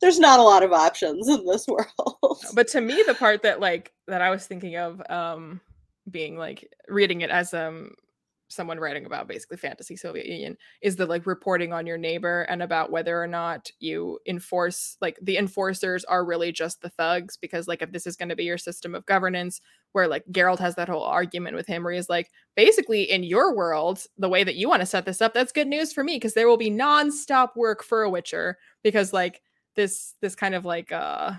There's 0.00 0.18
not 0.18 0.38
a 0.40 0.42
lot 0.42 0.62
of 0.62 0.72
options 0.72 1.28
in 1.28 1.44
this 1.44 1.66
world. 1.66 2.38
But 2.54 2.68
to 2.68 2.80
me, 2.80 3.02
the 3.06 3.14
part 3.14 3.42
that 3.42 3.60
like 3.60 3.92
that 4.06 4.22
I 4.22 4.30
was 4.30 4.46
thinking 4.46 4.76
of, 4.76 5.02
um, 5.10 5.60
being 6.10 6.36
like 6.36 6.72
reading 6.88 7.20
it 7.20 7.30
as 7.30 7.52
um 7.54 7.94
someone 8.52 8.78
writing 8.78 9.06
about 9.06 9.28
basically 9.28 9.56
fantasy 9.56 9.96
Soviet 9.96 10.26
Union 10.26 10.56
is 10.80 10.96
the 10.96 11.06
like 11.06 11.26
reporting 11.26 11.72
on 11.72 11.86
your 11.86 11.98
neighbor 11.98 12.42
and 12.42 12.62
about 12.62 12.90
whether 12.90 13.20
or 13.20 13.26
not 13.26 13.70
you 13.80 14.18
enforce 14.26 14.96
like 15.00 15.18
the 15.22 15.36
enforcers 15.36 16.04
are 16.04 16.24
really 16.24 16.52
just 16.52 16.82
the 16.82 16.88
thugs 16.90 17.36
because 17.36 17.66
like 17.66 17.82
if 17.82 17.92
this 17.92 18.06
is 18.06 18.16
going 18.16 18.28
to 18.28 18.36
be 18.36 18.44
your 18.44 18.58
system 18.58 18.94
of 18.94 19.06
governance 19.06 19.60
where 19.92 20.08
like 20.08 20.24
Geralt 20.30 20.58
has 20.58 20.74
that 20.76 20.88
whole 20.88 21.04
argument 21.04 21.56
with 21.56 21.66
him 21.66 21.82
where 21.82 21.92
he's 21.92 22.08
like 22.08 22.30
basically 22.56 23.02
in 23.02 23.24
your 23.24 23.54
world 23.54 24.04
the 24.18 24.28
way 24.28 24.44
that 24.44 24.56
you 24.56 24.68
want 24.68 24.80
to 24.80 24.86
set 24.86 25.04
this 25.04 25.20
up 25.20 25.34
that's 25.34 25.52
good 25.52 25.68
news 25.68 25.92
for 25.92 26.04
me 26.04 26.16
because 26.16 26.34
there 26.34 26.48
will 26.48 26.56
be 26.56 26.70
non-stop 26.70 27.56
work 27.56 27.82
for 27.82 28.02
a 28.02 28.10
witcher 28.10 28.58
because 28.82 29.12
like 29.12 29.42
this 29.74 30.14
this 30.20 30.34
kind 30.34 30.54
of 30.54 30.64
like 30.64 30.92
uh 30.92 31.32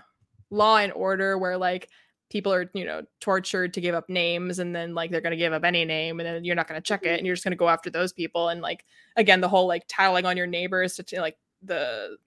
law 0.50 0.78
and 0.78 0.94
order 0.94 1.38
where 1.38 1.58
like 1.58 1.90
people 2.34 2.52
are 2.52 2.68
you 2.74 2.84
know 2.84 3.04
tortured 3.20 3.76
to 3.76 3.80
give 3.80 3.94
up 3.94 4.10
names 4.10 4.58
and 4.58 4.76
then 4.76 4.96
like 4.96 5.12
they're 5.12 5.22
going 5.22 5.30
to 5.32 5.38
give 5.38 5.54
up 5.54 5.64
any 5.64 5.86
name 5.86 6.20
and 6.20 6.26
then 6.26 6.44
you're 6.44 6.56
not 6.56 6.68
going 6.68 6.82
to 6.82 6.84
check 6.84 7.06
it 7.06 7.20
and 7.20 7.28
you're 7.28 7.36
just 7.36 7.44
going 7.44 7.52
to 7.52 7.56
go 7.56 7.70
after 7.70 7.92
those 7.92 8.12
people 8.12 8.50
and 8.50 8.60
like 8.60 8.84
again 9.18 9.40
the 9.40 9.48
whole 9.48 9.68
like 9.68 9.84
tattling 9.88 10.26
on 10.26 10.36
your 10.36 10.48
neighbors 10.48 10.96
to, 10.96 11.04
to 11.04 11.22
like 11.22 11.38
the 11.62 12.18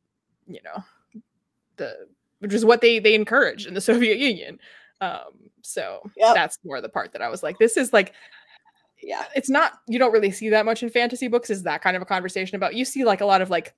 you 0.47 0.61
know 0.65 0.83
the 1.77 2.07
which 2.39 2.55
is 2.55 2.65
what 2.65 2.81
they 2.81 3.01
they 3.01 3.17
encouraged 3.17 3.67
in 3.67 3.75
the 3.75 3.81
soviet 3.91 4.17
union 4.19 4.61
um 5.01 5.51
so 5.63 6.09
Yep. 6.17 6.35
that's 6.37 6.59
more 6.65 6.81
the 6.81 6.89
part 6.89 7.13
that 7.13 7.21
i 7.21 7.29
was 7.29 7.43
like 7.43 7.59
this 7.59 7.77
is 7.77 7.93
like 7.93 8.13
yeah. 9.03 9.25
it's 9.35 9.51
not 9.51 9.73
you 9.89 9.99
don't 9.99 10.13
really 10.13 10.31
see 10.31 10.49
that 10.51 10.65
much 10.65 10.85
in 10.85 10.89
fantasy 10.89 11.27
books 11.27 11.51
is 11.51 11.65
that 11.65 11.83
kind 11.83 11.97
of 11.97 12.03
a 12.03 12.07
conversation 12.07 12.55
about 12.55 12.77
you 12.77 12.85
see 12.85 13.05
like 13.05 13.21
a 13.21 13.27
lot 13.27 13.43
of 13.43 13.51
like 13.51 13.75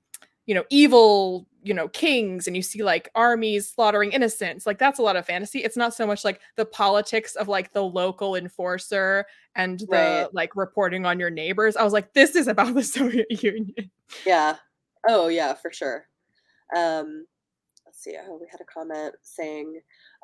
you 0.49 0.55
know 0.55 0.63
evil 0.71 1.45
you 1.61 1.75
know 1.75 1.87
kings 1.89 2.47
and 2.47 2.55
you 2.55 2.61
see 2.63 2.81
like 2.81 3.09
armies 3.13 3.69
slaughtering 3.69 4.11
innocents 4.13 4.65
like 4.65 4.79
that's 4.79 4.97
a 4.97 5.01
lot 5.03 5.15
of 5.15 5.25
fantasy 5.25 5.59
it's 5.59 5.77
not 5.77 5.93
so 5.93 6.07
much 6.07 6.25
like 6.25 6.39
the 6.55 6.65
politics 6.65 7.35
of 7.35 7.47
like 7.47 7.71
the 7.73 7.83
local 7.83 8.35
enforcer 8.35 9.25
and 9.55 9.81
the 9.81 9.85
Right. 9.91 10.27
like 10.33 10.55
reporting 10.55 11.05
on 11.05 11.19
your 11.19 11.29
neighbors 11.29 11.75
i 11.75 11.83
was 11.83 11.93
like 11.93 12.13
this 12.13 12.35
is 12.35 12.47
about 12.47 12.73
the 12.73 12.81
soviet 12.97 13.43
union 13.43 13.91
Yeah. 14.25 14.55
Oh 15.07 15.27
yeah, 15.27 15.53
for 15.53 15.71
sure. 15.71 16.07
Um 16.75 17.25
let's 17.85 18.01
see. 18.03 18.15
Oh, 18.27 18.37
we 18.41 18.47
had 18.51 18.61
a 18.61 18.65
comment 18.65 19.13
saying 19.21 19.79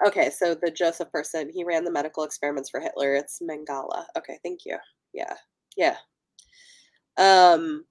okay, 0.07 0.29
so 0.29 0.55
the 0.55 0.71
Joseph 0.71 1.11
person, 1.11 1.49
he 1.53 1.63
ran 1.63 1.83
the 1.85 1.91
medical 1.91 2.23
experiments 2.23 2.69
for 2.69 2.79
Hitler. 2.79 3.13
It's 3.15 3.41
Mengele. 3.41 4.05
Okay, 4.17 4.37
thank 4.43 4.61
you. 4.65 4.77
Yeah. 5.13 5.35
Yeah. 5.77 5.97
Um 7.17 7.85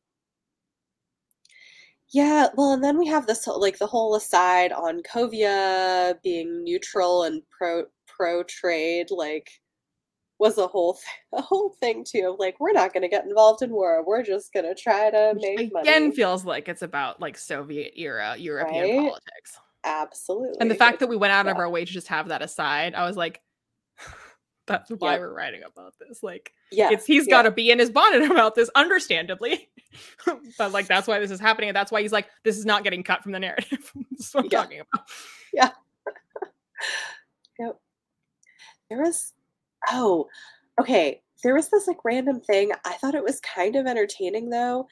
yeah, 2.15 2.47
well, 2.55 2.73
and 2.73 2.83
then 2.85 2.97
we 2.97 3.07
have 3.09 3.27
this 3.27 3.45
whole- 3.45 3.61
like 3.61 3.79
the 3.79 3.87
whole 3.89 4.15
aside 4.15 4.73
on 4.73 5.03
Kovir 5.03 6.21
being 6.23 6.63
neutral 6.65 7.25
and 7.25 7.43
pro 7.51 7.87
pro 8.07 8.45
trade, 8.45 9.09
like 9.11 9.51
was 10.39 10.57
a 10.59 10.67
whole 10.69 10.95
th- 10.95 11.05
a 11.33 11.43
whole 11.43 11.75
thing 11.81 12.05
too 12.09 12.31
of 12.33 12.39
like 12.39 12.59
we're 12.61 12.73
not 12.73 12.93
going 12.93 13.03
to 13.03 13.09
get 13.09 13.25
involved 13.25 13.63
in 13.63 13.71
war. 13.71 14.05
We're 14.07 14.23
just 14.23 14.53
going 14.53 14.65
to 14.67 14.75
try 14.81 15.11
to 15.11 15.35
make 15.41 15.73
money. 15.73 15.89
Again, 15.89 16.13
feels 16.13 16.45
like 16.45 16.69
it's 16.69 16.83
about 16.83 17.21
like 17.21 17.37
Soviet 17.37 17.93
era 17.97 18.37
European 18.39 18.83
Right? 18.83 18.99
politics. 19.09 19.59
Absolutely. 19.85 20.57
And 20.61 20.71
the 20.71 20.75
fact 20.77 21.01
that 21.01 21.09
we 21.09 21.17
went 21.17 21.33
out 21.33 21.47
of 21.47 21.59
our 21.59 21.69
way 21.69 21.85
to 21.85 21.93
just 21.93 22.09
have 22.09 22.29
that 22.29 22.41
aside, 22.43 22.95
I 22.95 23.07
was 23.07 23.17
like, 23.19 23.43
that's 24.67 24.91
why 24.91 25.19
we're 25.19 25.33
writing 25.35 25.63
about 25.65 25.95
this. 25.99 26.23
Like, 26.23 26.53
yeah, 26.73 26.89
it's 26.91 27.05
he's 27.05 27.27
yeah. 27.27 27.31
got 27.31 27.43
to 27.43 27.51
be 27.51 27.71
in 27.71 27.79
his 27.79 27.91
bonnet 27.91 28.31
about 28.31 28.55
this, 28.55 28.71
understandably. 28.75 29.69
but 30.59 30.73
like, 30.73 30.87
that's 30.87 31.07
why 31.07 31.19
this 31.19 31.31
is 31.31 31.41
happening, 31.41 31.69
and 31.69 31.77
that's 31.77 31.93
why 31.93 32.03
he's 32.03 32.13
like, 32.13 32.29
this 32.45 32.57
is 32.57 32.65
not 32.65 32.85
getting 32.85 33.03
cut 33.03 33.23
from 33.23 33.33
the 33.33 33.41
narrative. 33.41 33.93
this 34.11 34.21
is 34.29 34.35
what 34.35 34.45
I'm 34.45 34.51
Yeah. 34.51 34.59
talking 34.63 34.81
about. 34.81 35.07
Yeah. 35.53 35.71
yep. 37.59 37.79
There 38.89 39.03
was 39.03 39.33
oh, 39.91 40.27
okay. 40.81 41.21
There 41.43 41.55
was 41.55 41.69
this 41.69 41.87
like 41.87 42.05
random 42.05 42.41
thing. 42.41 42.73
I 42.85 42.95
thought 42.95 43.15
it 43.15 43.25
was 43.25 43.41
kind 43.41 43.77
of 43.77 43.87
entertaining 43.87 44.51
though. 44.51 44.89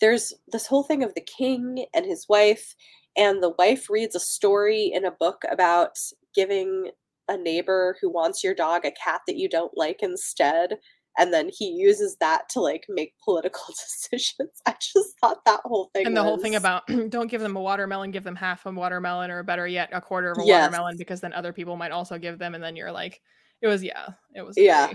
There's 0.00 0.32
this 0.48 0.66
whole 0.66 0.82
thing 0.82 1.02
of 1.04 1.14
the 1.14 1.20
king 1.20 1.86
and 1.94 2.04
his 2.06 2.26
wife, 2.28 2.74
and 3.16 3.42
the 3.42 3.54
wife 3.58 3.88
reads 3.90 4.14
a 4.16 4.20
story 4.20 4.90
in 4.92 5.04
a 5.04 5.10
book 5.10 5.42
about 5.50 5.96
giving 6.34 6.90
a 7.28 7.36
neighbor 7.36 7.96
who 8.00 8.10
wants 8.10 8.44
your 8.44 8.54
dog 8.54 8.84
a 8.84 8.90
cat 8.92 9.20
that 9.26 9.36
you 9.36 9.48
don't 9.48 9.76
like 9.76 10.02
instead. 10.02 10.78
And 11.16 11.32
then 11.32 11.48
he 11.52 11.68
uses 11.70 12.16
that 12.16 12.48
to 12.50 12.60
like 12.60 12.86
make 12.88 13.14
political 13.24 13.66
decisions. 13.68 14.50
I 14.66 14.74
just 14.80 15.18
thought 15.20 15.44
that 15.44 15.60
whole 15.64 15.90
thing 15.94 16.06
And 16.06 16.16
the 16.16 16.22
whole 16.24 16.38
thing 16.38 16.56
about 16.56 16.82
don't 17.08 17.30
give 17.30 17.40
them 17.40 17.56
a 17.56 17.60
watermelon, 17.60 18.10
give 18.10 18.24
them 18.24 18.34
half 18.36 18.66
a 18.66 18.70
watermelon, 18.72 19.30
or 19.30 19.42
better 19.44 19.66
yet, 19.66 19.90
a 19.92 20.00
quarter 20.00 20.32
of 20.32 20.38
a 20.38 20.44
Yes. 20.44 20.62
watermelon, 20.70 20.96
because 20.96 21.20
then 21.20 21.32
other 21.32 21.52
people 21.52 21.76
might 21.76 21.92
also 21.92 22.18
give 22.18 22.38
them, 22.38 22.54
and 22.54 22.62
then 22.64 22.74
you're 22.74 22.90
like, 22.92 23.20
it 23.62 23.68
was 23.68 23.82
yeah, 23.84 24.08
it 24.34 24.42
was 24.42 24.56
Yeah. 24.58 24.92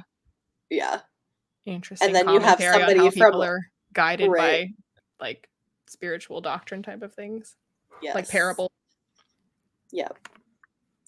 yeah. 0.70 1.00
interesting. 1.66 2.08
And 2.08 2.16
then 2.16 2.30
you 2.30 2.40
have 2.42 2.60
somebody 2.62 2.98
how 3.00 3.10
from- 3.12 3.14
people 3.14 3.44
are 3.44 3.60
guided 3.94 4.30
Right. 4.30 4.70
by 5.20 5.26
like 5.26 5.48
spiritual 5.88 6.42
doctrine 6.42 6.84
type 6.84 7.02
of 7.02 7.14
things, 7.14 7.56
Yes. 8.02 8.14
like 8.14 8.28
parable. 8.28 8.70
Yeah. 9.92 10.10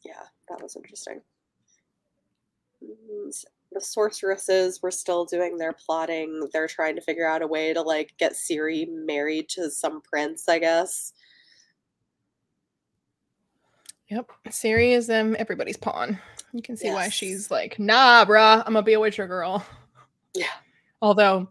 Yeah, 0.04 0.24
that 0.52 0.62
was 0.62 0.76
interesting. 0.76 1.22
And 2.82 3.34
the 3.72 3.80
sorceresses 3.80 4.82
were 4.82 4.92
still 4.92 5.24
doing 5.24 5.58
their 5.58 5.74
plotting. 5.74 6.50
They're 6.52 6.68
trying 6.68 6.96
to 6.96 7.02
figure 7.02 7.28
out 7.28 7.42
a 7.42 7.48
way 7.48 7.74
to 7.74 7.82
like 7.82 8.14
get 8.18 8.34
Ciri 8.34 8.88
married 8.90 9.50
to 9.50 9.70
some 9.70 10.02
prince, 10.02 10.50
I 10.50 10.60
guess. 10.60 11.14
Yep. 14.10 14.30
Ciri 14.50 14.92
is 14.92 15.10
um 15.10 15.38
everybody's 15.40 15.78
pawn. 15.78 16.20
You 16.52 16.62
can 16.62 16.76
see 16.76 16.92
why 16.92 17.08
she's 17.08 17.50
like, 17.50 17.80
nah, 17.80 18.26
bruh, 18.26 18.60
I'm 18.66 18.74
gonna 18.74 18.84
be 18.84 18.94
a 18.94 19.00
Witcher 19.00 19.28
girl. 19.28 19.66
Yeah. 20.34 20.48
Although 21.02 21.48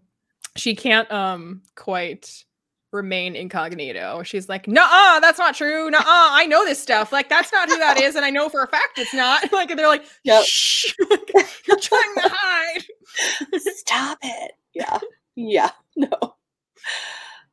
she 0.56 0.76
can't 0.76 1.10
um 1.10 1.62
quite 1.74 2.44
remain 2.92 3.36
incognito. 3.36 4.22
She's 4.24 4.48
like, 4.48 4.66
nah, 4.68 5.20
that's 5.20 5.38
not 5.38 5.54
true. 5.54 5.90
Nah, 5.90 6.00
I 6.04 6.46
know 6.46 6.64
this 6.64 6.80
stuff. 6.82 7.12
Like, 7.12 7.28
that's 7.28 7.52
not 7.52 7.68
who 7.68 7.78
that 7.78 8.00
is, 8.00 8.16
and 8.16 8.24
I 8.24 8.30
know 8.30 8.48
for 8.48 8.62
a 8.62 8.68
fact 8.68 8.98
it's 8.98 9.14
not. 9.14 9.50
Like, 9.52 9.70
and 9.70 9.78
they're 9.78 9.88
like, 9.88 10.04
Yep. 10.24 10.44
shh, 10.44 10.94
like, 11.10 11.30
you're 11.66 11.78
trying 11.78 12.14
to 12.16 12.30
hide. 12.32 12.82
Stop 13.60 14.18
it. 14.22 14.52
Yeah. 14.74 14.98
Yeah. 15.36 15.70
No. 15.96 16.10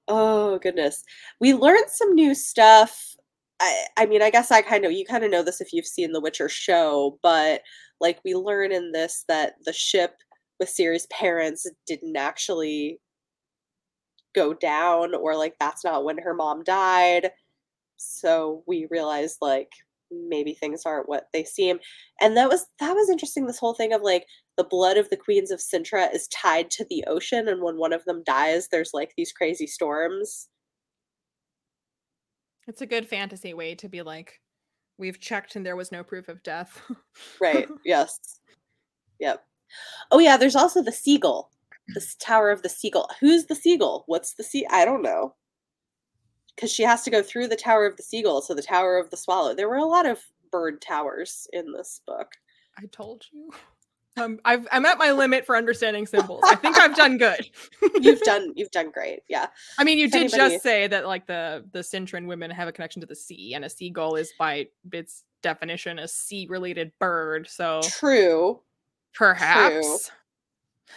Oh 0.08 0.58
goodness. 0.60 1.04
We 1.40 1.54
learned 1.54 1.90
some 1.90 2.14
new 2.14 2.34
stuff. 2.36 3.16
I 3.60 3.86
I 3.98 4.06
mean, 4.06 4.22
I 4.22 4.30
guess 4.30 4.52
I 4.52 4.62
kind 4.62 4.86
of 4.86 4.92
you 4.92 5.06
kind 5.06 5.24
of 5.24 5.32
know 5.32 5.44
this 5.44 5.62
if 5.62 5.74
you've 5.74 5.86
seen 5.86 6.12
the 6.12 6.22
Witcher 6.22 6.50
show, 6.50 7.20
but 7.24 7.62
like 8.00 8.20
we 8.24 8.36
learn 8.36 8.72
in 8.72 8.92
this 8.92 9.26
that 9.28 9.56
the 9.66 9.74
ship 9.74 10.16
with 10.60 10.70
Ciri's 10.70 11.08
parents 11.08 11.68
didn't 11.86 12.16
actually 12.18 13.00
go 14.38 14.54
down 14.54 15.16
or 15.16 15.36
like 15.36 15.56
that's 15.60 15.84
not 15.84 16.06
when 16.06 16.20
her 16.20 16.34
mom 16.34 16.64
died. 16.64 17.32
So 17.98 18.64
we 18.68 18.88
realized 18.92 19.38
like 19.42 19.72
maybe 20.12 20.54
things 20.54 20.84
aren't 20.86 21.10
what 21.10 21.28
they 21.34 21.44
seem. 21.44 21.80
And 22.22 22.38
that 22.38 22.48
was 22.48 22.68
that 22.80 22.94
was 22.94 23.10
interesting 23.10 23.48
this 23.48 23.60
whole 23.60 23.74
thing 23.74 23.94
of 23.94 24.02
like 24.02 24.26
the 24.56 24.64
blood 24.64 24.98
of 24.98 25.10
the 25.10 25.18
queens 25.18 25.52
of 25.52 25.60
Cintra 25.60 26.14
is 26.14 26.28
tied 26.28 26.70
to 26.72 26.86
the 26.90 27.04
ocean, 27.08 27.48
and 27.48 27.62
when 27.62 27.78
one 27.78 27.94
of 27.94 28.04
them 28.06 28.24
dies, 28.26 28.70
there's 28.70 28.92
like 28.94 29.14
these 29.18 29.32
crazy 29.32 29.68
storms. 29.68 30.50
It's 32.68 32.82
a 32.82 32.88
good 32.88 33.08
fantasy 33.08 33.54
way 33.54 33.76
to 33.76 33.88
be 33.88 34.02
like, 34.02 34.42
we've 34.98 35.20
checked 35.20 35.56
and 35.56 35.66
there 35.66 35.78
was 35.78 35.92
no 35.92 36.04
proof 36.04 36.28
of 36.28 36.44
death. 36.44 36.82
Right. 37.40 37.68
yes. 37.86 38.20
Yep. 39.20 39.44
Oh 40.12 40.20
yeah, 40.20 40.38
there's 40.38 40.56
also 40.56 40.84
the 40.84 40.92
seagull. 40.92 41.50
The 41.94 42.06
Tower 42.20 42.52
of 42.52 42.62
the 42.64 42.70
Seagull. 42.70 43.10
Who's 43.20 43.46
the 43.46 43.56
seagull? 43.56 44.04
What's 44.08 44.34
the 44.34 44.44
sea? 44.44 44.66
I 44.70 44.84
don't 44.86 45.02
know. 45.02 45.36
Because 46.56 46.72
she 46.72 46.84
has 46.84 47.04
to 47.04 47.10
go 47.12 47.22
through 47.22 47.48
the 47.48 47.56
Tower 47.56 47.86
of 47.86 47.98
the 47.98 48.04
Seagull 48.04 48.42
to 48.44 48.56
the 48.56 48.62
Tower 48.64 48.98
of 48.98 49.10
the 49.10 49.18
Swallow. 49.18 49.54
There 49.54 49.70
were 49.70 49.76
a 49.78 49.86
lot 49.86 50.06
of 50.06 50.20
bird 50.52 50.82
towers 50.82 51.48
in 51.54 51.72
this 51.72 52.02
book. 52.08 52.32
I 52.78 52.86
told 52.92 53.26
you. 53.32 53.52
Um, 54.18 54.40
I've, 54.44 54.68
I'm 54.72 54.86
at 54.86 54.98
my 54.98 55.12
limit 55.12 55.46
for 55.46 55.56
understanding 55.56 56.08
symbols. 56.08 56.42
I 56.46 56.56
think 56.56 56.78
I've 56.80 56.96
done 56.96 57.18
good. 57.20 57.48
You've 58.02 58.22
done 58.22 58.52
you've 58.56 58.72
done 58.72 58.90
great. 58.90 59.20
Yeah. 59.30 59.46
I 59.78 59.84
mean, 59.84 60.00
you 60.00 60.06
if 60.06 60.12
did 60.12 60.22
anybody- 60.34 60.54
just 60.56 60.64
say 60.64 60.88
that 60.88 61.06
like 61.06 61.28
the 61.28 61.64
the 61.72 61.80
Cintran 61.80 62.26
women 62.26 62.50
have 62.50 62.68
a 62.68 62.72
connection 62.72 63.00
to 63.02 63.06
the 63.06 63.16
sea, 63.16 63.54
and 63.54 63.64
a 63.64 63.70
seagull 63.70 64.16
is 64.16 64.34
by 64.40 64.68
its 64.92 65.24
definition 65.44 66.00
a 66.00 66.08
sea-related 66.08 66.92
bird. 67.00 67.48
So 67.48 67.82
True. 67.84 68.62
perhaps 69.14 70.10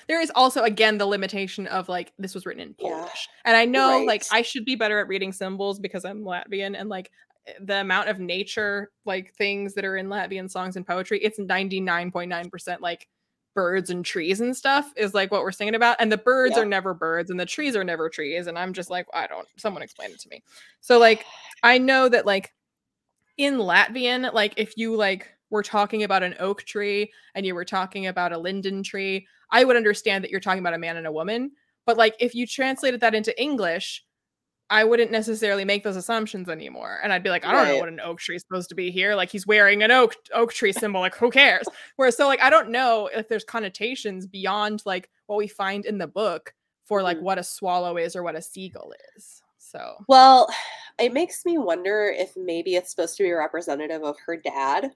there 0.08 0.20
is 0.20 0.30
also 0.34 0.62
again 0.62 0.98
the 0.98 1.06
limitation 1.06 1.66
of 1.66 1.88
like 1.88 2.12
this 2.18 2.34
was 2.34 2.46
written 2.46 2.62
in 2.62 2.74
Yeah. 2.78 2.90
Polish, 2.90 3.28
and 3.44 3.56
I 3.56 3.64
know 3.64 4.02
like 4.06 4.24
I 4.32 4.42
should 4.42 4.64
be 4.64 4.76
better 4.76 4.98
at 5.00 5.08
reading 5.08 5.32
symbols 5.32 5.78
because 5.78 6.04
I'm 6.04 6.22
Latvian, 6.24 6.78
and 6.78 6.88
like 6.88 7.10
eh, 7.46 7.52
the 7.60 7.80
amount 7.80 8.08
of 8.08 8.18
nature 8.18 8.90
like 9.04 9.34
things 9.34 9.74
that 9.74 9.84
are 9.84 9.96
in 9.96 10.08
Latvian 10.08 10.50
songs 10.50 10.76
and 10.76 10.86
poetry, 10.86 11.18
it's 11.22 11.38
99.9% 11.38 12.80
like 12.80 13.08
birds 13.54 13.90
and 13.90 14.04
trees 14.04 14.40
and 14.40 14.56
stuff 14.56 14.92
is 14.96 15.12
like 15.12 15.32
what 15.32 15.42
we're 15.42 15.50
singing 15.50 15.74
about 15.74 15.96
and 15.98 16.10
the 16.10 16.16
birds 16.16 16.56
Yeah. 16.56 16.62
are 16.62 16.66
never 16.66 16.94
birds 16.94 17.30
and 17.30 17.40
the 17.40 17.44
trees 17.44 17.74
are 17.74 17.82
never 17.82 18.08
trees 18.08 18.46
and 18.46 18.56
i'm 18.56 18.72
just 18.72 18.90
like 18.90 19.06
i 19.12 19.26
don't 19.26 19.48
someone 19.56 19.82
explain 19.82 20.12
it 20.12 20.20
to 20.20 20.28
me 20.28 20.40
so 20.80 21.00
like 21.00 21.24
i 21.64 21.76
know 21.76 22.08
that 22.08 22.24
like 22.24 22.52
in 23.38 23.54
latvian 23.56 24.32
like 24.32 24.54
if 24.56 24.76
you 24.76 24.94
like 24.94 25.28
were 25.50 25.64
talking 25.64 26.04
about 26.04 26.22
an 26.22 26.36
oak 26.38 26.62
tree 26.62 27.12
and 27.34 27.44
you 27.44 27.56
were 27.56 27.64
talking 27.64 28.06
about 28.06 28.32
a 28.32 28.38
linden 28.38 28.84
tree 28.84 29.26
i 29.52 29.64
would 29.64 29.76
understand 29.76 30.22
that 30.24 30.30
you're 30.30 30.40
talking 30.40 30.60
about 30.60 30.74
a 30.74 30.78
man 30.78 30.96
and 30.96 31.06
a 31.06 31.12
woman 31.12 31.50
but 31.86 31.96
like 31.96 32.14
if 32.20 32.34
you 32.34 32.46
translated 32.46 33.00
that 33.00 33.14
into 33.14 33.38
english 33.40 34.04
I 34.72 34.84
wouldn't 34.84 35.10
necessarily 35.10 35.64
make 35.64 35.82
those 35.82 35.96
assumptions 35.96 36.48
anymore. 36.48 37.00
And 37.02 37.12
I'd 37.12 37.24
be 37.24 37.28
like, 37.28 37.44
I 37.44 37.50
don't 37.50 37.66
know 37.66 37.78
what 37.78 37.88
an 37.88 37.98
oak 37.98 38.20
tree 38.20 38.36
is 38.36 38.42
supposed 38.42 38.68
to 38.68 38.76
be 38.76 38.92
here. 38.92 39.16
Like 39.16 39.28
he's 39.28 39.44
wearing 39.44 39.82
an 39.82 39.90
oak 39.90 40.14
oak 40.32 40.52
tree 40.52 40.72
symbol. 40.72 41.00
Like 41.00 41.16
who 41.16 41.28
cares? 41.28 41.66
Whereas 41.96 42.16
so 42.16 42.28
like 42.28 42.40
I 42.40 42.50
don't 42.50 42.70
know 42.70 43.10
if 43.12 43.28
there's 43.28 43.42
connotations 43.42 44.28
beyond 44.28 44.82
like 44.86 45.10
what 45.26 45.38
we 45.38 45.48
find 45.48 45.86
in 45.86 45.98
the 45.98 46.06
book 46.06 46.54
for 46.84 47.02
like 47.02 47.18
Mhm. 47.18 47.22
what 47.22 47.38
a 47.38 47.42
swallow 47.42 47.96
is 47.96 48.14
or 48.14 48.22
what 48.22 48.36
a 48.36 48.40
seagull 48.42 48.92
is. 49.16 49.42
So 49.58 50.04
Well, 50.06 50.48
it 51.00 51.12
makes 51.12 51.44
me 51.44 51.58
wonder 51.58 52.14
if 52.16 52.36
maybe 52.36 52.76
it's 52.76 52.90
supposed 52.90 53.16
to 53.16 53.24
be 53.24 53.32
representative 53.32 54.04
of 54.04 54.20
her 54.24 54.36
dad. 54.36 54.92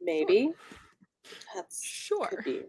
Maybe. 0.00 0.54
That's 1.54 1.82
sure. 1.84 2.26
could 2.28 2.44
be 2.44 2.62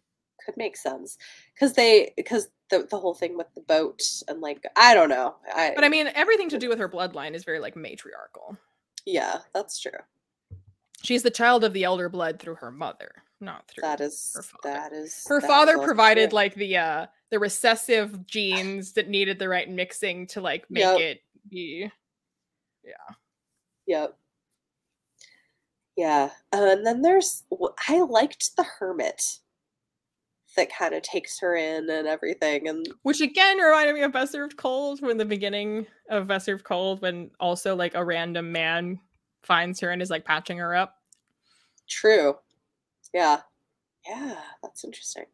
could 0.45 0.55
make 0.57 0.77
sense 0.77 1.17
because 1.53 1.73
they 1.73 2.13
because 2.15 2.47
the 2.69 2.87
the 2.89 2.97
whole 2.97 3.13
thing 3.13 3.37
with 3.37 3.53
the 3.55 3.61
boat 3.61 4.01
and 4.27 4.39
like 4.39 4.63
I 4.75 4.93
don't 4.93 5.09
know 5.09 5.35
I 5.53 5.73
But 5.75 5.83
I 5.83 5.89
mean 5.89 6.07
everything 6.15 6.47
to 6.49 6.57
do 6.57 6.69
with 6.69 6.79
her 6.79 6.87
bloodline 6.87 7.33
is 7.33 7.43
very 7.43 7.59
like 7.59 7.75
matriarchal. 7.75 8.57
yeah 9.05 9.39
that's 9.53 9.79
true 9.79 9.91
She's 11.03 11.21
the 11.23 11.29
child 11.29 11.63
of 11.63 11.73
the 11.73 11.83
elder 11.83 12.09
blood 12.09 12.39
through 12.39 12.55
her 12.55 12.71
mother, 12.71 13.11
not 13.39 13.67
through 13.67 13.81
that 13.83 14.01
is 14.01 14.31
her 14.35 14.41
father. 14.41 14.57
that 14.63 14.93
is 14.93 15.23
her 15.27 15.39
that 15.39 15.47
father 15.47 15.77
provided 15.77 16.31
true. 16.31 16.35
like 16.35 16.55
the 16.55 16.77
uh 16.77 17.05
the 17.29 17.39
recessive 17.39 18.25
genes 18.27 18.93
that 18.93 19.07
needed 19.09 19.37
the 19.39 19.47
right 19.49 19.69
mixing 19.69 20.25
to 20.27 20.41
like 20.41 20.65
make 20.69 20.83
Yep. 20.83 20.99
it 20.99 21.21
be 21.49 21.91
yeah 22.83 23.15
yep 23.85 24.17
yeah 25.97 26.29
uh, 26.53 26.67
and 26.69 26.85
then 26.85 27.01
there's 27.01 27.43
I 27.87 27.99
liked 28.01 28.55
the 28.55 28.63
hermit 28.63 29.39
that 30.55 30.73
kind 30.73 30.95
of 30.95 31.03
takes 31.03 31.39
her 31.39 31.55
in 31.55 31.89
and 31.89 32.07
everything 32.07 32.67
and 32.67 32.87
which 33.03 33.21
again 33.21 33.57
reminded 33.57 33.93
me 33.93 34.01
of 34.01 34.13
best 34.13 34.31
served 34.31 34.57
cold 34.57 35.01
when 35.01 35.17
the 35.17 35.25
beginning 35.25 35.85
of 36.09 36.27
best 36.27 36.45
served 36.45 36.63
cold 36.63 37.01
when 37.01 37.29
also 37.39 37.75
like 37.75 37.93
a 37.93 38.03
random 38.03 38.51
man 38.51 38.99
finds 39.43 39.79
her 39.81 39.91
and 39.91 40.01
is 40.01 40.09
like 40.09 40.25
patching 40.25 40.57
her 40.57 40.75
up 40.75 40.97
True. 41.87 42.35
Yeah. 43.13 43.41
Yeah, 44.07 44.35
that's 44.61 44.83
interesting. 44.83 45.25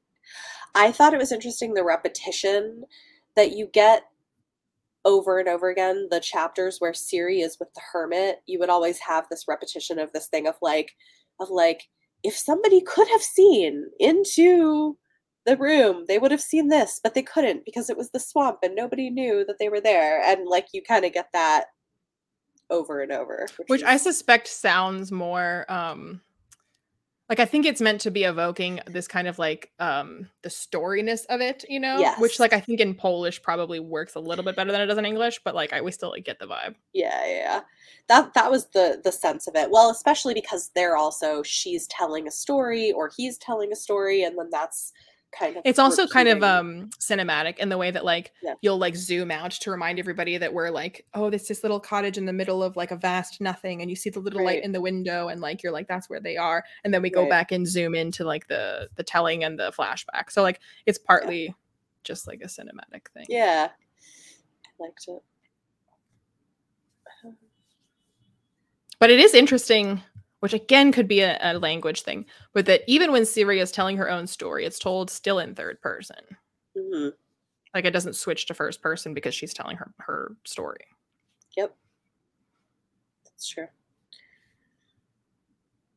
I 0.73 0.91
thought 0.91 1.13
it 1.13 1.19
was 1.19 1.31
interesting 1.31 1.73
the 1.73 1.83
repetition 1.83 2.85
that 3.35 3.51
you 3.51 3.69
get 3.71 4.03
over 5.05 5.39
and 5.39 5.49
over 5.49 5.69
again. 5.69 6.07
The 6.09 6.19
chapters 6.19 6.77
where 6.79 6.91
Ciri 6.93 7.43
is 7.43 7.57
with 7.59 7.73
the 7.73 7.81
hermit, 7.91 8.41
you 8.45 8.59
would 8.59 8.69
always 8.69 8.99
have 8.99 9.25
this 9.29 9.45
repetition 9.47 9.99
of 9.99 10.11
this 10.13 10.27
thing 10.27 10.47
of 10.47 10.55
like, 10.61 10.93
of 11.39 11.49
like, 11.49 11.83
if 12.23 12.35
somebody 12.37 12.81
could 12.81 13.07
have 13.09 13.21
seen 13.21 13.85
into 13.99 14.97
the 15.45 15.57
room, 15.57 16.05
they 16.07 16.19
would 16.19 16.31
have 16.31 16.41
seen 16.41 16.69
this, 16.69 17.01
but 17.03 17.13
they 17.13 17.21
couldn't 17.21 17.65
because 17.65 17.89
it 17.89 17.97
was 17.97 18.11
the 18.11 18.19
swamp 18.19 18.59
and 18.63 18.75
nobody 18.75 19.09
knew 19.09 19.43
that 19.45 19.57
they 19.59 19.67
were 19.67 19.81
there. 19.81 20.21
And 20.21 20.47
like 20.47 20.67
you 20.71 20.81
kind 20.81 21.03
of 21.03 21.11
get 21.11 21.27
that 21.33 21.65
over 22.69 23.01
and 23.01 23.11
over. 23.11 23.47
Which, 23.57 23.67
which 23.67 23.81
is... 23.81 23.87
I 23.87 23.97
suspect 23.97 24.47
sounds 24.47 25.11
more 25.11 25.65
um 25.67 26.21
like 27.33 27.39
I 27.39 27.49
think 27.49 27.65
it's 27.65 27.81
meant 27.81 28.01
to 28.01 28.11
be 28.11 28.25
evoking 28.25 28.79
this 28.85 29.07
kind 29.07 29.27
of 29.27 29.39
like 29.39 29.71
um 29.79 30.27
the 30.43 30.49
storiness 30.49 31.25
of 31.29 31.41
it, 31.41 31.65
you 31.67 31.79
know? 31.79 31.97
Yes. 31.97 32.19
Which 32.19 32.39
like 32.39 32.53
I 32.53 32.59
think 32.59 32.79
in 32.79 32.93
Polish 32.93 33.41
probably 33.41 33.79
works 33.79 34.13
a 34.13 34.19
little 34.19 34.45
bit 34.45 34.55
better 34.55 34.71
than 34.71 34.81
it 34.81 34.85
does 34.85 34.99
in 34.99 35.05
English, 35.05 35.39
but 35.43 35.55
like 35.55 35.73
I 35.73 35.81
we 35.81 35.91
still 35.91 36.11
like 36.11 36.25
get 36.25 36.37
the 36.37 36.45
vibe. 36.45 36.75
Yeah, 36.93 37.25
yeah. 37.25 37.61
That 38.07 38.35
that 38.35 38.51
was 38.51 38.67
the 38.67 39.01
the 39.03 39.11
sense 39.11 39.47
of 39.47 39.55
it. 39.55 39.71
Well, 39.71 39.89
especially 39.89 40.35
because 40.35 40.69
they're 40.75 40.95
also 40.95 41.41
she's 41.41 41.87
telling 41.87 42.27
a 42.27 42.31
story 42.31 42.91
or 42.91 43.09
he's 43.17 43.39
telling 43.39 43.71
a 43.71 43.75
story 43.75 44.21
and 44.21 44.37
then 44.37 44.49
that's 44.51 44.93
kind 45.37 45.57
of 45.57 45.61
it's 45.65 45.79
also 45.79 46.07
kind 46.07 46.27
of 46.29 46.43
um 46.43 46.89
cinematic 46.99 47.57
in 47.57 47.69
the 47.69 47.77
way 47.77 47.91
that 47.91 48.05
like 48.05 48.31
yeah. 48.41 48.53
you'll 48.61 48.77
like 48.77 48.95
zoom 48.95 49.31
out 49.31 49.51
to 49.51 49.71
remind 49.71 49.99
everybody 49.99 50.37
that 50.37 50.53
we're 50.53 50.69
like 50.69 51.05
oh 51.13 51.29
this 51.29 51.47
this 51.47 51.63
little 51.63 51.79
cottage 51.79 52.17
in 52.17 52.25
the 52.25 52.33
middle 52.33 52.61
of 52.63 52.75
like 52.75 52.91
a 52.91 52.95
vast 52.95 53.41
nothing 53.41 53.81
and 53.81 53.89
you 53.89 53.95
see 53.95 54.09
the 54.09 54.19
little 54.19 54.39
right. 54.39 54.55
light 54.57 54.63
in 54.63 54.71
the 54.71 54.81
window 54.81 55.27
and 55.27 55.41
like 55.41 55.63
you're 55.63 55.71
like 55.71 55.87
that's 55.87 56.09
where 56.09 56.19
they 56.19 56.37
are 56.37 56.63
and 56.83 56.93
then 56.93 57.01
we 57.01 57.09
go 57.09 57.27
back 57.27 57.51
and 57.51 57.67
zoom 57.67 57.95
into 57.95 58.23
like 58.23 58.47
the 58.47 58.87
the 58.95 59.03
telling 59.03 59.43
and 59.43 59.59
the 59.59 59.71
flashback 59.71 60.29
so 60.29 60.41
like 60.41 60.59
it's 60.85 60.97
partly 60.97 61.45
yeah. 61.45 61.51
just 62.03 62.27
like 62.27 62.41
a 62.41 62.47
cinematic 62.47 63.07
thing 63.13 63.25
yeah 63.29 63.69
i 63.69 64.83
liked 64.83 65.05
it 65.07 65.21
but 68.99 69.09
it 69.09 69.19
is 69.19 69.33
interesting 69.33 70.01
which 70.43 70.51
again 70.51 70.91
could 70.91 71.07
be 71.07 71.21
a, 71.21 71.39
a, 71.41 71.57
language 71.57 72.01
thing, 72.01 72.25
but 72.51 72.65
that 72.65 72.81
even 72.85 73.13
when 73.13 73.21
Ciri 73.21 73.61
is 73.61 73.71
telling 73.71 73.95
her 73.95 74.11
own 74.11 74.27
story, 74.27 74.65
it's 74.65 74.77
told 74.77 75.09
still 75.09 75.39
in 75.39 75.55
third 75.55 75.79
person. 75.79 76.17
Mm-hmm. 76.77 77.11
Like 77.73 77.85
it 77.85 77.91
doesn't 77.91 78.17
switch 78.17 78.45
to 78.47 78.53
first 78.53 78.81
person 78.81 79.13
because 79.13 79.33
she's 79.33 79.53
telling 79.53 79.77
her 79.77 79.93
her 79.99 80.35
story. 80.43 80.83
Yep, 81.55 81.73
that's 83.23 83.47
true. 83.47 83.67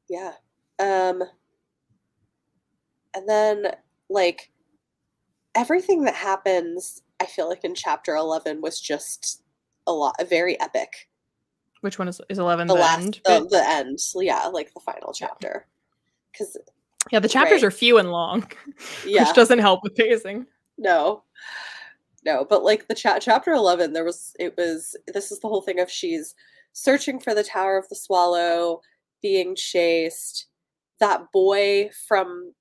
Yeah, 0.08 0.34
um, 0.78 1.24
and 3.16 3.28
then 3.28 3.72
like 4.08 4.52
everything 5.56 6.04
that 6.04 6.14
happens, 6.14 7.02
I 7.18 7.26
feel 7.26 7.48
like 7.48 7.64
in 7.64 7.74
chapter 7.74 8.14
eleven 8.14 8.60
was 8.60 8.80
just 8.80 9.42
a 9.88 9.92
lot, 9.92 10.14
a 10.20 10.24
very 10.24 10.56
epic. 10.60 11.08
Which 11.80 11.98
one 11.98 12.08
is 12.08 12.20
is 12.28 12.38
eleven? 12.38 12.66
The, 12.66 12.74
the 12.74 12.80
last, 12.80 13.00
end. 13.00 13.20
The, 13.24 13.46
the 13.50 13.68
end. 13.68 13.98
Yeah, 14.16 14.46
like 14.46 14.72
the 14.74 14.80
final 14.80 15.12
chapter. 15.12 15.66
Because 16.32 16.56
yeah, 17.10 17.20
the 17.20 17.28
chapters 17.28 17.62
right. 17.62 17.68
are 17.68 17.70
few 17.70 17.98
and 17.98 18.10
long. 18.10 18.50
Yeah, 19.06 19.24
which 19.24 19.34
doesn't 19.36 19.60
help 19.60 19.82
with 19.82 19.94
pacing. 19.94 20.46
No, 20.78 21.22
no, 22.24 22.44
but 22.44 22.64
like 22.64 22.88
the 22.88 22.94
chat 22.94 23.22
chapter 23.22 23.52
eleven, 23.52 23.92
there 23.92 24.04
was 24.04 24.34
it 24.38 24.56
was 24.56 24.96
this 25.12 25.30
is 25.30 25.38
the 25.40 25.48
whole 25.48 25.62
thing 25.62 25.80
of 25.80 25.90
she's 25.90 26.34
searching 26.72 27.20
for 27.20 27.34
the 27.34 27.44
Tower 27.44 27.78
of 27.78 27.88
the 27.88 27.94
Swallow, 27.94 28.80
being 29.22 29.54
chased. 29.54 30.46
That 30.98 31.30
boy 31.32 31.90
from 32.08 32.54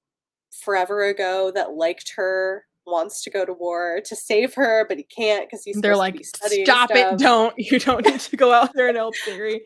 forever 0.52 1.06
ago 1.06 1.52
that 1.56 1.74
liked 1.74 2.14
her 2.16 2.66
wants 2.86 3.24
to 3.24 3.30
go 3.30 3.46
to 3.46 3.54
war 3.54 4.02
to 4.06 4.16
save 4.16 4.54
her, 4.56 4.86
but 4.88 4.98
he 4.98 5.04
can't 5.04 5.48
because 5.50 5.64
he's 5.64 5.80
they're 5.82 5.96
like, 5.96 6.24
stop 6.24 6.92
it, 6.92 7.18
don't 7.18 7.54
you 7.58 7.80
don't 7.80 8.06
need 8.06 8.20
to 8.20 8.38
go 8.38 8.54
out 8.54 8.72
there 8.74 8.88
and 8.88 8.98
help 8.98 9.16
Ciri. 9.28 9.62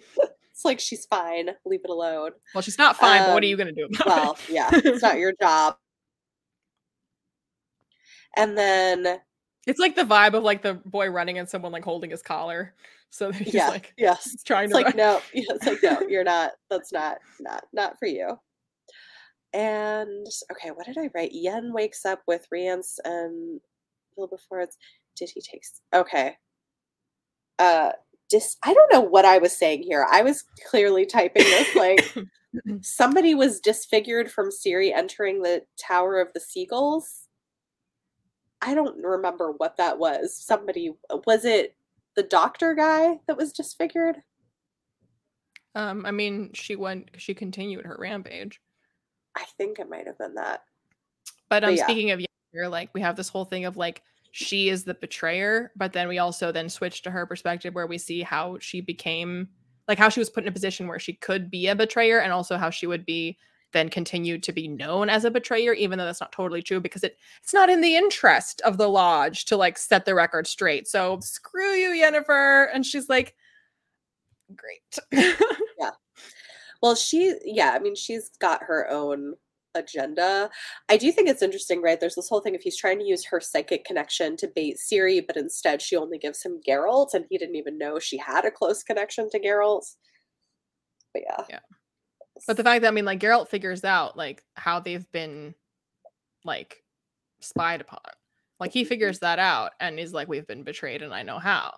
it's 0.52 0.66
like 0.66 0.80
she's 0.80 1.06
fine, 1.06 1.50
leave 1.66 1.82
it 1.84 1.90
alone. 1.90 2.32
Well, 2.54 2.62
she's 2.62 2.78
not 2.78 2.98
fine, 2.98 3.22
um, 3.22 3.28
but 3.28 3.34
what 3.36 3.44
are 3.44 3.48
you 3.48 3.56
um, 3.56 3.60
gonna 3.60 3.72
do 3.74 3.86
about 3.86 4.06
well, 4.06 4.32
it? 4.48 4.54
yeah, 4.54 4.70
it's 4.72 5.02
not 5.02 5.18
your 5.18 5.34
job. 5.40 5.76
And 8.38 8.58
then 8.58 9.20
it's 9.68 9.80
like 9.80 9.96
the 9.96 10.04
vibe 10.04 10.34
of 10.34 10.44
like 10.44 10.62
the 10.62 10.76
boy 10.86 11.10
running 11.10 11.38
and 11.38 11.48
someone 11.48 11.72
like 11.72 11.84
holding 11.84 12.12
his 12.12 12.22
collar. 12.22 12.74
So 13.10 13.32
he's 13.34 13.54
yeah, 13.54 13.70
like, 13.70 13.94
yes, 13.98 14.36
trying 14.44 14.66
it's 14.66 14.74
to 14.74 14.78
like 14.78 14.86
run. 14.88 14.98
no, 14.98 15.22
yeah, 15.34 15.44
it's 15.50 15.66
like 15.66 15.84
no, 15.84 16.02
you're 16.08 16.24
not. 16.24 16.52
That's 16.70 16.92
not 16.92 17.18
not 17.40 17.66
not 17.74 17.98
for 18.00 18.08
you. 18.08 18.40
And 19.54 20.28
okay, 20.52 20.70
what 20.70 20.86
did 20.86 20.98
I 20.98 21.10
write? 21.16 21.32
Yen 21.34 21.74
wakes 21.74 22.06
up 22.06 22.22
with 22.28 22.48
Rience 22.52 23.00
and 23.04 23.62
before 24.30 24.60
it's 24.60 24.78
did 25.16 25.30
he 25.30 25.42
take 25.42 25.64
okay. 25.94 26.38
Uh 27.58 27.92
dis 28.30 28.58
I 28.64 28.74
don't 28.74 28.92
know 28.92 29.02
what 29.02 29.26
I 29.26 29.38
was 29.38 29.58
saying 29.58 29.84
here. 29.84 30.06
I 30.10 30.22
was 30.22 30.44
clearly 30.70 31.06
typing 31.06 31.44
this 31.44 31.76
like 31.76 32.16
somebody 32.82 33.34
was 33.34 33.60
disfigured 33.60 34.32
from 34.32 34.50
Ciri 34.50 34.94
entering 34.94 35.42
the 35.42 35.64
Tower 35.78 36.20
of 36.20 36.34
the 36.34 36.40
Seagulls. 36.40 37.28
I 38.62 38.76
don't 38.76 39.02
remember 39.04 39.52
what 39.52 39.78
that 39.78 40.00
was. 40.00 40.36
Somebody 40.36 40.92
was 41.26 41.46
it 41.46 41.76
the 42.16 42.24
doctor 42.24 42.76
guy 42.76 43.20
that 43.28 43.38
was 43.38 43.54
disfigured? 43.54 44.18
Um, 45.76 46.06
I 46.06 46.12
mean, 46.12 46.52
she 46.54 46.76
went. 46.76 47.12
She 47.18 47.34
continued 47.34 47.86
her 47.86 47.96
rampage. 47.98 48.60
I 49.40 49.46
think 49.58 49.80
it 49.80 49.90
might 49.90 50.08
have 50.08 50.18
been 50.18 50.36
that. 50.36 50.64
But 51.50 51.64
um, 51.64 51.72
but 51.72 51.78
yeah. 51.78 51.84
speaking 51.86 52.12
of 52.12 52.20
younger, 52.20 52.70
like 52.70 52.90
we 52.94 53.02
have 53.02 53.16
this 53.16 53.30
whole 53.30 53.46
thing 53.46 53.66
of 53.66 53.78
like 53.78 54.04
she 54.32 54.70
is 54.70 54.84
the 54.84 54.94
betrayer, 54.94 55.72
but 55.76 55.94
then 55.94 56.08
we 56.08 56.20
also 56.20 56.52
then 56.52 56.70
switch 56.70 57.02
to 57.04 57.12
her 57.12 57.26
perspective 57.26 57.74
where 57.74 57.88
we 57.88 57.98
see 57.98 58.22
how 58.22 58.58
she 58.60 58.82
became 58.82 59.50
like 59.88 59.98
how 59.98 60.10
she 60.10 60.20
was 60.20 60.30
put 60.30 60.44
in 60.44 60.50
a 60.50 60.54
position 60.54 60.88
where 60.88 61.00
she 61.00 61.14
could 61.14 61.50
be 61.50 61.68
a 61.68 61.76
betrayer 61.76 62.20
and 62.20 62.32
also 62.32 62.58
how 62.58 62.70
she 62.70 62.86
would 62.86 63.06
be 63.06 63.38
then 63.72 63.90
continued 63.90 64.42
to 64.44 64.52
be 64.52 64.68
known 64.68 65.10
as 65.10 65.26
a 65.26 65.32
betrayer 65.32 65.74
even 65.74 65.98
though 65.98 66.06
that's 66.06 66.22
not 66.22 66.32
totally 66.32 66.62
true 66.62 66.80
because 66.80 67.04
it 67.04 67.18
it's 67.42 67.54
not 67.54 67.70
in 67.70 67.82
the 67.82 67.96
interest 67.96 68.62
of 68.62 68.78
the 68.78 68.88
lodge 68.88 69.46
to 69.46 69.58
like 69.58 69.78
set 69.78 70.06
the 70.06 70.16
record 70.16 70.48
straight 70.48 70.88
so 70.88 71.20
screw 71.22 71.74
you 71.74 71.90
Yennefer 71.90 72.68
and 72.74 72.86
she's 72.86 73.10
like 73.10 73.36
great 74.56 74.98
yeah 75.80 75.92
well, 76.82 76.96
she, 76.96 77.36
yeah, 77.44 77.72
I 77.72 77.80
mean, 77.80 77.96
she's 77.96 78.30
got 78.40 78.64
her 78.64 78.90
own 78.90 79.36
agenda. 79.76 80.50
I 80.90 80.98
do 80.98 81.12
think 81.12 81.30
it's 81.30 81.42
interesting, 81.42 81.82
right? 81.82 82.00
There's 82.00 82.16
this 82.16 82.30
whole 82.30 82.42
thing 82.42 82.56
if 82.56 82.62
he's 82.62 82.78
trying 82.78 83.00
to 83.00 83.06
use 83.06 83.26
her 83.26 83.40
psychic 83.40 83.86
connection 83.86 84.38
to 84.38 84.48
bait 84.48 84.78
Ciri, 84.78 85.26
but 85.26 85.38
instead 85.38 85.82
she 85.82 85.96
only 85.96 86.18
gives 86.18 86.44
him 86.44 86.62
Geralt, 86.68 87.14
and 87.14 87.26
he 87.30 87.38
didn't 87.38 87.56
even 87.56 87.78
know 87.78 88.00
she 88.00 88.18
had 88.18 88.46
a 88.46 88.52
close 88.52 88.84
connection 88.84 89.30
to 89.30 89.40
Geralt. 89.40 89.86
But 91.14 91.24
yeah. 91.26 91.44
Yeah. 91.50 91.60
But 92.48 92.58
the 92.58 92.64
fact 92.64 92.82
that 92.84 92.88
I 92.88 92.92
mean, 92.92 93.06
like 93.06 93.20
Geralt 93.20 93.50
figures 93.50 93.84
out 93.84 94.16
like 94.18 94.44
how 94.56 94.80
they've 94.80 95.10
been 95.12 95.56
like 96.46 96.84
spied 97.42 97.82
upon. 97.82 98.00
Like 98.60 98.72
he 98.72 98.82
mm-hmm. 98.82 98.90
figures 98.90 99.20
that 99.20 99.40
out 99.40 99.72
and 99.80 100.00
is 100.00 100.14
like, 100.14 100.28
we've 100.28 100.48
been 100.48 100.64
betrayed 100.64 101.02
and 101.02 101.14
I 101.14 101.24
know 101.24 101.40
how 101.40 101.76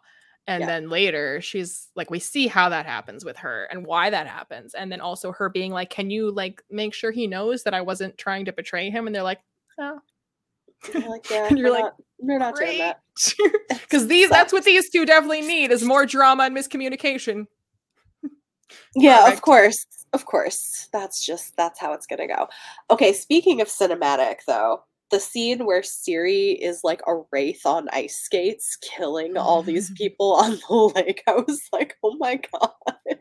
and 0.48 0.62
yeah. 0.62 0.68
then 0.68 0.90
later 0.90 1.40
she's 1.42 1.90
like 1.96 2.10
we 2.10 2.20
see 2.20 2.48
how 2.48 2.70
that 2.70 2.86
happens 2.86 3.24
with 3.24 3.38
her 3.38 3.68
and 3.72 3.86
why 3.86 4.10
that 4.10 4.28
happens 4.28 4.74
and 4.74 4.92
then 4.92 5.00
also 5.00 5.32
her 5.32 5.50
being 5.50 5.72
like 5.72 5.90
can 5.90 6.10
you 6.10 6.32
like 6.32 6.64
make 6.70 6.94
sure 6.94 7.12
he 7.12 7.28
knows 7.28 7.64
that 7.64 7.74
i 7.74 7.82
wasn't 7.82 8.18
trying 8.18 8.46
to 8.46 8.54
betray 8.54 8.90
him? 8.90 9.08
And 9.08 9.16
they're 9.16 9.24
like 9.24 9.40
oh. 9.80 10.00
You're 10.94 11.10
like, 11.10 11.30
yeah, 11.32 11.48
and 11.48 11.60
you're 11.60 11.72
like 11.72 11.84
not, 11.84 11.96
we're 12.20 12.40
not 12.40 12.56
doing 12.56 12.80
that. 12.80 13.02
Because 13.70 14.08
these 14.08 14.30
that's 14.30 14.52
what 14.54 14.64
these 14.64 14.90
two 14.90 15.06
definitely 15.06 15.42
need 15.42 15.72
is 15.72 15.84
more 15.84 16.06
drama 16.06 16.44
and 16.44 16.58
miscommunication. 16.58 17.46
Yeah 18.96 19.18
Perfect. 19.20 19.38
of 19.38 19.42
course 19.42 19.86
of 20.14 20.26
course. 20.26 20.90
That's 20.92 21.26
just 21.26 21.56
that's 21.56 21.80
how 21.80 21.94
it's 21.94 22.08
gonna 22.08 22.28
go. 22.28 22.48
Okay 22.90 23.14
speaking 23.14 23.62
of 23.62 23.68
cinematic 23.68 24.38
though 24.48 24.84
the 25.12 25.20
scene 25.20 25.66
where 25.66 25.82
Ciri 25.82 26.58
is 26.60 26.84
like 26.84 27.02
a 27.08 27.22
wraith 27.32 27.66
on 27.66 27.90
ice 27.94 28.18
skates 28.18 28.78
killing 28.78 29.38
all 29.38 29.62
these 29.62 29.92
people 29.98 30.34
on 30.34 30.52
the 30.52 30.76
lake. 30.96 31.24
I 31.28 31.34
was 31.34 31.62
like, 31.72 31.96
oh 32.04 32.16
my 32.18 32.40
god. 32.52 33.20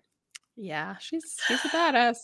Yeah, 0.57 0.97
she's 0.99 1.37
she's 1.47 1.65
a 1.65 1.69
badass. 1.69 2.19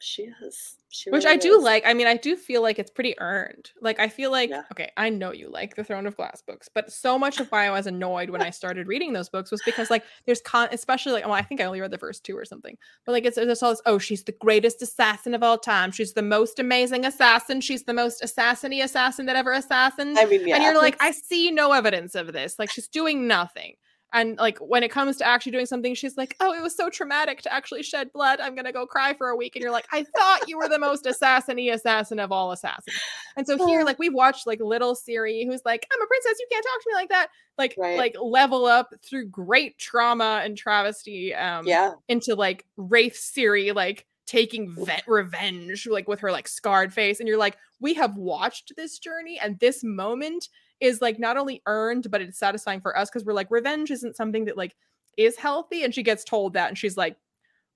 She 0.00 0.28
is. 0.42 0.76
She 0.88 1.10
Which 1.10 1.24
really 1.24 1.36
I 1.36 1.38
do 1.38 1.56
is. 1.56 1.62
like. 1.62 1.84
I 1.86 1.94
mean, 1.94 2.06
I 2.06 2.16
do 2.16 2.36
feel 2.36 2.62
like 2.62 2.78
it's 2.78 2.90
pretty 2.90 3.18
earned. 3.18 3.70
Like 3.80 3.98
I 3.98 4.08
feel 4.08 4.30
like 4.30 4.50
yeah. 4.50 4.62
okay, 4.72 4.90
I 4.96 5.08
know 5.08 5.32
you 5.32 5.50
like 5.50 5.74
the 5.74 5.84
Throne 5.84 6.06
of 6.06 6.16
Glass 6.16 6.42
books, 6.42 6.68
but 6.72 6.92
so 6.92 7.18
much 7.18 7.40
of 7.40 7.48
why 7.48 7.66
I 7.66 7.70
was 7.70 7.86
annoyed 7.86 8.30
when 8.30 8.42
I 8.42 8.50
started 8.60 8.86
reading 8.86 9.12
those 9.12 9.28
books 9.28 9.50
was 9.50 9.62
because 9.64 9.90
like 9.90 10.04
there's 10.26 10.40
con 10.42 10.68
especially 10.72 11.12
like 11.12 11.24
well, 11.24 11.34
I 11.34 11.42
think 11.42 11.60
I 11.60 11.64
only 11.64 11.80
read 11.80 11.90
the 11.90 11.98
first 11.98 12.24
two 12.24 12.36
or 12.36 12.44
something. 12.44 12.76
But 13.04 13.12
like 13.12 13.24
it's 13.24 13.36
there's 13.36 13.62
all 13.62 13.70
this, 13.70 13.82
oh, 13.86 13.98
she's 13.98 14.24
the 14.24 14.32
greatest 14.32 14.82
assassin 14.82 15.34
of 15.34 15.42
all 15.42 15.58
time. 15.58 15.92
She's 15.92 16.12
the 16.12 16.22
most 16.22 16.58
amazing 16.58 17.04
assassin. 17.04 17.60
She's 17.60 17.84
the 17.84 17.94
most 17.94 18.22
assassiny 18.22 18.82
assassin 18.84 19.26
that 19.26 19.36
ever 19.36 19.52
assassined. 19.52 20.18
I 20.18 20.26
mean, 20.26 20.46
yeah. 20.46 20.56
And 20.56 20.64
you're 20.64 20.76
like, 20.76 20.96
I 21.00 21.10
see 21.10 21.50
no 21.50 21.72
evidence 21.72 22.14
of 22.14 22.32
this. 22.32 22.58
Like 22.58 22.70
she's 22.70 22.88
doing 22.88 23.26
nothing 23.26 23.76
and 24.16 24.38
like 24.38 24.58
when 24.58 24.82
it 24.82 24.90
comes 24.90 25.18
to 25.18 25.26
actually 25.26 25.52
doing 25.52 25.66
something 25.66 25.94
she's 25.94 26.16
like 26.16 26.34
oh 26.40 26.52
it 26.54 26.62
was 26.62 26.74
so 26.74 26.88
traumatic 26.88 27.42
to 27.42 27.52
actually 27.52 27.82
shed 27.82 28.10
blood. 28.12 28.40
I'm 28.40 28.54
gonna 28.54 28.72
go 28.72 28.86
cry 28.86 29.12
for 29.14 29.28
a 29.28 29.36
week. 29.36 29.54
And 29.54 29.62
you're 29.62 29.70
like 29.70 29.86
i 29.92 30.02
thought 30.02 30.48
you 30.48 30.56
were 30.56 30.68
the 30.68 30.78
most 30.78 31.04
assassiny 31.04 31.72
assassin 31.72 32.18
of 32.18 32.32
all 32.32 32.50
assassins. 32.52 32.96
And 33.36 33.46
so 33.46 33.66
here 33.66 33.84
like 33.84 33.98
we've 33.98 34.14
watched 34.14 34.46
like 34.46 34.60
little 34.60 34.96
ciri 34.96 35.46
who's 35.46 35.62
like 35.64 35.86
i'm 35.92 36.02
a 36.02 36.06
princess. 36.06 36.38
You 36.40 36.46
can't 36.50 36.64
talk 36.64 36.82
to 36.82 36.88
me 36.88 36.94
like 36.94 37.08
that. 37.10 37.28
Like 37.58 37.74
right. 37.78 37.98
like 37.98 38.16
level 38.20 38.64
up 38.64 38.94
through 39.04 39.26
great 39.26 39.78
trauma 39.78 40.40
and 40.42 40.56
travesty 40.56 41.34
um 41.34 41.66
yeah. 41.66 41.92
into 42.08 42.34
like 42.34 42.64
wraith 42.76 43.14
ciri 43.14 43.74
like 43.74 44.06
taking 44.26 44.74
vet 44.84 45.04
revenge 45.06 45.86
like 45.86 46.08
with 46.08 46.20
her 46.20 46.32
like 46.32 46.48
scarred 46.48 46.92
face. 46.92 47.20
And 47.20 47.28
you're 47.28 47.38
like 47.38 47.58
we 47.80 47.92
have 47.94 48.16
watched 48.16 48.72
this 48.76 48.98
journey 48.98 49.38
and 49.42 49.58
this 49.60 49.84
moment 49.84 50.48
is 50.80 51.00
like 51.00 51.18
not 51.18 51.36
only 51.36 51.62
earned 51.66 52.10
but 52.10 52.20
it's 52.20 52.38
satisfying 52.38 52.80
for 52.80 52.96
us 52.98 53.08
because 53.10 53.24
we're 53.24 53.32
like 53.32 53.50
revenge 53.50 53.90
isn't 53.90 54.16
something 54.16 54.44
that 54.44 54.56
like 54.56 54.74
is 55.16 55.36
healthy 55.36 55.84
and 55.84 55.94
she 55.94 56.02
gets 56.02 56.24
told 56.24 56.52
that 56.52 56.68
and 56.68 56.76
she's 56.78 56.96
like 56.96 57.16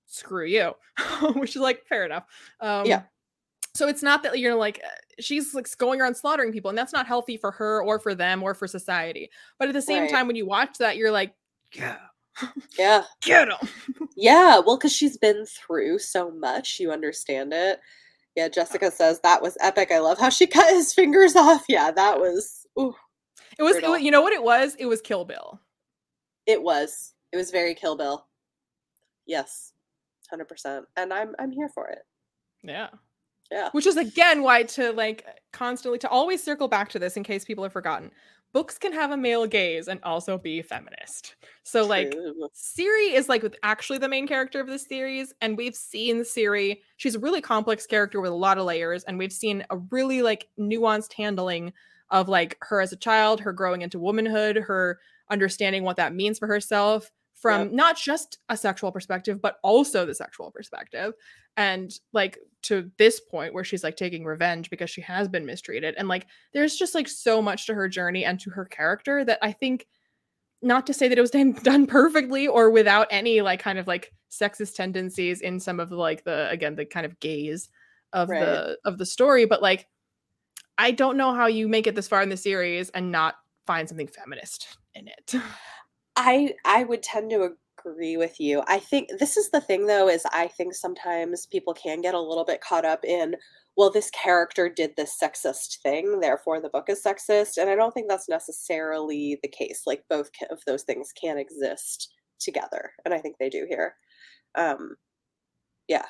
screw 0.05 0.45
you 0.45 0.71
which 1.35 1.55
is 1.55 1.61
like 1.61 1.85
fair 1.87 2.05
enough 2.05 2.25
um 2.59 2.85
Yeah. 2.85 3.03
so 3.73 3.87
it's 3.87 4.03
not 4.03 4.23
that 4.23 4.37
you're 4.39 4.55
like 4.55 4.79
uh, 4.85 4.89
she's 5.19 5.53
like 5.55 5.67
going 5.77 6.01
around 6.01 6.15
slaughtering 6.15 6.51
people 6.51 6.69
and 6.69 6.77
that's 6.77 6.93
not 6.93 7.07
healthy 7.07 7.37
for 7.37 7.51
her 7.51 7.83
or 7.83 7.97
for 7.99 8.13
them 8.13 8.43
or 8.43 8.53
for 8.53 8.67
society 8.67 9.29
but 9.57 9.67
at 9.67 9.73
the 9.73 9.81
same 9.81 10.03
Right. 10.03 10.11
time 10.11 10.27
when 10.27 10.35
you 10.35 10.45
watch 10.45 10.77
that 10.79 10.97
you're 10.97 11.11
like 11.11 11.33
yeah 11.73 11.97
Yeah. 12.77 13.03
get 13.21 13.47
him 13.49 13.69
Yeah. 14.15 14.59
Well, 14.59 14.77
because 14.77 14.93
she's 14.93 15.17
been 15.17 15.45
through 15.45 15.99
so 15.99 16.31
much, 16.31 16.79
you 16.79 16.91
understand 16.91 17.51
it. 17.53 17.79
Yeah. 18.35 18.47
Jessica 18.49 18.89
says 18.91 19.19
that 19.21 19.41
was 19.41 19.57
epic. 19.61 19.91
I 19.91 19.99
love 19.99 20.17
how 20.19 20.29
she 20.29 20.47
cut 20.47 20.73
his 20.73 20.93
fingers 20.93 21.35
off. 21.35 21.63
Yeah, 21.67 21.91
that 21.91 22.19
was. 22.19 22.60
Ooh, 22.79 22.93
it 23.57 23.63
was, 23.63 23.75
it 23.77 23.89
was 23.89 24.01
you 24.01 24.11
know 24.11 24.21
what 24.21 24.33
it 24.33 24.43
was 24.43 24.75
it 24.79 24.85
was 24.85 25.01
kill 25.01 25.25
bill 25.25 25.59
it 26.45 26.61
was. 26.61 27.13
It 27.31 27.37
was 27.37 27.51
very 27.51 27.73
Kill 27.75 27.95
Bill. 27.95 28.27
Yes, 29.25 29.73
hundred 30.29 30.47
percent. 30.47 30.85
And 30.97 31.13
I'm 31.13 31.35
I'm 31.39 31.51
here 31.51 31.69
for 31.69 31.87
it. 31.87 31.99
yeah 32.63 32.89
Yeah. 33.51 33.69
which 33.71 33.85
is 33.87 33.97
again 33.97 34.43
why 34.43 34.63
to 34.63 34.91
like 34.93 35.25
constantly 35.53 35.99
to 35.99 36.09
always 36.09 36.43
circle 36.43 36.67
back 36.67 36.89
to 36.89 36.99
this 36.99 37.17
in 37.17 37.23
case 37.23 37.45
people 37.45 37.63
have 37.63 37.73
forgotten 37.73 38.11
books 38.53 38.77
can 38.77 38.91
have 38.91 39.11
a 39.11 39.17
male 39.17 39.47
gaze 39.47 39.87
and 39.87 39.99
also 40.03 40.37
be 40.37 40.61
feminist 40.61 41.35
so 41.63 41.85
like 41.85 42.13
Ciri 42.55 43.13
is 43.13 43.29
like 43.29 43.43
with 43.43 43.55
actually 43.63 43.99
the 43.99 44.09
main 44.09 44.27
character 44.27 44.59
of 44.59 44.67
this 44.67 44.85
series, 44.85 45.33
and 45.41 45.57
we've 45.57 45.75
seen 45.75 46.21
Ciri. 46.21 46.79
She's 46.97 47.15
a 47.15 47.19
really 47.19 47.41
complex 47.41 47.85
character 47.85 48.19
with 48.19 48.31
a 48.31 48.35
lot 48.35 48.57
of 48.57 48.65
layers, 48.65 49.03
and 49.03 49.17
we've 49.17 49.31
seen 49.31 49.63
a 49.69 49.77
really 49.77 50.21
like 50.21 50.49
nuanced 50.59 51.13
handling 51.13 51.71
of 52.11 52.29
like 52.29 52.57
her 52.61 52.81
as 52.81 52.91
a 52.93 52.97
child, 52.97 53.39
her 53.41 53.53
growing 53.53 53.81
into 53.81 53.99
womanhood, 53.99 54.57
her 54.57 54.99
understanding 55.29 55.83
what 55.83 55.97
that 55.97 56.13
means 56.13 56.37
for 56.37 56.47
herself 56.47 57.09
from 57.33 57.61
Yep. 57.63 57.71
not 57.71 57.97
just 57.97 58.37
a 58.49 58.57
sexual 58.57 58.91
perspective, 58.91 59.41
but 59.41 59.57
also 59.63 60.05
the 60.05 60.13
sexual 60.13 60.51
perspective. 60.51 61.13
And 61.57 61.91
like 62.13 62.37
to 62.63 62.91
this 62.97 63.19
point 63.19 63.53
where 63.53 63.63
she's 63.63 63.83
like 63.83 63.95
taking 63.95 64.23
revenge 64.25 64.69
because 64.69 64.89
she 64.91 65.01
has 65.01 65.27
been 65.27 65.45
mistreated. 65.45 65.95
And 65.97 66.07
like 66.07 66.27
there's 66.53 66.75
just 66.75 66.93
like 66.93 67.07
so 67.07 67.41
much 67.41 67.65
to 67.65 67.73
her 67.73 67.87
journey 67.89 68.25
and 68.25 68.39
to 68.41 68.51
her 68.51 68.65
character 68.65 69.25
that 69.25 69.39
I 69.41 69.51
think 69.53 69.87
not 70.61 70.85
to 70.87 70.93
say 70.93 71.07
that 71.07 71.17
it 71.17 71.21
was 71.21 71.31
done, 71.63 71.87
perfectly 71.87 72.47
or 72.47 72.69
without 72.69 73.07
any 73.09 73.41
like 73.41 73.59
kind 73.61 73.79
of 73.79 73.87
like 73.87 74.13
sexist 74.31 74.75
tendencies 74.75 75.41
in 75.41 75.59
some 75.59 75.79
of 75.79 75.89
the 75.89 75.95
like 75.97 76.23
the 76.23 76.49
again 76.51 76.75
the 76.75 76.85
kind 76.85 77.05
of 77.05 77.19
gaze 77.19 77.69
of 78.13 78.29
Right. 78.29 78.39
the 78.41 78.77
of 78.85 78.97
the 78.97 79.05
story 79.05 79.45
but 79.45 79.61
like 79.61 79.87
i 80.81 80.91
don't 80.91 81.17
know 81.17 81.33
how 81.33 81.47
you 81.47 81.67
make 81.67 81.87
it 81.87 81.95
this 81.95 82.07
far 82.07 82.21
in 82.21 82.29
the 82.29 82.37
series 82.37 82.89
and 82.91 83.11
not 83.11 83.35
find 83.65 83.87
something 83.87 84.07
feminist 84.07 84.77
in 84.95 85.07
it 85.07 85.35
I 86.15 86.53
I 86.65 86.83
would 86.83 87.03
tend 87.03 87.31
to 87.31 87.55
agree 87.79 88.17
with 88.17 88.39
you. 88.39 88.63
I 88.67 88.79
think 88.79 89.09
this 89.19 89.37
is 89.37 89.49
the 89.49 89.61
thing 89.61 89.87
though 89.87 90.07
is 90.07 90.25
I 90.31 90.47
think 90.47 90.73
sometimes 90.75 91.45
people 91.45 91.73
can 91.73 92.01
get 92.01 92.13
a 92.13 92.19
little 92.19 92.45
bit 92.45 92.61
caught 92.61 92.85
up 92.85 93.03
in 93.03 93.35
well 93.77 93.89
this 93.89 94.09
character 94.11 94.69
did 94.69 94.95
this 94.95 95.17
sexist 95.21 95.77
thing 95.81 96.19
therefore 96.19 96.59
the 96.59 96.69
book 96.69 96.89
is 96.89 97.01
sexist 97.03 97.57
and 97.57 97.69
I 97.69 97.75
don't 97.75 97.93
think 97.93 98.07
that's 98.09 98.29
necessarily 98.29 99.39
the 99.41 99.49
case. 99.49 99.83
Like 99.85 100.03
both 100.09 100.29
of 100.49 100.63
those 100.65 100.83
things 100.83 101.11
can 101.19 101.37
exist 101.37 102.13
together 102.39 102.91
and 103.05 103.13
I 103.13 103.19
think 103.19 103.37
they 103.37 103.49
do 103.49 103.65
here. 103.67 103.95
Um 104.55 104.95
yeah. 105.87 106.05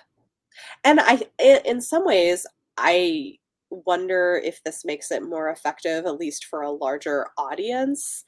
And 0.83 0.99
I 0.99 1.21
in 1.39 1.81
some 1.81 2.05
ways 2.05 2.45
I 2.77 3.37
wonder 3.71 4.39
if 4.43 4.61
this 4.63 4.83
makes 4.85 5.11
it 5.11 5.23
more 5.23 5.49
effective 5.49 6.05
at 6.05 6.17
least 6.17 6.45
for 6.45 6.61
a 6.61 6.69
larger 6.71 7.27
audience 7.37 8.23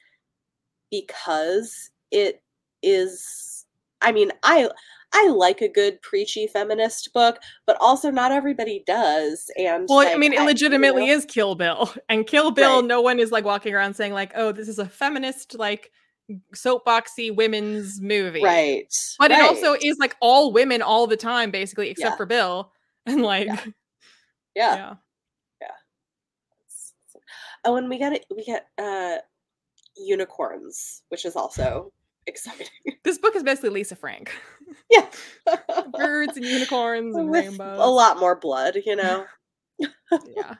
because 0.90 1.90
it 2.10 2.42
is 2.82 3.66
i 4.00 4.10
mean 4.12 4.30
i 4.42 4.68
i 5.12 5.28
like 5.28 5.60
a 5.60 5.68
good 5.68 6.00
preachy 6.02 6.46
feminist 6.46 7.12
book 7.12 7.38
but 7.66 7.76
also 7.80 8.10
not 8.10 8.32
everybody 8.32 8.82
does 8.86 9.50
and 9.58 9.86
well 9.88 10.06
i 10.06 10.16
mean 10.16 10.32
it 10.32 10.40
you 10.40 10.46
legitimately 10.46 11.06
know, 11.06 11.12
is 11.12 11.24
kill 11.24 11.54
bill 11.54 11.92
and 12.08 12.26
kill 12.26 12.50
bill 12.50 12.80
Right. 12.80 12.86
no 12.88 13.00
one 13.00 13.18
is 13.18 13.30
like 13.32 13.44
walking 13.44 13.74
around 13.74 13.94
saying 13.94 14.12
like 14.12 14.32
oh 14.34 14.52
this 14.52 14.68
is 14.68 14.78
a 14.78 14.88
feminist 14.88 15.58
like 15.58 15.90
soapboxy 16.54 17.34
women's 17.34 18.00
movie 18.00 18.42
right 18.42 18.86
but 19.18 19.30
it 19.30 19.40
also 19.42 19.74
is 19.82 19.98
like 20.00 20.16
all 20.20 20.52
women 20.52 20.80
all 20.80 21.06
the 21.06 21.18
time 21.18 21.50
basically 21.50 21.90
except 21.90 22.12
Yeah. 22.12 22.16
for 22.16 22.26
bill 22.26 22.72
and 23.06 23.22
like 23.22 23.46
Yeah. 23.46 23.56
yeah. 24.54 24.76
yeah 24.76 24.94
oh 27.64 27.76
and 27.76 27.88
we 27.88 27.98
got 27.98 28.12
it 28.12 28.24
we 28.34 28.44
get 28.44 28.66
uh 28.78 29.16
unicorns 29.96 31.02
which 31.08 31.24
is 31.24 31.36
also 31.36 31.92
exciting. 32.26 32.66
This 33.04 33.18
book 33.18 33.36
is 33.36 33.42
basically 33.42 33.70
lisa 33.70 33.96
frank. 33.96 34.32
Yeah. 34.90 35.06
Birds 35.96 36.36
and 36.36 36.44
unicorns 36.44 37.14
and 37.16 37.30
with 37.30 37.44
rainbows. 37.44 37.78
a 37.80 37.86
lot 37.88 38.18
more 38.18 38.34
blood 38.36 38.76
you 38.84 38.96
know? 38.96 39.24
Yeah. 39.78 40.54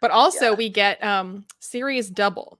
But 0.00 0.10
also 0.10 0.50
Yeah. 0.50 0.54
we 0.56 0.68
get 0.68 1.02
um 1.02 1.44
Ciri's 1.60 2.10
double 2.10 2.58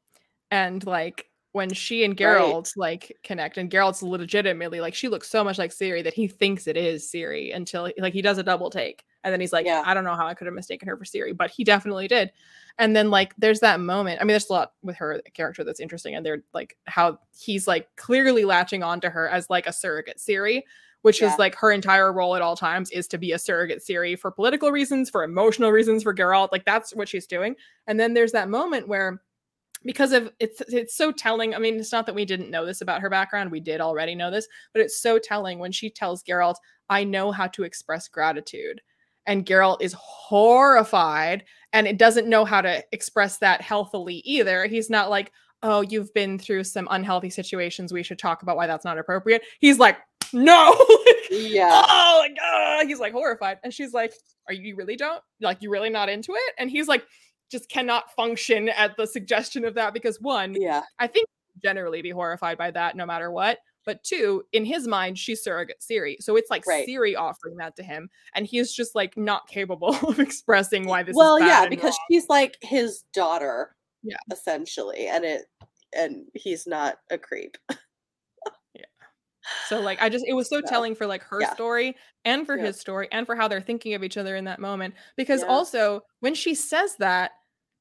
and 0.51 0.85
like 0.87 1.27
when 1.53 1.73
she 1.73 2.05
and 2.05 2.19
Right. 2.19 2.27
Geralt 2.39 2.73
like 2.77 3.19
connect 3.25 3.59
and 3.59 3.71
Geralt's 3.71 4.03
legitimately 4.03 4.81
like 4.81 4.95
she 4.95 5.09
looks 5.09 5.29
so 5.29 5.45
much 5.45 5.59
like 5.59 5.71
Ciri 5.71 6.03
that 6.05 6.15
he 6.15 6.29
thinks 6.29 6.67
it 6.67 6.77
is 6.77 7.11
Ciri 7.11 7.55
until 7.55 7.91
like 7.99 8.15
he 8.15 8.23
does 8.23 8.39
a 8.39 8.43
double 8.43 8.71
take 8.71 9.05
and 9.25 9.33
then 9.33 9.41
he's 9.41 9.53
like 9.53 9.67
Yeah. 9.67 9.83
I 9.85 9.95
don't 9.95 10.05
know 10.05 10.15
how 10.17 10.27
I 10.27 10.35
could 10.35 10.47
have 10.47 10.55
mistaken 10.55 10.89
her 10.89 10.97
for 10.97 11.05
Ciri 11.05 11.37
but 11.37 11.51
he 11.51 11.65
definitely 11.65 12.09
did 12.09 12.33
and 12.79 12.95
then 12.97 13.11
like 13.11 13.35
there's 13.37 13.61
that 13.61 13.81
moment 13.81 14.21
I 14.21 14.25
mean 14.25 14.29
there's 14.33 14.49
a 14.51 14.53
lot 14.53 14.73
with 14.83 14.97
her 14.97 15.21
character 15.35 15.65
that's 15.65 15.81
interesting 15.81 16.15
and 16.15 16.25
they're 16.25 16.43
like 16.55 16.77
how 16.87 17.19
he's 17.39 17.67
like 17.67 17.89
clearly 17.97 18.45
latching 18.45 18.83
onto 18.83 19.09
her 19.09 19.29
as 19.29 19.49
like 19.51 19.67
a 19.67 19.73
surrogate 19.73 20.19
Ciri 20.19 20.63
which 21.03 21.21
Yeah. 21.21 21.33
is 21.33 21.39
like 21.39 21.57
her 21.57 21.73
entire 21.73 22.13
role 22.13 22.37
at 22.37 22.43
all 22.43 22.57
times 22.57 22.91
is 22.91 23.09
to 23.09 23.19
be 23.19 23.33
a 23.33 23.39
surrogate 23.39 23.81
Ciri 23.81 24.17
for 24.17 24.31
political 24.31 24.71
reasons, 24.71 25.11
for 25.11 25.25
emotional 25.25 25.73
reasons, 25.73 26.05
for 26.05 26.15
Geralt. 26.15 26.51
Like 26.53 26.65
that's 26.65 26.95
what 26.95 27.09
she's 27.09 27.27
doing. 27.27 27.57
And 27.89 27.99
then 27.99 28.15
there's 28.15 28.31
that 28.31 28.49
moment 28.49 28.87
where 28.87 29.21
because 29.85 30.13
of 30.13 30.31
it's 30.39 30.61
it's 30.69 30.95
so 30.95 31.11
telling. 31.11 31.57
I 31.57 31.59
mean, 31.59 31.75
it's 31.75 31.91
not 31.91 32.07
that 32.07 32.15
we 32.15 32.25
didn't 32.25 32.51
know 32.51 32.65
this 32.65 32.83
about 32.83 33.01
her 33.01 33.11
background. 33.11 33.51
We 33.51 33.59
did 33.59 33.81
already 33.81 34.15
know 34.15 34.31
this, 34.31 34.47
but 34.73 34.81
it's 34.81 34.97
so 35.01 35.19
telling 35.19 35.59
when 35.59 35.73
she 35.73 35.91
tells 35.91 36.23
Geralt, 36.23 36.55
"I 36.89 37.03
know 37.03 37.33
how 37.33 37.49
to 37.49 37.65
express 37.65 38.07
gratitude." 38.07 38.81
And 39.27 39.47
Geralt 39.47 39.83
is 39.83 39.95
horrified 39.99 41.45
and 41.73 41.87
it 41.87 41.99
doesn't 41.99 42.29
know 42.29 42.45
how 42.45 42.61
to 42.61 42.85
express 42.93 43.39
that 43.39 43.61
healthily 43.63 44.17
either. 44.25 44.67
He's 44.67 44.91
not 44.91 45.11
like, 45.11 45.33
"Oh, 45.63 45.81
you've 45.81 46.13
been 46.13 46.39
through 46.39 46.65
some 46.65 46.89
unhealthy 46.91 47.31
situations. 47.31 47.93
We 47.93 48.03
should 48.03 48.19
talk 48.19 48.43
about 48.43 48.57
why 48.57 48.67
that's 48.67 48.85
not 48.85 48.99
appropriate." 48.99 49.43
He's 49.61 49.79
like, 49.79 49.99
"No." 50.33 50.75
yeah 51.33 51.83
oh 51.89 52.19
like 52.21 52.37
ah, 52.43 52.83
he's 52.87 53.01
like 53.01 53.13
horrified 53.13 53.59
and 53.65 53.73
she's 53.73 53.93
like 53.93 54.13
are 54.49 54.55
you 54.55 54.63
you 54.63 54.77
really 54.77 54.97
don't 54.97 55.23
like 55.41 55.63
you 55.63 55.71
really 55.71 55.91
not 55.91 56.09
into 56.09 56.33
it 56.33 56.55
and 56.59 56.71
he's 56.71 56.89
like 56.89 57.05
just 57.51 57.69
cannot 57.69 58.13
function 58.15 58.69
at 58.71 58.97
the 58.97 59.07
suggestion 59.07 59.65
of 59.65 59.75
that 59.75 59.95
because 59.95 60.21
one 60.21 60.55
yeah 60.55 60.83
i 60.99 61.07
think 61.07 61.27
generally 61.63 62.03
be 62.03 62.11
horrified 62.11 62.59
by 62.59 62.71
that 62.71 62.97
no 62.97 63.07
matter 63.07 63.31
what 63.31 63.59
but 63.85 64.03
two 64.05 64.43
in 64.53 64.65
his 64.65 64.87
mind 64.87 65.19
she's 65.19 65.43
surrogate 65.43 65.81
ciri 65.81 66.17
so 66.21 66.37
it's 66.37 66.51
like 66.51 66.67
Right. 66.67 66.87
ciri 66.87 67.17
offering 67.17 67.57
that 67.57 67.77
to 67.77 67.83
him 67.83 68.09
and 68.35 68.47
he's 68.47 68.73
just 68.73 68.95
like 68.95 69.17
not 69.17 69.49
capable 69.49 69.95
of 70.09 70.19
expressing 70.21 70.87
why 70.87 71.03
this 71.03 71.17
well 71.17 71.39
yeah 71.41 71.67
because 71.69 71.91
wrong. 71.93 72.07
she's 72.11 72.29
like 72.29 72.57
his 72.63 73.03
daughter 73.13 73.75
Yeah. 74.03 74.17
essentially 74.33 75.07
and 75.09 75.25
it 75.25 75.43
and 75.95 76.27
he's 76.35 76.67
not 76.67 76.97
a 77.11 77.19
creep 77.19 77.57
yeah. 78.75 78.85
So 79.69 79.81
like 79.81 80.01
I 80.01 80.09
just 80.09 80.25
it 80.27 80.33
was 80.35 80.49
so 80.49 80.61
telling 80.61 80.95
for 80.95 81.07
like 81.07 81.23
her 81.25 81.41
yeah. 81.41 81.53
story 81.53 81.97
and 82.25 82.47
for 82.47 82.57
Yep. 82.57 82.65
his 82.67 82.81
story 82.81 83.09
and 83.13 83.27
for 83.27 83.35
how 83.37 83.49
they're 83.49 83.61
thinking 83.61 83.95
of 83.95 84.03
each 84.05 84.17
other 84.17 84.37
in 84.37 84.45
that 84.45 84.61
moment 84.61 84.95
because 85.17 85.41
Yeah. 85.43 85.49
also 85.49 86.03
when 86.21 86.35
she 86.35 86.55
says 86.55 86.95
that 87.01 87.33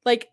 like 0.05 0.29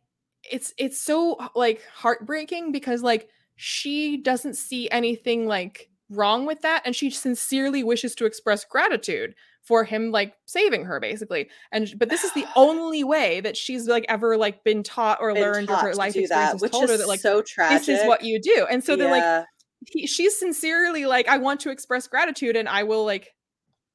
it's 0.50 0.72
it's 0.78 1.00
so 1.00 1.36
like 1.54 1.82
heartbreaking 1.92 2.72
because 2.72 3.02
like 3.02 3.28
she 3.60 4.16
doesn't 4.16 4.54
see 4.54 4.88
anything 4.90 5.46
like 5.46 5.90
wrong 6.10 6.46
with 6.46 6.62
that 6.62 6.80
and 6.84 6.94
she 6.94 7.10
sincerely 7.10 7.82
wishes 7.82 8.14
to 8.14 8.24
express 8.24 8.64
gratitude 8.64 9.34
for 9.62 9.82
him 9.82 10.12
like 10.12 10.32
saving 10.46 10.84
her 10.84 11.00
basically. 11.00 11.48
And 11.72 11.92
but 11.98 12.08
this 12.08 12.22
is 12.22 12.32
the 12.32 12.46
only 12.56 13.02
way 13.02 13.40
that 13.40 13.56
she's 13.56 13.88
like 13.88 14.06
ever 14.08 14.36
like 14.36 14.62
been 14.62 14.84
taught 14.84 15.18
or 15.20 15.34
Been 15.34 15.42
learned 15.42 15.70
or 15.70 15.76
her 15.76 15.94
life 15.94 16.14
experience 16.16 16.30
that, 16.30 16.60
which 16.60 16.70
told 16.70 16.84
is 16.84 16.90
her 16.90 16.96
that 16.98 17.08
like 17.08 17.20
so 17.20 17.42
tragic 17.42 17.84
this 17.84 18.00
is 18.00 18.06
what 18.06 18.22
you 18.22 18.40
do. 18.40 18.64
And 18.70 18.82
so 18.82 18.94
then 18.94 19.10
like 19.10 19.44
he, 19.86 20.06
she's 20.06 20.38
sincerely 20.38 21.06
like 21.06 21.28
i 21.28 21.38
want 21.38 21.60
to 21.60 21.70
express 21.70 22.08
gratitude 22.08 22.56
and 22.56 22.68
i 22.68 22.82
will 22.82 23.04
like 23.04 23.32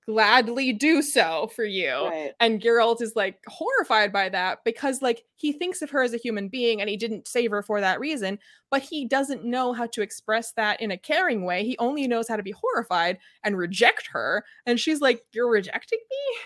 gladly 0.06 0.74
do 0.74 1.02
so 1.02 1.50
for 1.56 1.64
you. 1.64 1.92
Right. 1.92 2.34
And 2.40 2.62
Geralt 2.62 3.02
is 3.02 3.16
like 3.16 3.40
horrified 3.48 4.12
by 4.12 4.30
that 4.30 4.60
because 4.66 5.02
like 5.02 5.24
he 5.36 5.54
thinks 5.54 5.82
of 5.82 5.90
her 5.92 6.04
as 6.04 6.14
a 6.14 6.18
human 6.18 6.50
being 6.50 6.82
and 6.82 6.90
he 6.90 6.98
didn't 6.98 7.28
save 7.28 7.52
her 7.52 7.64
for 7.64 7.80
that 7.82 8.00
reason, 8.00 8.40
but 8.70 8.82
he 8.82 9.06
doesn't 9.08 9.46
know 9.46 9.74
how 9.74 9.88
to 9.88 10.02
express 10.02 10.52
that 10.54 10.82
in 10.82 10.92
a 10.92 10.98
caring 10.98 11.46
way. 11.46 11.64
He 11.64 11.78
only 11.80 12.08
knows 12.08 12.28
how 12.28 12.36
to 12.36 12.44
be 12.44 12.52
horrified 12.54 13.18
and 13.44 13.58
reject 13.58 14.08
her. 14.12 14.44
And 14.66 14.80
she's 14.80 15.02
like, 15.02 15.24
"You're 15.34 15.50
rejecting 15.50 16.00
me?" 16.10 16.38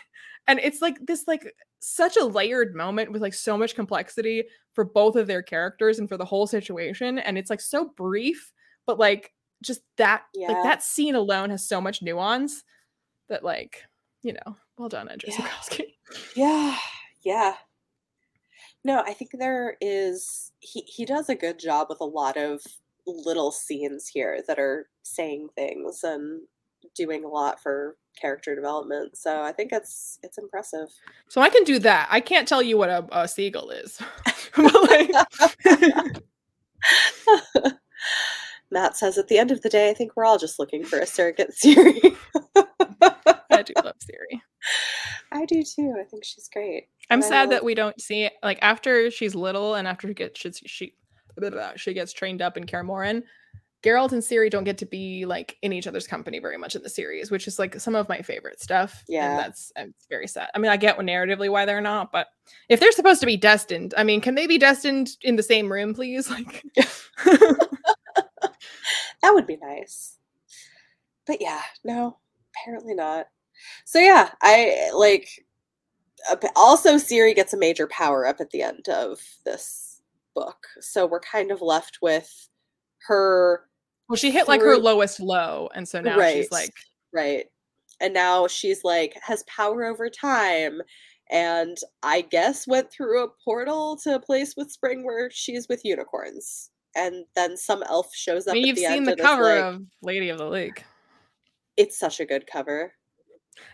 And 0.48 0.60
it's 0.60 0.82
like 0.82 0.98
this 1.06 1.28
like 1.28 1.54
such 1.80 2.18
a 2.18 2.26
layered 2.26 2.76
moment 2.76 3.12
with 3.12 3.22
like 3.22 3.34
so 3.34 3.58
much 3.58 3.76
complexity 3.76 4.44
for 4.74 4.84
both 4.84 5.16
of 5.16 5.28
their 5.28 5.42
characters 5.44 6.00
and 6.00 6.08
for 6.08 6.18
the 6.18 6.26
whole 6.26 6.48
situation 6.48 7.20
and 7.20 7.38
it's 7.38 7.50
like 7.50 7.62
so 7.62 7.90
brief, 7.98 8.52
but 8.86 8.98
like 9.00 9.34
just 9.64 9.82
that 9.98 10.24
Yeah. 10.36 10.50
like 10.50 10.64
that 10.64 10.84
scene 10.84 11.16
alone 11.16 11.50
has 11.50 11.68
so 11.68 11.82
much 11.82 12.02
nuance 12.02 12.64
that 13.30 13.44
like 13.44 13.84
you 14.24 14.34
know 14.34 14.56
well 14.78 14.90
done 14.90 15.10
andrew 15.10 15.30
Yeah. 15.32 15.48
Sapkowski. 15.48 15.84
Yeah, 16.36 16.78
yeah. 17.26 17.54
No, 18.84 19.02
I 19.06 19.14
think 19.14 19.32
there 19.34 19.76
is 19.82 20.52
he 20.60 20.82
he 20.82 21.06
does 21.06 21.28
a 21.30 21.36
good 21.36 21.60
job 21.60 21.88
with 21.90 22.00
a 22.00 22.06
lot 22.06 22.38
of 22.38 22.62
little 23.06 23.52
scenes 23.52 24.08
here 24.08 24.40
that 24.48 24.58
are 24.60 24.88
saying 25.04 25.50
things 25.56 26.02
and 26.04 26.42
doing 26.96 27.24
a 27.26 27.28
lot 27.28 27.62
for 27.62 27.98
character 28.20 28.56
development. 28.56 29.18
So 29.18 29.42
I 29.42 29.52
think 29.52 29.72
it's 29.74 30.20
it's 30.24 30.38
impressive. 30.38 30.88
so 31.28 31.42
i 31.42 31.50
can 31.50 31.64
do 31.66 31.78
that 31.80 32.08
i 32.10 32.22
can't 32.22 32.48
tell 32.48 32.62
you 32.62 32.78
what 32.78 32.90
a, 32.90 33.06
a 33.12 33.28
seagull 33.28 33.70
is 33.70 34.00
Matt 38.72 38.98
says 38.98 39.18
at 39.18 39.28
the 39.28 39.38
end 39.38 39.52
of 39.52 39.62
the 39.62 39.70
day, 39.70 39.90
I 39.90 39.94
think 39.94 40.14
we're 40.16 40.26
all 40.26 40.38
just 40.38 40.60
looking 40.60 40.84
for 40.84 41.00
a 41.00 41.06
surrogate 41.06 41.52
Ciri. 41.56 42.16
I 43.58 43.64
do 43.64 43.74
love 43.84 43.96
ciri 44.00 44.40
I 45.32 45.46
do 45.46 45.64
too. 45.64 45.96
I 46.00 46.04
think 46.04 46.24
she's 46.24 46.50
great. 46.52 46.88
i'm 47.10 47.22
sad 47.22 47.52
that 47.52 47.64
we 47.64 47.76
don't 47.76 48.00
see 48.02 48.24
it 48.24 48.34
like 48.44 48.60
after 48.62 49.12
she's 49.12 49.36
little 49.36 49.76
and 49.76 49.88
after 49.88 50.08
she 50.08 50.14
gets 50.14 50.40
she, 50.40 50.52
she, 50.66 50.94
blah, 51.36 51.50
blah, 51.50 51.72
she 51.76 51.94
gets 51.94 52.14
trained 52.14 52.42
up 52.42 52.58
in 52.58 52.66
Kaer 52.66 52.84
Geralt 53.84 54.12
and 54.12 54.24
Ciri 54.24 54.50
don't 54.50 54.64
get 54.64 54.80
to 54.80 54.88
be 54.88 55.26
like 55.26 55.56
in 55.62 55.72
each 55.72 55.86
other's 55.86 56.08
company 56.08 56.40
very 56.40 56.58
much 56.58 56.76
in 56.76 56.82
the 56.82 56.90
series, 56.90 57.30
which 57.30 57.48
is 57.48 57.60
like 57.60 57.80
some 57.80 57.96
of 57.96 58.10
my 58.10 58.22
favorite 58.22 58.60
stuff. 58.60 59.04
Yeah. 59.08 59.30
and 59.30 59.40
that's 59.40 59.72
it's 59.76 60.08
very 60.10 60.28
sad. 60.28 60.50
I 60.56 60.60
mean, 60.60 60.72
I 60.72 60.78
get 60.78 60.98
narratively 60.98 61.50
why 61.50 61.66
they're 61.66 61.80
not, 61.80 62.12
but 62.12 62.28
if 62.70 62.80
they're 62.80 62.92
supposed 62.92 63.20
to 63.20 63.28
be 63.28 63.38
destined, 63.38 63.94
I 63.96 64.04
mean, 64.04 64.20
can 64.20 64.34
they 64.34 64.48
be 64.48 64.58
destined 64.58 65.12
in 65.22 65.36
the 65.36 65.44
same 65.44 65.72
room, 65.72 65.94
please? 65.94 66.30
Like, 66.38 66.64
That 69.22 69.34
would 69.34 69.48
be 69.48 69.58
nice. 69.58 70.18
But 71.26 71.42
yeah, 71.42 71.62
no, 71.84 72.18
apparently 72.56 72.94
not. 72.94 73.28
So 73.86 74.00
yeah, 74.00 74.32
I 74.42 74.90
like 74.96 75.46
also 76.56 76.96
Ciri 76.96 77.36
gets 77.36 77.54
a 77.54 77.58
major 77.58 77.88
power 77.88 78.26
up 78.28 78.40
at 78.42 78.50
the 78.52 78.62
end 78.62 78.88
of 78.90 79.20
this 79.46 80.02
book. 80.36 80.68
So 80.80 81.06
we're 81.06 81.20
kind 81.20 81.52
of 81.52 81.62
left 81.62 82.00
with 82.02 82.50
her 83.08 83.62
well, 84.10 84.16
she 84.18 84.32
hit 84.32 84.48
like 84.48 84.62
her 84.62 84.78
lowest 84.78 85.20
low, 85.20 85.70
and 85.76 85.88
so 85.88 86.00
now 86.00 86.18
Right. 86.18 86.36
she's 86.38 86.52
like, 86.52 86.74
right. 87.14 87.46
And 88.00 88.14
now 88.14 88.48
she's 88.48 88.84
like 88.84 89.18
has 89.22 89.44
power 89.44 89.84
over 89.86 90.10
time 90.10 90.82
and 91.30 91.78
I 92.04 92.22
guess 92.22 92.68
went 92.68 92.90
through 92.92 93.24
a 93.24 93.28
portal 93.44 93.98
to 94.04 94.16
a 94.16 94.20
place 94.20 94.56
with 94.56 94.72
spring 94.72 95.06
where 95.06 95.30
she's 95.32 95.68
with 95.68 95.84
unicorns. 95.84 96.70
And 96.96 97.26
then 97.36 97.58
some 97.58 97.84
elf 97.84 98.14
shows 98.16 98.48
up. 98.48 98.52
I 98.52 98.56
mean, 98.56 98.68
you've 98.68 98.78
the 98.78 98.84
seen 98.84 99.04
the 99.04 99.16
cover 99.16 99.44
like, 99.44 99.60
of 99.64 99.82
Lady 100.02 100.30
of 100.30 100.38
the 100.38 100.48
Lake. 100.48 100.84
it's 101.76 102.00
such 102.00 102.20
a 102.20 102.26
good 102.26 102.48
cover. 102.48 102.94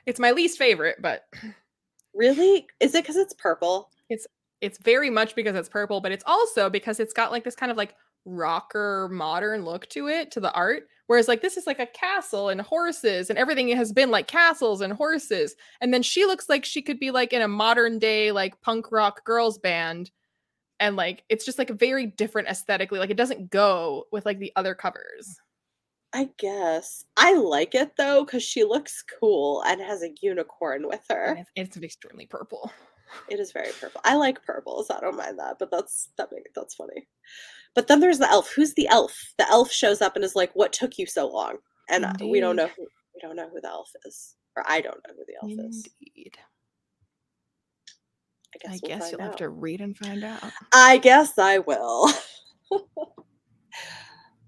It's 0.05 0.19
my 0.19 0.31
least 0.31 0.57
favorite, 0.57 0.97
but 1.01 1.25
Really? 2.13 2.67
Is 2.79 2.93
it 2.95 3.03
because 3.03 3.15
it's 3.15 3.33
purple? 3.33 3.89
it's 4.09 4.27
it's 4.61 4.77
very 4.77 5.09
much 5.09 5.35
because 5.35 5.55
it's 5.55 5.67
purple, 5.67 5.99
but 5.99 6.13
it's 6.13 6.23
also 6.25 6.69
because 6.69 6.99
it's 7.01 7.11
got 7.13 7.31
like 7.31 7.43
this 7.43 7.55
kind 7.55 7.71
of 7.71 7.77
like 7.77 7.95
rocker 8.25 9.09
modern 9.11 9.65
look 9.65 9.87
to 9.89 10.07
it 10.07 10.31
to 10.31 10.39
the 10.39 10.53
art. 10.53 10.83
Whereas 11.07 11.27
like 11.27 11.41
this 11.41 11.57
is 11.57 11.67
like 11.67 11.79
a 11.79 11.85
castle 11.87 12.47
and 12.47 12.61
horses 12.61 13.29
and 13.29 13.37
everything 13.37 13.67
has 13.69 13.91
been 13.91 14.09
like 14.09 14.27
castles 14.27 14.79
and 14.79 14.93
horses. 14.93 15.55
And 15.81 15.93
then 15.93 16.01
she 16.01 16.25
looks 16.25 16.47
like 16.47 16.63
she 16.63 16.81
could 16.81 16.97
be 16.99 17.11
like 17.11 17.33
in 17.33 17.41
a 17.41 17.47
modern 17.47 17.99
day 17.99 18.31
like 18.31 18.61
punk 18.61 18.89
rock 18.91 19.25
girls 19.25 19.57
band. 19.57 20.11
And 20.79 20.95
like 20.95 21.23
it's 21.27 21.45
just 21.45 21.59
like 21.59 21.69
very 21.71 22.05
different 22.05 22.47
aesthetically. 22.47 22.99
Like 22.99 23.09
it 23.09 23.17
doesn't 23.17 23.49
go 23.49 24.05
with 24.13 24.25
like 24.25 24.39
the 24.39 24.53
other 24.55 24.75
covers. 24.75 25.37
I 26.13 26.29
guess. 26.37 27.05
I 27.17 27.33
like 27.33 27.73
it 27.73 27.93
though 27.97 28.23
because 28.23 28.43
she 28.43 28.63
looks 28.63 29.03
cool 29.19 29.63
and 29.65 29.81
has 29.81 30.03
a 30.03 30.13
unicorn 30.21 30.87
with 30.87 31.03
her. 31.09 31.37
It's, 31.55 31.75
it's 31.75 31.77
extremely 31.77 32.27
purple. 32.27 32.71
It 33.29 33.39
is 33.39 33.51
very 33.51 33.69
purple. 33.79 34.01
I 34.03 34.15
like 34.15 34.43
purples. 34.43 34.89
I 34.89 34.99
don't 34.99 35.15
mind 35.15 35.37
that. 35.37 35.57
But 35.59 35.69
that's 35.69 36.09
that 36.17 36.29
make, 36.31 36.51
that's 36.55 36.73
funny. 36.73 37.07
But 37.75 37.87
then 37.87 37.99
there's 37.99 38.17
the 38.17 38.27
elf. 38.27 38.51
Who's 38.55 38.73
the 38.73 38.87
elf? 38.87 39.15
The 39.37 39.47
elf 39.49 39.71
shows 39.71 40.01
up 40.01 40.15
and 40.15 40.25
is 40.25 40.35
like, 40.35 40.51
"What 40.55 40.73
took 40.73 40.97
you 40.97 41.05
so 41.05 41.27
long?" 41.27 41.57
And 41.89 42.05
uh, 42.05 42.13
we 42.21 42.39
don't 42.39 42.55
know. 42.55 42.69
Who, 42.75 42.87
we 43.13 43.21
don't 43.21 43.35
know 43.35 43.49
who 43.49 43.61
the 43.61 43.69
elf 43.69 43.91
is, 44.05 44.35
or 44.55 44.63
I 44.67 44.81
don't 44.81 44.99
know 45.07 45.13
who 45.15 45.25
the 45.27 45.35
elf 45.43 45.51
is. 45.69 45.87
Indeed. 46.01 46.37
I 48.55 48.57
guess, 48.59 48.71
I 48.71 48.79
we'll 48.81 48.97
guess 48.97 49.11
you'll 49.11 49.21
have 49.21 49.35
to 49.37 49.49
read 49.49 49.81
and 49.81 49.97
find 49.97 50.23
out. 50.23 50.43
I 50.73 50.97
guess 50.97 51.37
I 51.37 51.59
will. 51.59 52.11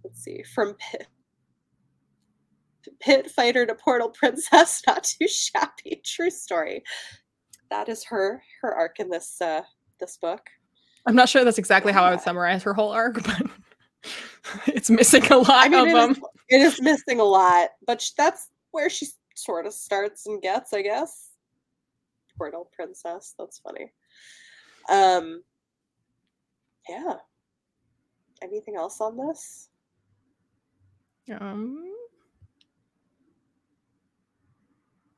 Let's 0.04 0.24
see. 0.24 0.44
From 0.54 0.76
pit, 0.76 1.08
pit 3.00 3.30
fighter 3.32 3.66
to 3.66 3.76
portal 3.76 4.10
princess, 4.10 4.82
not 4.88 5.04
too 5.04 5.28
shabby. 5.28 6.02
True 6.04 6.30
story. 6.30 6.84
That 7.70 7.90
is 7.90 8.04
her 8.06 8.42
her 8.62 8.74
arc 8.74 9.00
in 9.00 9.10
this 9.10 9.42
uh 9.42 9.62
this 10.00 10.18
book. 10.18 10.42
I'm 11.06 11.16
not 11.16 11.30
sure 11.30 11.44
that's 11.44 11.58
exactly 11.58 11.94
how 11.94 12.04
I 12.04 12.12
would 12.12 12.22
summarize 12.22 12.64
her 12.64 12.74
whole 12.74 12.92
arc, 12.92 13.24
but 13.24 13.42
it's 14.68 14.90
missing 14.90 15.26
a 15.32 15.38
lot 15.38 15.50
I 15.50 15.70
mean, 15.70 15.80
of 15.80 15.88
it 15.88 15.94
them. 15.94 16.12
is, 16.12 16.18
it 16.50 16.62
is 16.62 16.82
missing 16.82 17.20
a 17.20 17.24
lot, 17.24 17.70
but 17.86 18.08
that's 18.18 18.50
where 18.72 18.90
she 18.90 19.08
sort 19.36 19.66
of 19.66 19.74
starts 19.74 20.26
and 20.28 20.42
gets, 20.42 20.74
I 20.74 20.82
guess. 20.82 21.30
Portal 22.38 22.70
princess. 22.76 23.34
That's 23.38 23.60
funny. 23.60 23.92
Um. 24.90 25.44
Yeah. 26.90 27.16
Anything 28.44 28.76
else 28.76 29.00
on 29.02 29.18
this? 29.18 29.70
Um, 31.40 31.95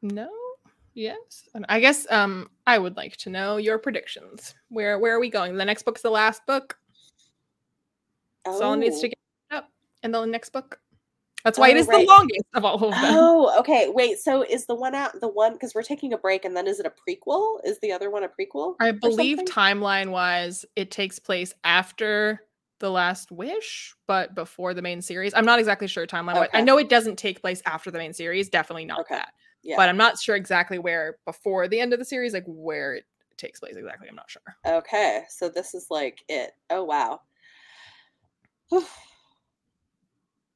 no. 0.08 0.30
Yes. 0.94 1.48
And 1.54 1.66
I 1.70 1.80
guess 1.80 2.08
um 2.10 2.50
I 2.66 2.80
would 2.80 2.98
like 2.98 3.18
to 3.18 3.30
know 3.30 3.58
your 3.58 3.78
predictions. 3.78 4.56
Where 4.70 4.98
where 5.00 5.16
are 5.16 5.20
we 5.20 5.30
going? 5.30 5.56
The 5.56 5.66
next 5.66 5.84
book's 5.84 6.02
the 6.02 6.10
last 6.10 6.46
book. 6.48 6.78
Someone 8.46 8.80
needs 8.80 9.00
to 9.02 9.08
Oh. 9.08 9.10
get 9.10 9.58
up 9.58 9.70
in 10.04 10.12
the 10.12 10.26
next 10.26 10.50
book. 10.52 10.80
That's 11.44 11.60
why 11.60 11.70
it 11.70 11.76
Oh, 11.78 11.80
is 11.80 11.88
right. 11.88 12.00
the 12.02 12.06
longest 12.12 12.46
of 12.56 12.66
all 12.66 12.76
of 12.84 12.92
them. 12.92 13.14
Oh, 13.16 13.60
okay. 13.60 13.90
Wait. 13.90 14.20
So 14.20 14.42
is 14.42 14.66
the 14.66 14.76
one 14.76 14.96
out 14.96 15.20
the 15.22 15.28
one 15.28 15.54
because 15.54 15.76
we're 15.76 15.84
taking 15.84 16.14
a 16.14 16.18
break, 16.18 16.46
and 16.46 16.56
then 16.58 16.66
is 16.68 16.80
it 16.80 16.86
a 16.86 16.92
prequel? 17.08 17.60
Is 17.64 17.80
the 17.80 17.92
other 17.92 18.10
one 18.10 18.24
a 18.24 18.30
prequel? 18.30 18.76
I 18.80 18.92
believe 18.92 19.38
timeline 19.40 20.10
wise, 20.10 20.66
it 20.76 20.92
takes 20.92 21.20
place 21.20 21.54
after 21.64 22.42
the 22.80 22.90
last 22.92 23.32
wish, 23.32 23.96
but 24.08 24.36
before 24.36 24.74
the 24.74 24.82
main 24.82 25.02
series. 25.02 25.34
I'm 25.34 25.46
not 25.46 25.60
exactly 25.60 25.88
sure 25.88 26.06
timeline. 26.08 26.36
wise. 26.36 26.50
I 26.54 26.62
know 26.62 26.78
it 26.78 26.90
doesn't 26.90 27.18
take 27.18 27.42
place 27.42 27.62
after 27.66 27.92
the 27.92 27.98
main 27.98 28.14
series. 28.14 28.50
Definitely 28.50 28.86
not 28.86 29.00
Okay. 29.02 29.16
that. 29.16 29.34
Yeah. 29.68 29.76
But 29.76 29.90
I'm 29.90 29.98
not 29.98 30.18
sure 30.18 30.38
exactly 30.38 30.80
where 30.80 31.18
before 31.26 31.68
the 31.68 31.82
end 31.82 31.92
of 31.92 32.00
the 32.00 32.06
series, 32.06 32.32
like 32.34 32.46
where 32.48 32.96
it 32.96 33.04
takes 33.36 33.60
place 33.60 33.76
exactly. 33.76 34.08
I'm 34.08 34.16
not 34.16 34.32
sure. 34.32 34.42
Okay. 34.66 35.24
So 35.28 35.50
this 35.50 35.76
is 35.76 35.88
like 35.90 36.24
it. 36.30 36.54
Oh 36.70 36.86
wow. 36.86 37.20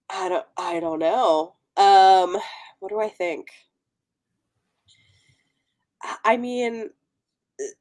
I 0.10 0.30
don't. 0.30 0.46
I 0.56 0.80
don't 0.80 1.00
know. 1.00 1.56
Um. 1.76 2.38
What 2.80 2.90
do 2.90 3.02
I 3.02 3.10
think? 3.10 3.50
I- 6.24 6.38
mean, 6.38 6.90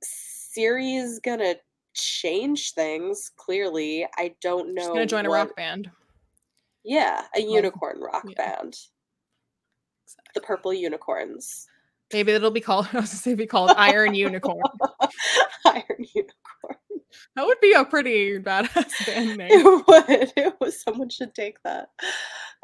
Ciri's 0.05 1.20
gonna 1.20 1.55
change 1.95 2.72
things. 2.72 3.31
Clearly, 3.37 4.05
I 4.18 4.35
don't 4.43 4.74
know. 4.74 4.83
She's 4.83 4.89
gonna 4.89 5.07
join 5.07 5.26
a 5.26 5.31
rock 5.31 5.55
band. 5.55 5.93
Yeah, 6.85 7.22
a 7.37 7.41
unicorn 7.41 8.01
rock 8.01 8.24
yeah. 8.26 8.57
band. 8.57 8.76
The 10.35 10.41
purple 10.41 10.72
unicorns. 10.72 11.66
Maybe 12.12 12.33
it'll 12.33 12.51
be 12.51 12.61
called. 12.61 12.89
I 12.93 13.01
was 13.01 13.11
gonna 13.11 13.18
say 13.18 13.35
be 13.35 13.47
called 13.47 13.72
Iron 13.76 14.14
Unicorn. 14.14 14.62
Iron 15.64 15.85
unicorn. 15.99 16.76
That 17.37 17.47
would 17.47 17.61
be 17.61 17.72
a 17.72 17.85
pretty 17.85 18.39
badass 18.39 19.07
band 19.07 19.37
name. 19.37 19.51
It 19.51 19.87
would. 19.87 20.33
It 20.37 20.55
was. 20.61 20.81
Someone 20.83 21.09
should 21.09 21.35
take 21.35 21.62
that. 21.64 21.89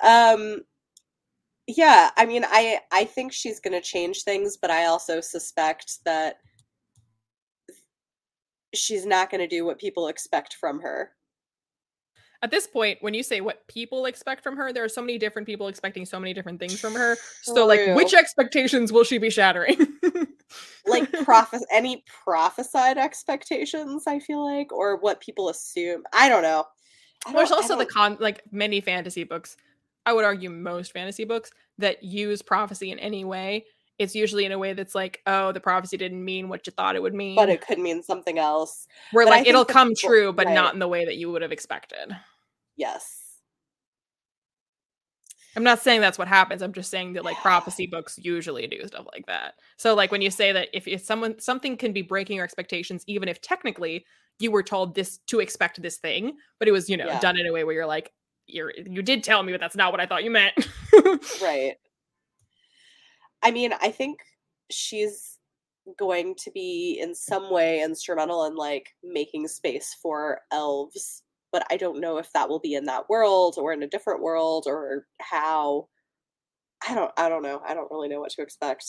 Um. 0.03 0.61
Yeah, 1.69 2.11
I 2.17 2.27
mean, 2.27 2.45
I 2.47 2.81
I 2.93 3.05
think 3.05 3.33
she's 3.33 3.61
gonna 3.61 3.81
change 3.81 4.23
things, 4.23 4.57
but 4.57 4.71
I 4.71 4.87
also 4.87 5.21
suspect 5.21 6.05
that 6.05 6.37
she's 8.75 9.05
not 9.07 9.31
gonna 9.31 9.49
do 9.49 9.65
what 9.65 9.79
people 9.79 10.09
expect 10.09 10.55
from 10.55 10.81
her. 10.81 11.13
At 12.43 12.51
this 12.51 12.67
point, 12.67 12.99
when 13.01 13.15
you 13.15 13.23
say 13.23 13.41
what 13.41 13.67
people 13.69 14.07
expect 14.07 14.43
from 14.43 14.57
her, 14.57 14.73
there 14.73 14.85
are 14.85 14.89
so 14.89 15.01
many 15.01 15.19
different 15.19 15.47
people 15.47 15.69
expecting 15.69 16.05
so 16.05 16.21
many 16.21 16.35
different 16.35 16.61
things 16.61 16.79
from 16.79 16.95
her. 16.95 17.17
So, 17.43 17.67
like, 17.67 17.95
which 17.97 18.15
expectations 18.15 18.93
will 18.93 19.05
she 19.05 19.19
be 19.19 19.31
shattering? 19.31 19.77
like 20.87 21.11
prophes 21.25 21.65
any 21.73 22.05
prophesied 22.25 22.99
expectations, 22.99 24.05
I 24.07 24.19
feel 24.19 24.45
like, 24.45 24.73
or 24.73 24.97
what 24.97 25.21
people 25.21 25.49
assume. 25.49 26.03
I 26.13 26.29
don't 26.29 26.43
know. 26.43 26.65
I 27.25 27.31
don't, 27.31 27.37
There's 27.37 27.53
also 27.53 27.77
the 27.77 27.87
con 27.87 28.19
like 28.21 28.43
many 28.53 28.81
fantasy 28.81 29.25
books. 29.25 29.57
I 30.05 30.13
would 30.13 30.25
argue 30.25 30.51
most 30.51 30.93
fantasy 30.93 31.25
books 31.25 31.51
that 31.79 32.05
use 32.05 32.43
prophecy 32.43 32.93
in 32.93 32.99
any 32.99 33.25
way 33.25 33.65
it's 33.99 34.15
usually 34.15 34.45
in 34.45 34.53
a 34.53 34.59
way 34.59 34.73
that's 34.73 34.95
like, 34.95 35.23
oh, 35.27 35.53
the 35.53 35.61
prophecy 35.61 35.97
didn't 35.97 36.25
mean 36.25 36.49
what 36.49 36.67
you 36.67 36.73
thought 36.73 36.97
it 36.97 37.03
would 37.03 37.15
mean. 37.15 37.37
But 37.37 37.49
it 37.49 37.67
could 37.67 37.79
mean 37.79 38.03
something 38.03 38.39
else. 38.39 38.87
Where 39.13 39.25
but 39.25 39.31
like 39.31 39.47
it'll 39.47 39.65
come 39.65 39.89
people, 39.95 40.11
true, 40.11 40.33
but 40.33 40.47
right. 40.47 40.55
not 40.55 40.75
in 40.75 40.81
the 40.81 40.89
way 40.89 41.05
that 41.05 41.17
you 41.17 41.31
would 41.31 41.43
have 41.43 41.53
expected. 41.53 42.15
Yes. 42.77 43.23
I'm 45.57 45.65
not 45.65 45.81
saying 45.81 46.03
that's 46.03 46.19
what 46.19 46.29
happens. 46.29 46.61
I'm 46.61 46.75
just 46.75 46.91
saying 46.91 47.15
that 47.15 47.25
like 47.25 47.37
prophecy 47.39 47.87
books 47.91 48.19
usually 48.19 48.67
do 48.67 48.87
stuff 48.87 49.07
like 49.13 49.27
that. 49.27 49.55
So 49.79 49.95
like 49.95 50.13
when 50.13 50.21
you 50.21 50.31
say 50.31 50.53
that 50.53 50.69
if, 50.75 50.87
if 50.87 51.03
someone 51.03 51.39
something 51.41 51.79
can 51.79 51.93
be 51.93 52.03
breaking 52.03 52.37
your 52.37 52.45
expectations, 52.45 53.03
even 53.07 53.29
if 53.29 53.41
technically 53.41 54.05
you 54.39 54.51
were 54.51 54.63
told 54.63 54.95
this 54.95 55.19
to 55.29 55.41
expect 55.41 55.81
this 55.81 55.97
thing, 55.97 56.37
but 56.59 56.69
it 56.69 56.73
was, 56.73 56.91
you 56.91 56.99
know, 56.99 57.07
yeah. 57.07 57.21
done 57.21 57.39
in 57.39 57.47
a 57.47 57.53
way 57.53 57.65
where 57.65 57.75
you're 57.75 57.87
like, 57.87 58.13
you're 58.47 58.73
you 58.77 59.03
did 59.03 59.25
tell 59.25 59.43
me, 59.43 59.53
but 59.53 59.61
that's 59.61 59.75
not 59.75 59.93
what 59.93 60.01
I 60.01 60.07
thought 60.07 60.23
you 60.23 60.31
meant. 60.31 60.55
right. 61.43 61.75
I 63.47 63.53
mean, 63.53 63.73
I 63.81 63.93
think 63.93 64.19
she's 64.73 65.39
going 66.01 66.35
to 66.35 66.51
be 66.51 66.99
in 67.01 67.15
some 67.15 67.49
way 67.49 67.81
instrumental 67.81 68.45
in 68.47 68.57
like 68.57 68.89
making 69.05 69.47
space 69.47 69.95
for 70.03 70.41
elves, 70.51 71.23
but 71.53 71.65
I 71.71 71.77
don't 71.77 72.01
know 72.01 72.19
if 72.19 72.33
that 72.33 72.49
will 72.49 72.59
be 72.59 72.75
in 72.75 72.87
that 72.87 73.09
world 73.09 73.55
or 73.57 73.73
in 73.73 73.85
a 73.85 73.87
different 73.87 74.21
world 74.21 74.65
or 74.67 75.07
how. 75.21 75.87
I 76.89 76.97
don't 76.97 77.13
I 77.17 77.29
don't 77.29 77.45
know. 77.45 77.63
I 77.65 77.73
don't 77.73 77.91
really 77.91 78.09
know 78.09 78.19
what 78.19 78.33
to 78.33 78.43
expect. 78.43 78.85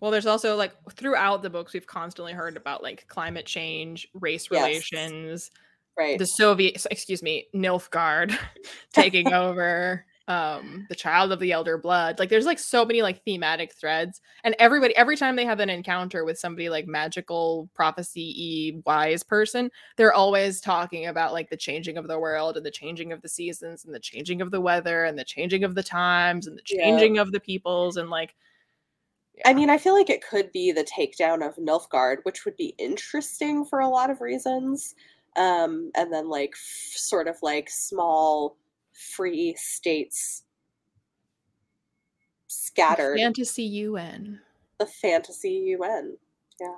Well, 0.00 0.10
there's 0.10 0.26
also 0.26 0.56
like 0.56 0.72
throughout 0.92 1.42
the 1.42 1.50
books 1.50 1.74
we've 1.74 1.86
constantly 1.86 2.32
heard 2.32 2.56
about 2.56 2.82
like 2.82 3.06
climate 3.08 3.44
change, 3.44 4.08
race 4.14 4.50
relations, 4.50 5.50
yes. 5.52 5.60
right? 5.98 6.18
The 6.18 6.26
Soviet, 6.26 6.86
excuse 6.90 7.22
me, 7.22 7.46
Nilfgaard 7.54 8.34
taking 8.94 9.34
over 9.34 10.06
um 10.30 10.86
the 10.88 10.94
child 10.94 11.32
of 11.32 11.40
the 11.40 11.50
elder 11.50 11.76
blood 11.76 12.18
like 12.20 12.28
there's 12.28 12.46
like 12.46 12.58
so 12.58 12.84
many 12.84 13.02
like 13.02 13.24
thematic 13.24 13.74
threads 13.74 14.20
and 14.44 14.54
everybody 14.60 14.96
every 14.96 15.16
time 15.16 15.34
they 15.34 15.44
have 15.44 15.58
an 15.58 15.68
encounter 15.68 16.24
with 16.24 16.38
somebody 16.38 16.68
like 16.68 16.86
magical 16.86 17.68
prophecy 17.74 18.80
wise 18.86 19.24
person 19.24 19.68
they're 19.96 20.14
always 20.14 20.60
talking 20.60 21.06
about 21.06 21.32
like 21.32 21.50
the 21.50 21.56
changing 21.56 21.98
of 21.98 22.06
the 22.06 22.18
world 22.18 22.56
and 22.56 22.64
the 22.64 22.70
changing 22.70 23.12
of 23.12 23.20
the 23.22 23.28
seasons 23.28 23.84
and 23.84 23.92
the 23.92 23.98
changing 23.98 24.40
of 24.40 24.52
the 24.52 24.60
weather 24.60 25.04
and 25.04 25.18
the 25.18 25.24
changing 25.24 25.64
of 25.64 25.74
the 25.74 25.82
times 25.82 26.46
and 26.46 26.56
the 26.56 26.62
changing 26.62 27.16
yeah. 27.16 27.22
of 27.22 27.32
the 27.32 27.40
peoples 27.40 27.96
and 27.96 28.08
like 28.08 28.36
yeah. 29.34 29.48
I 29.48 29.54
mean, 29.54 29.70
I 29.70 29.78
feel 29.78 29.94
like 29.94 30.10
it 30.10 30.26
could 30.28 30.50
be 30.50 30.72
the 30.72 30.84
takedown 30.84 31.46
of 31.46 31.54
Nilfgaard, 31.54 32.16
which 32.24 32.44
would 32.44 32.56
be 32.56 32.74
interesting 32.78 33.64
for 33.64 33.78
a 33.78 33.88
lot 33.88 34.10
of 34.10 34.20
reasons. 34.20 34.96
Um, 35.36 35.92
and 35.94 36.12
then 36.12 36.28
like 36.28 36.50
f- 36.52 36.96
sort 36.96 37.28
of 37.28 37.36
like 37.40 37.70
small 37.70 38.56
free 38.92 39.54
states 39.58 40.44
scattered. 42.46 43.16
The 43.16 43.22
fantasy 43.22 43.62
UN. 43.64 44.40
The 44.78 44.86
fantasy 44.86 45.76
UN. 45.78 46.16
Yeah. 46.60 46.76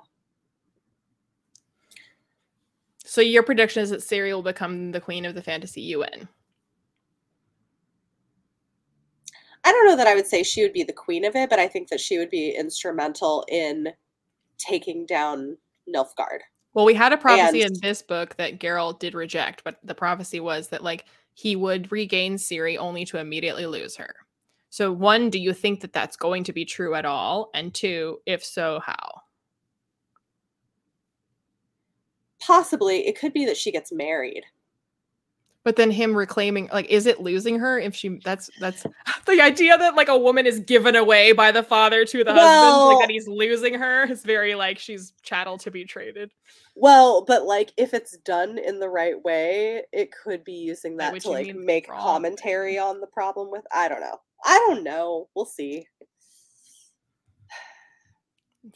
So 3.04 3.20
your 3.20 3.42
prediction 3.42 3.82
is 3.82 3.90
that 3.90 4.00
Ciri 4.00 4.32
will 4.32 4.42
become 4.42 4.92
the 4.92 5.00
queen 5.00 5.24
of 5.24 5.34
the 5.34 5.42
fantasy 5.42 5.82
UN. 5.82 6.28
I 9.64 9.70
don't 9.70 9.86
know 9.86 9.96
that 9.96 10.06
I 10.06 10.14
would 10.14 10.26
say 10.26 10.42
she 10.42 10.62
would 10.62 10.72
be 10.72 10.82
the 10.82 10.92
queen 10.92 11.24
of 11.24 11.36
it, 11.36 11.50
but 11.50 11.58
I 11.58 11.68
think 11.68 11.88
that 11.88 12.00
she 12.00 12.18
would 12.18 12.30
be 12.30 12.50
instrumental 12.50 13.44
in 13.48 13.88
taking 14.58 15.06
down 15.06 15.56
Nilfgaard. 15.88 16.40
Well, 16.74 16.84
we 16.84 16.94
had 16.94 17.12
a 17.12 17.18
prophecy 17.18 17.62
and, 17.62 17.72
in 17.72 17.80
this 17.80 18.02
book 18.02 18.36
that 18.36 18.58
Geralt 18.58 18.98
did 18.98 19.14
reject, 19.14 19.62
but 19.62 19.78
the 19.84 19.94
prophecy 19.94 20.40
was 20.40 20.68
that 20.68 20.82
like 20.82 21.04
he 21.34 21.56
would 21.56 21.90
regain 21.90 22.36
Ciri 22.36 22.76
only 22.76 23.04
to 23.06 23.18
immediately 23.18 23.66
lose 23.66 23.96
her. 23.96 24.14
So, 24.70 24.90
one, 24.90 25.28
do 25.28 25.38
you 25.38 25.52
think 25.52 25.80
that 25.80 25.92
that's 25.92 26.16
going 26.16 26.44
to 26.44 26.52
be 26.52 26.64
true 26.64 26.94
at 26.94 27.04
all? 27.04 27.50
And 27.54 27.74
two, 27.74 28.20
if 28.26 28.44
so, 28.44 28.80
how? 28.80 29.20
Possibly. 32.40 33.06
It 33.06 33.18
could 33.18 33.32
be 33.32 33.44
that 33.44 33.56
she 33.56 33.70
gets 33.70 33.92
married. 33.92 34.44
But 35.64 35.76
then 35.76 35.90
him 35.90 36.16
reclaiming 36.16 36.68
like 36.72 36.86
is 36.86 37.06
it 37.06 37.20
losing 37.20 37.58
her 37.58 37.78
if 37.78 37.94
she 37.94 38.18
that's 38.24 38.50
that's 38.58 38.84
the 39.26 39.40
idea 39.40 39.78
that 39.78 39.94
like 39.94 40.08
a 40.08 40.18
woman 40.18 40.44
is 40.44 40.58
given 40.58 40.96
away 40.96 41.32
by 41.32 41.52
the 41.52 41.62
father 41.62 42.04
to 42.04 42.24
the 42.24 42.32
well, 42.32 42.88
husband 42.88 42.98
like 42.98 43.08
that 43.08 43.12
he's 43.12 43.28
losing 43.28 43.74
her 43.74 44.10
is 44.10 44.24
very 44.24 44.56
like 44.56 44.78
she's 44.78 45.12
chattel 45.22 45.58
to 45.58 45.70
be 45.70 45.84
traded. 45.84 46.32
Well, 46.74 47.24
but 47.24 47.44
like 47.44 47.72
if 47.76 47.92
it's 47.94 48.16
done 48.18 48.58
in 48.58 48.78
the 48.78 48.88
right 48.88 49.22
way, 49.22 49.82
it 49.92 50.10
could 50.12 50.42
be 50.42 50.52
using 50.52 50.96
that 50.96 51.20
to 51.20 51.30
like 51.30 51.54
make 51.54 51.88
wrong. 51.88 52.00
commentary 52.00 52.78
on 52.78 53.00
the 53.00 53.06
problem 53.06 53.50
with 53.50 53.64
I 53.72 53.88
don't 53.88 54.00
know. 54.00 54.20
I 54.44 54.58
don't 54.66 54.82
know. 54.82 55.28
We'll 55.34 55.44
see. 55.44 55.86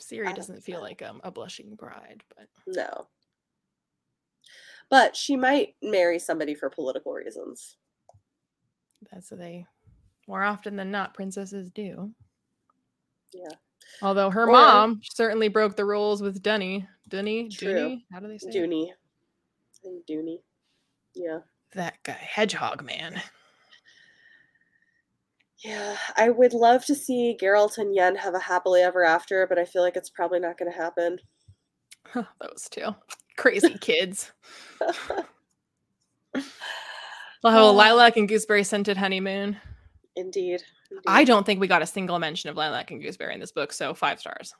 Ciri 0.00 0.34
doesn't 0.34 0.64
feel 0.64 0.80
like 0.80 1.00
um, 1.02 1.20
a 1.22 1.30
blushing 1.30 1.74
bride, 1.74 2.22
but 2.36 2.48
no. 2.66 3.06
But 4.90 5.16
she 5.16 5.36
might 5.36 5.74
marry 5.82 6.18
somebody 6.18 6.54
for 6.54 6.68
political 6.70 7.12
reasons. 7.12 7.76
That's 9.12 9.30
what 9.30 9.40
they 9.40 9.66
more 10.28 10.42
often 10.42 10.76
than 10.76 10.90
not 10.90 11.14
princesses 11.14 11.70
do. 11.70 12.10
Yeah. 13.32 13.54
Although 14.02 14.30
her 14.30 14.48
or, 14.48 14.52
mom 14.52 15.00
certainly 15.02 15.48
broke 15.48 15.76
the 15.76 15.84
rules 15.84 16.20
with 16.20 16.42
Dunny? 17.08 17.48
Dunny? 17.48 18.06
How 18.12 18.20
do 18.20 18.28
they 18.28 18.38
say 18.38 18.50
Duny. 18.50 18.88
Duny. 20.08 20.38
Yeah. 21.14 21.38
That 21.74 22.02
guy. 22.02 22.12
Hedgehog 22.12 22.84
man. 22.84 23.22
Yeah, 25.64 25.96
I 26.16 26.30
would 26.30 26.52
love 26.52 26.84
to 26.86 26.94
see 26.94 27.36
Geralt 27.40 27.78
and 27.78 27.94
Yen 27.94 28.14
have 28.16 28.34
a 28.34 28.38
happily 28.38 28.82
ever 28.82 29.04
after, 29.04 29.46
but 29.46 29.58
I 29.58 29.64
feel 29.64 29.82
like 29.82 29.96
it's 29.96 30.10
probably 30.10 30.38
not 30.38 30.58
going 30.58 30.70
to 30.70 30.76
happen. 30.76 31.18
Those 32.14 32.68
two 32.70 32.94
crazy 33.36 33.74
kids. 33.80 34.32
We'll 37.42 37.52
have 37.52 37.62
a 37.62 37.66
uh. 37.66 37.72
lilac 37.72 38.16
and 38.16 38.28
gooseberry 38.28 38.64
scented 38.64 38.96
honeymoon. 38.96 39.56
Indeed, 40.16 40.64
indeed. 40.90 41.02
I 41.06 41.22
don't 41.22 41.46
think 41.46 41.60
we 41.60 41.68
got 41.68 41.80
a 41.80 41.86
single 41.86 42.18
mention 42.18 42.50
of 42.50 42.56
lilac 42.56 42.90
and 42.90 43.00
gooseberry 43.00 43.34
in 43.34 43.40
this 43.40 43.52
book, 43.52 43.72
so 43.72 43.94
five 43.94 44.18
stars. 44.18 44.52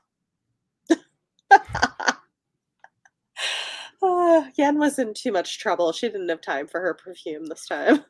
Uh, 4.27 4.43
Yen 4.57 4.77
was 4.79 4.99
in 4.99 5.13
too 5.13 5.31
much 5.31 5.59
trouble. 5.59 5.91
She 5.91 6.07
didn't 6.07 6.29
have 6.29 6.41
time 6.41 6.67
for 6.67 6.81
her 6.81 6.93
perfume 6.93 7.45
this 7.45 7.65
time. 7.65 8.03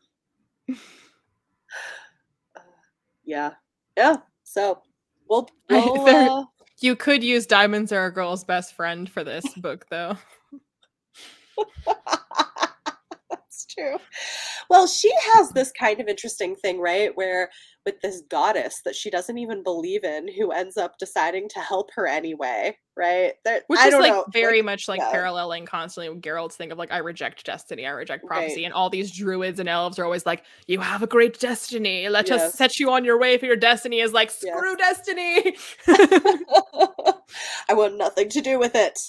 uh, 0.70 0.74
yeah, 3.26 3.52
yeah. 3.96 4.18
So 4.44 4.82
we'll. 5.30 5.50
we'll 5.70 6.08
uh... 6.08 6.46
You 6.80 6.96
could 6.96 7.24
use 7.24 7.48
diamonds 7.48 7.92
are 7.92 8.06
a 8.06 8.14
girl's 8.14 8.44
best 8.44 8.76
friend 8.76 9.10
for 9.10 9.24
this 9.24 9.52
book, 9.56 9.88
though. 9.90 10.18
That's 13.58 13.74
true. 13.74 13.98
Well, 14.70 14.86
she 14.86 15.12
has 15.34 15.50
this 15.50 15.72
kind 15.72 16.00
of 16.00 16.08
interesting 16.08 16.56
thing, 16.56 16.80
right? 16.80 17.16
Where 17.16 17.50
with 17.86 18.00
this 18.02 18.22
goddess 18.30 18.82
that 18.86 18.96
she 18.96 19.10
doesn't 19.10 19.38
even 19.38 19.64
believe 19.64 20.04
in, 20.04 20.28
who 20.28 20.52
ends 20.52 20.78
up 20.78 20.98
deciding 21.00 21.50
to 21.50 21.60
help 21.60 21.90
her 21.96 22.06
anyway, 22.06 22.78
right? 22.96 23.34
There, 23.46 23.62
Which 23.68 23.80
I 23.80 23.88
is 23.88 23.94
like 23.94 24.12
know, 24.12 24.26
very 24.32 24.58
like, 24.58 24.66
much 24.66 24.88
like 24.88 25.00
yeah. 25.00 25.10
paralleling 25.10 25.66
constantly 25.66 26.10
with 26.10 26.22
Geralt's 26.22 26.56
thing 26.56 26.72
of 26.72 26.78
like, 26.78 26.92
I 26.92 26.98
reject 26.98 27.46
destiny, 27.46 27.88
I 27.88 27.92
reject 27.92 28.26
prophecy. 28.26 28.58
Right. 28.58 28.66
And 28.66 28.74
all 28.74 28.90
these 28.92 29.12
druids 29.12 29.60
and 29.60 29.70
elves 29.70 29.98
are 29.98 30.06
always 30.06 30.26
like, 30.26 30.44
You 30.68 30.80
have 30.82 31.02
a 31.02 31.08
great 31.08 31.40
destiny. 31.40 32.10
Let 32.10 32.30
yes. 32.30 32.42
us 32.42 32.54
set 32.54 32.80
you 32.80 32.92
on 32.92 33.06
your 33.06 33.18
way 33.18 33.38
for 33.38 33.46
your 33.48 33.56
destiny 33.56 34.02
is 34.02 34.14
like, 34.14 34.30
screw 34.30 34.76
yes. 34.78 35.02
destiny. 35.06 35.56
I 37.70 37.74
want 37.74 37.98
nothing 37.98 38.30
to 38.30 38.42
do 38.42 38.60
with 38.60 38.76
it. 38.76 39.00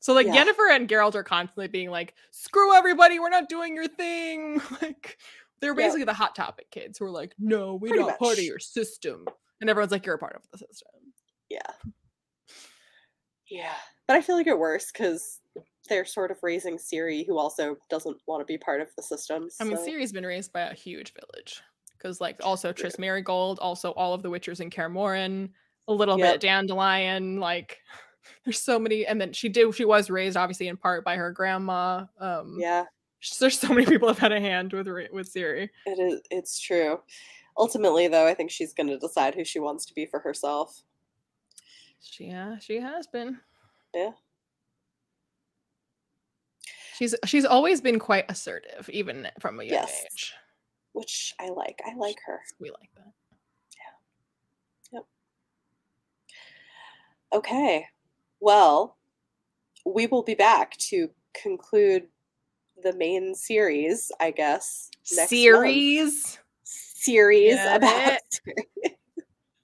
So 0.00 0.14
like 0.14 0.26
yeah. 0.26 0.44
Yennefer 0.44 0.74
and 0.74 0.88
Geralt 0.88 1.14
are 1.14 1.22
constantly 1.22 1.68
being 1.68 1.90
like, 1.90 2.14
"Screw 2.30 2.74
everybody, 2.74 3.18
we're 3.18 3.28
not 3.28 3.48
doing 3.48 3.74
your 3.74 3.86
thing." 3.86 4.60
like 4.82 5.18
they're 5.60 5.74
basically 5.74 6.00
yeah. 6.00 6.06
the 6.06 6.14
hot 6.14 6.34
topic 6.34 6.70
kids 6.70 6.98
who 6.98 7.04
are 7.04 7.10
like, 7.10 7.34
"No, 7.38 7.74
we're 7.74 7.88
Pretty 7.88 8.00
not 8.00 8.10
much. 8.10 8.18
part 8.18 8.38
of 8.38 8.44
your 8.44 8.58
system," 8.58 9.26
and 9.60 9.70
everyone's 9.70 9.92
like, 9.92 10.06
"You're 10.06 10.16
a 10.16 10.18
part 10.18 10.36
of 10.36 10.42
the 10.50 10.58
system." 10.58 10.88
Yeah, 11.50 11.90
yeah, 13.50 13.74
but 14.08 14.16
I 14.16 14.22
feel 14.22 14.36
like 14.36 14.46
it 14.46 14.58
worse 14.58 14.90
because 14.90 15.40
they're 15.88 16.06
sort 16.06 16.30
of 16.30 16.38
raising 16.42 16.78
Ciri, 16.78 17.26
who 17.26 17.38
also 17.38 17.76
doesn't 17.90 18.16
want 18.26 18.40
to 18.40 18.46
be 18.46 18.56
part 18.56 18.80
of 18.80 18.88
the 18.96 19.02
system. 19.02 19.50
So. 19.50 19.64
I 19.64 19.68
mean, 19.68 19.76
Ciri's 19.76 20.12
been 20.12 20.24
raised 20.24 20.52
by 20.52 20.62
a 20.62 20.74
huge 20.74 21.12
village 21.12 21.60
because, 21.98 22.20
like, 22.20 22.40
also 22.42 22.72
Triss 22.72 22.96
Merigold, 22.96 23.58
also 23.60 23.90
all 23.90 24.14
of 24.14 24.22
the 24.22 24.30
Witchers 24.30 24.60
in 24.60 24.70
Kaer 24.70 24.88
Morhen, 24.88 25.50
a 25.88 25.92
little 25.92 26.18
yep. 26.18 26.34
bit 26.34 26.40
Dandelion, 26.40 27.40
like 27.40 27.78
there's 28.44 28.60
so 28.60 28.78
many 28.78 29.06
and 29.06 29.20
then 29.20 29.32
she 29.32 29.48
did 29.48 29.74
she 29.74 29.84
was 29.84 30.10
raised 30.10 30.36
obviously 30.36 30.68
in 30.68 30.76
part 30.76 31.04
by 31.04 31.16
her 31.16 31.30
grandma 31.30 32.04
um 32.18 32.56
yeah 32.60 32.84
there's 33.38 33.58
so 33.58 33.68
many 33.68 33.86
people 33.86 34.08
have 34.08 34.18
had 34.18 34.32
a 34.32 34.40
hand 34.40 34.72
with 34.72 34.86
with 35.12 35.32
ciri 35.32 35.68
It 35.86 35.98
is. 35.98 36.20
It's 36.30 36.58
true. 36.58 37.00
Ultimately, 37.58 38.08
though, 38.08 38.26
I 38.26 38.34
think 38.34 38.50
she's 38.50 38.72
going 38.72 38.86
to 38.86 38.98
decide 38.98 39.34
who 39.34 39.44
she 39.44 39.58
wants 39.58 39.84
to 39.86 39.94
be 39.94 40.06
for 40.06 40.20
herself. 40.20 40.82
She, 42.00 42.26
yeah, 42.26 42.58
she 42.58 42.80
has 42.80 43.06
been. 43.06 43.38
Yeah. 43.94 44.12
She's 46.96 47.14
she's 47.26 47.44
always 47.44 47.80
been 47.80 47.98
quite 47.98 48.24
assertive, 48.30 48.88
even 48.90 49.28
from 49.38 49.60
a 49.60 49.64
young 49.64 49.72
yes. 49.72 50.04
age. 50.04 50.32
Which 50.92 51.34
I 51.38 51.48
like. 51.48 51.80
I 51.86 51.94
like 51.96 52.18
her. 52.26 52.40
We 52.58 52.70
like 52.70 52.90
that. 52.96 53.12
Yeah. 54.92 54.98
Yep. 54.98 55.06
Okay. 57.34 57.86
Well, 58.40 58.96
we 59.84 60.06
will 60.06 60.22
be 60.22 60.34
back 60.34 60.76
to 60.78 61.10
conclude 61.34 62.08
the 62.82 62.94
main 62.94 63.34
series, 63.34 64.10
I 64.20 64.30
guess. 64.30 64.90
series. 65.02 66.24
Month. 66.24 66.38
Series 66.62 67.54
Get 67.54 67.76
about 67.76 68.18
it, 68.44 68.98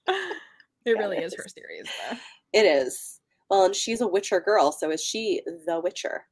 it 0.85 0.97
really 0.97 1.17
is 1.17 1.35
her 1.35 1.45
series, 1.47 1.85
though. 1.85 2.17
It 2.51 2.63
is. 2.63 3.19
Well, 3.49 3.65
and 3.65 3.75
she's 3.75 4.01
a 4.01 4.07
Witcher 4.07 4.39
girl, 4.41 4.71
so 4.71 4.89
is 4.89 5.03
she 5.03 5.41
the 5.45 5.79
Witcher? 5.79 6.25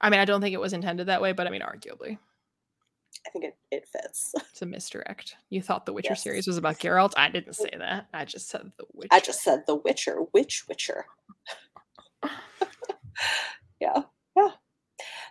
I 0.00 0.10
mean, 0.10 0.20
I 0.20 0.26
don't 0.26 0.42
think 0.42 0.52
it 0.52 0.60
was 0.60 0.74
intended 0.74 1.06
that 1.06 1.22
way, 1.22 1.32
but 1.32 1.46
I 1.46 1.50
mean, 1.50 1.62
arguably. 1.62 2.18
I 3.26 3.30
think 3.30 3.44
it, 3.44 3.56
it 3.70 3.88
fits. 3.88 4.34
It's 4.50 4.62
a 4.62 4.66
misdirect. 4.66 5.36
You 5.50 5.62
thought 5.62 5.84
the 5.84 5.92
Witcher 5.92 6.10
yes. 6.12 6.22
series 6.22 6.46
was 6.46 6.58
about 6.58 6.78
Geralt. 6.78 7.12
I 7.16 7.28
didn't 7.28 7.54
say 7.54 7.70
that. 7.76 8.06
I 8.14 8.24
just 8.24 8.48
said 8.48 8.70
the 8.78 8.84
Witcher. 8.92 9.08
I 9.10 9.20
just 9.20 9.42
said 9.42 9.64
the 9.66 9.74
Witcher. 9.74 10.18
Which 10.30 10.64
Witcher? 10.68 11.06
yeah. 13.80 14.02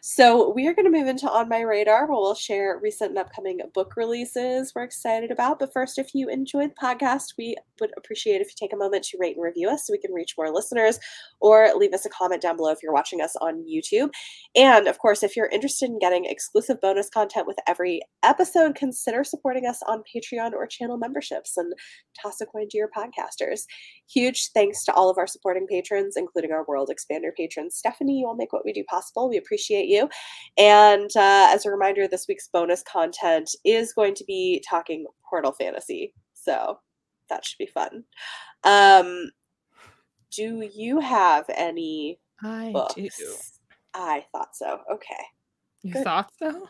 So 0.06 0.52
we 0.52 0.68
are 0.68 0.74
going 0.74 0.84
to 0.84 0.92
move 0.92 1.08
into 1.08 1.32
On 1.32 1.48
My 1.48 1.62
Radar 1.62 2.08
where 2.08 2.20
we'll 2.20 2.36
share 2.36 2.78
recent 2.84 3.12
and 3.12 3.18
upcoming 3.18 3.62
book 3.74 3.94
releases 3.96 4.74
we're 4.76 4.84
excited 4.84 5.32
about. 5.32 5.60
But 5.60 5.72
first, 5.72 5.98
if 5.98 6.14
you 6.14 6.28
enjoyed 6.28 6.72
the 6.72 6.86
podcast, 6.86 7.36
we 7.38 7.56
would 7.80 7.92
appreciate 7.96 8.42
if 8.42 8.50
you 8.50 8.56
take 8.60 8.74
a 8.74 8.78
moment 8.78 9.06
to 9.06 9.18
rate 9.18 9.38
and 9.38 9.46
review 9.46 9.70
us 9.70 9.88
so 9.88 9.94
we 9.94 9.98
can 9.98 10.12
reach 10.12 10.36
more 10.38 10.52
listeners 10.52 11.00
or 11.40 11.70
leave 11.78 11.94
us 11.94 12.06
a 12.06 12.10
comment 12.10 12.42
down 12.42 12.58
below 12.58 12.72
if 12.72 12.80
you're 12.84 12.92
watching 12.92 13.22
us 13.22 13.34
on 13.38 13.64
YouTube. 13.64 14.10
And 14.58 14.90
of 14.90 15.00
course, 15.00 15.24
if 15.24 15.38
you're 15.38 15.48
interested 15.48 15.90
in 15.90 16.00
getting 16.00 16.26
exclusive 16.26 16.82
bonus 16.82 17.10
content 17.10 17.48
with 17.48 17.60
every 17.66 18.02
episode, 18.24 18.76
consider 18.76 19.24
supporting 19.24 19.66
us 19.68 19.80
on 19.88 20.04
Patreon 20.14 20.52
or 20.52 20.68
channel 20.68 20.98
memberships 20.98 21.56
and 21.56 21.72
toss 22.22 22.42
a 22.42 22.46
coin 22.46 22.68
to 22.72 22.78
your 22.78 22.90
podcasters. 22.90 23.62
Huge 24.14 24.50
thanks 24.54 24.84
to 24.84 24.94
all 24.94 25.10
of 25.10 25.18
our 25.18 25.28
supporting 25.28 25.66
patrons, 25.66 26.18
including 26.18 26.52
our 26.52 26.66
World 26.68 26.92
Expander 26.92 27.34
patron, 27.38 27.72
Stephanie. 27.72 28.20
You 28.20 28.28
all 28.28 28.36
make 28.36 28.52
what 28.52 28.66
we 28.66 28.74
do 28.74 28.84
possible. 28.90 29.30
We 29.30 29.38
appreciate 29.38 29.86
you. 29.86 29.93
And 30.58 31.10
uh, 31.16 31.50
as 31.52 31.66
a 31.66 31.72
reminder, 31.72 32.08
this 32.08 32.26
week's 32.28 32.48
bonus 32.48 32.84
content 32.84 33.56
is 33.66 33.94
going 33.94 34.16
to 34.16 34.24
be 34.26 34.64
talking 34.68 35.06
Portal 35.30 35.52
Fantasy. 35.54 36.14
So 36.34 36.80
that 37.30 37.46
should 37.46 37.58
be 37.58 37.68
fun. 37.68 38.04
Um, 38.64 39.32
do 40.36 40.70
you 40.74 41.00
have 41.00 41.46
any 41.50 42.20
I 42.44 42.72
books? 42.72 42.96
do. 42.96 43.36
I 43.94 44.26
thought 44.32 44.56
so. 44.56 44.80
Okay. 44.92 45.24
You 45.84 45.94
Good. 45.94 46.04
thought 46.04 46.32
so? 46.38 46.68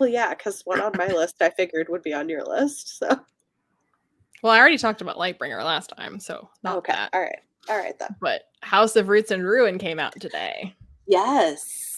Well, 0.00 0.08
yeah, 0.08 0.30
because 0.30 0.62
one 0.64 0.80
on 0.80 0.92
my 0.96 1.06
list 1.08 1.36
I 1.40 1.50
figured 1.50 1.88
would 1.88 2.02
be 2.02 2.12
on 2.12 2.28
your 2.28 2.44
list. 2.44 2.98
So. 2.98 3.08
Well, 4.42 4.52
I 4.52 4.58
already 4.58 4.78
talked 4.78 5.00
about 5.00 5.16
Lightbringer 5.16 5.62
last 5.64 5.92
time, 5.96 6.20
so 6.20 6.48
not 6.62 6.78
okay. 6.78 6.92
That. 6.92 7.10
All 7.12 7.20
right. 7.20 7.38
All 7.68 7.78
right 7.78 7.98
then. 7.98 8.14
But 8.20 8.42
House 8.62 8.96
of 8.96 9.08
Roots 9.08 9.30
and 9.30 9.44
Ruin 9.44 9.78
came 9.78 9.98
out 9.98 10.14
today. 10.20 10.74
Yes. 11.06 11.95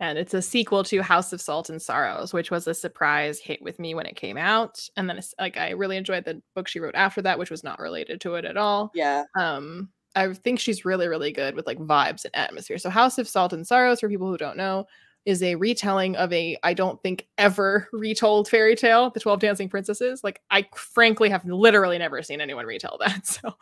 And 0.00 0.18
it's 0.18 0.34
a 0.34 0.42
sequel 0.42 0.82
to 0.84 1.02
House 1.02 1.32
of 1.32 1.40
Salt 1.40 1.70
and 1.70 1.80
Sorrows, 1.80 2.32
which 2.32 2.50
was 2.50 2.66
a 2.66 2.74
surprise 2.74 3.38
hit 3.38 3.62
with 3.62 3.78
me 3.78 3.94
when 3.94 4.06
it 4.06 4.16
came 4.16 4.36
out. 4.36 4.86
And 4.96 5.08
then 5.08 5.18
it's 5.18 5.34
like 5.38 5.56
I 5.56 5.70
really 5.70 5.96
enjoyed 5.96 6.24
the 6.24 6.42
book 6.54 6.66
she 6.66 6.80
wrote 6.80 6.96
after 6.96 7.22
that, 7.22 7.38
which 7.38 7.50
was 7.50 7.62
not 7.62 7.78
related 7.78 8.20
to 8.22 8.34
it 8.34 8.44
at 8.44 8.56
all. 8.56 8.90
Yeah. 8.94 9.24
Um, 9.38 9.90
I 10.16 10.32
think 10.32 10.60
she's 10.60 10.84
really, 10.84 11.08
really 11.08 11.32
good 11.32 11.54
with 11.54 11.66
like 11.66 11.78
vibes 11.78 12.24
and 12.24 12.34
atmosphere. 12.34 12.78
So 12.78 12.90
House 12.90 13.18
of 13.18 13.28
Salt 13.28 13.52
and 13.52 13.66
Sorrows, 13.66 14.00
for 14.00 14.08
people 14.08 14.28
who 14.28 14.36
don't 14.36 14.56
know, 14.56 14.86
is 15.24 15.42
a 15.42 15.54
retelling 15.54 16.16
of 16.16 16.32
a 16.32 16.56
I 16.62 16.74
don't 16.74 17.02
think 17.02 17.26
ever 17.38 17.88
retold 17.92 18.48
fairy 18.48 18.76
tale, 18.76 19.10
The 19.10 19.20
Twelve 19.20 19.40
Dancing 19.40 19.68
Princesses. 19.68 20.22
Like 20.22 20.40
I 20.50 20.66
frankly 20.74 21.30
have 21.30 21.44
literally 21.44 21.98
never 21.98 22.22
seen 22.22 22.40
anyone 22.40 22.66
retell 22.66 22.98
that. 23.00 23.26
So 23.44 23.56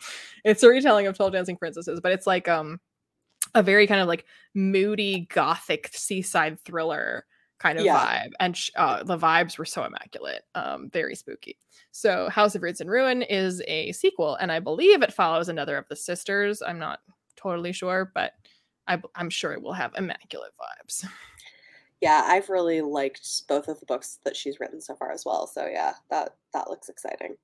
it's 0.45 0.62
a 0.62 0.68
retelling 0.68 1.07
of 1.07 1.16
Twelve 1.16 1.33
Dancing 1.33 1.57
Princesses, 1.57 2.01
but 2.01 2.12
it's 2.12 2.26
like 2.26 2.49
um 2.49 2.80
a 3.55 3.62
very 3.62 3.86
kind 3.86 4.00
of 4.00 4.09
like 4.09 4.24
moody 4.55 5.26
gothic 5.30 5.90
seaside 5.92 6.59
thriller 6.61 7.26
kind 7.59 7.78
of 7.78 7.84
yeah. 7.84 7.96
vibe 7.96 8.30
and 8.40 8.59
uh, 8.76 9.03
the 9.05 9.16
vibes 9.16 9.57
were 9.57 9.64
so 9.64 9.84
immaculate 9.84 10.42
um 10.55 10.90
very 10.92 11.14
spooky 11.14 11.57
so 11.92 12.28
house 12.28 12.55
of 12.55 12.62
roots 12.62 12.80
and 12.80 12.90
ruin 12.90 13.22
is 13.22 13.62
a 13.68 13.92
sequel 13.92 14.34
and 14.36 14.50
i 14.50 14.59
believe 14.59 15.03
it 15.03 15.12
follows 15.12 15.48
another 15.48 15.76
of 15.76 15.86
the 15.88 15.96
sisters 15.96 16.61
i'm 16.62 16.78
not 16.78 17.00
totally 17.36 17.72
sure 17.72 18.11
but 18.14 18.32
I, 18.88 19.00
i'm 19.14 19.30
sure 19.30 19.53
it 19.53 19.62
will 19.62 19.74
have 19.74 19.92
immaculate 19.96 20.53
vibes 20.61 21.07
yeah, 22.03 22.24
I've 22.26 22.48
really 22.48 22.80
liked 22.80 23.46
both 23.46 23.68
of 23.68 23.78
the 23.78 23.86
books 23.86 24.18
that 24.24 24.36
she's 24.36 24.59
written 24.59 24.80
so 24.80 24.96
far 24.96 25.12
as 25.12 25.24
well. 25.24 25.46
So 25.46 25.68
yeah, 25.68 25.92
that 26.11 26.34
that 26.53 26.68
looks 26.68 26.88
exciting. 26.88 27.36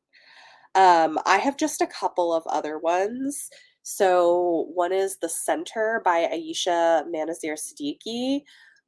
Um, 0.74 1.16
I 1.24 1.38
have 1.38 1.56
just 1.56 1.80
a 1.80 1.86
couple 1.86 2.34
of 2.34 2.42
other 2.48 2.76
ones. 2.76 3.50
So 3.91 4.66
one 4.74 4.93
is 4.93 5.16
The 5.16 5.30
Center 5.30 6.03
by 6.05 6.28
Ayesha 6.30 7.05
Manazir 7.11 7.57
Siddiqi, 7.57 8.43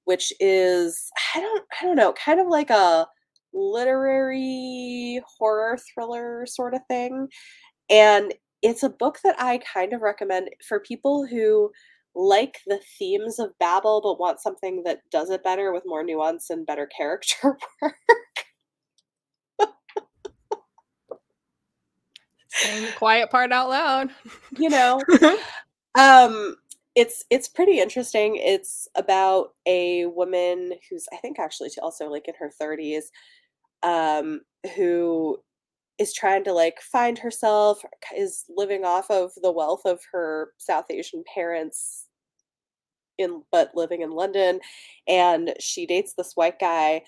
which 0.04 0.30
is 0.40 1.10
I 1.34 1.40
don't 1.40 1.64
I 1.80 1.86
don't 1.86 1.96
know, 1.96 2.12
kind 2.12 2.38
of 2.38 2.48
like 2.48 2.68
a 2.68 3.06
literary 3.54 5.22
horror 5.38 5.78
thriller 5.94 6.44
sort 6.44 6.74
of 6.74 6.82
thing. 6.86 7.28
And 7.88 8.34
it's 8.60 8.82
a 8.82 8.90
book 8.90 9.20
that 9.24 9.36
I 9.38 9.60
kind 9.72 9.94
of 9.94 10.02
recommend 10.02 10.50
for 10.68 10.80
people 10.80 11.26
who 11.26 11.70
like 12.14 12.58
the 12.66 12.80
themes 12.98 13.38
of 13.38 13.58
Babel, 13.58 14.02
but 14.02 14.20
want 14.20 14.40
something 14.40 14.82
that 14.84 15.00
does 15.10 15.30
it 15.30 15.42
better 15.42 15.72
with 15.72 15.84
more 15.86 16.04
nuance 16.04 16.50
and 16.50 16.66
better 16.66 16.86
character 16.94 17.56
work. 17.82 17.94
Saying 22.62 22.86
the 22.86 22.92
quiet 22.92 23.30
part 23.30 23.52
out 23.52 23.68
loud. 23.68 24.10
You 24.56 24.70
know. 24.70 25.00
um 25.98 26.56
it's 26.94 27.24
it's 27.30 27.48
pretty 27.48 27.78
interesting. 27.78 28.36
It's 28.36 28.88
about 28.96 29.54
a 29.66 30.06
woman 30.06 30.72
who's 30.88 31.06
I 31.12 31.16
think 31.16 31.38
actually 31.38 31.70
also 31.82 32.08
like 32.08 32.28
in 32.28 32.34
her 32.38 32.50
30s 32.60 33.04
um 33.82 34.40
who 34.76 35.38
is 35.98 36.14
trying 36.14 36.42
to 36.44 36.52
like 36.52 36.80
find 36.80 37.18
herself 37.18 37.82
is 38.16 38.44
living 38.48 38.84
off 38.84 39.10
of 39.10 39.32
the 39.42 39.52
wealth 39.52 39.82
of 39.84 40.00
her 40.12 40.52
south 40.58 40.86
asian 40.90 41.22
parents 41.32 42.06
in 43.18 43.42
but 43.52 43.70
living 43.74 44.00
in 44.00 44.10
london 44.10 44.60
and 45.06 45.54
she 45.60 45.86
dates 45.86 46.14
this 46.14 46.32
white 46.34 46.58
guy 46.58 47.02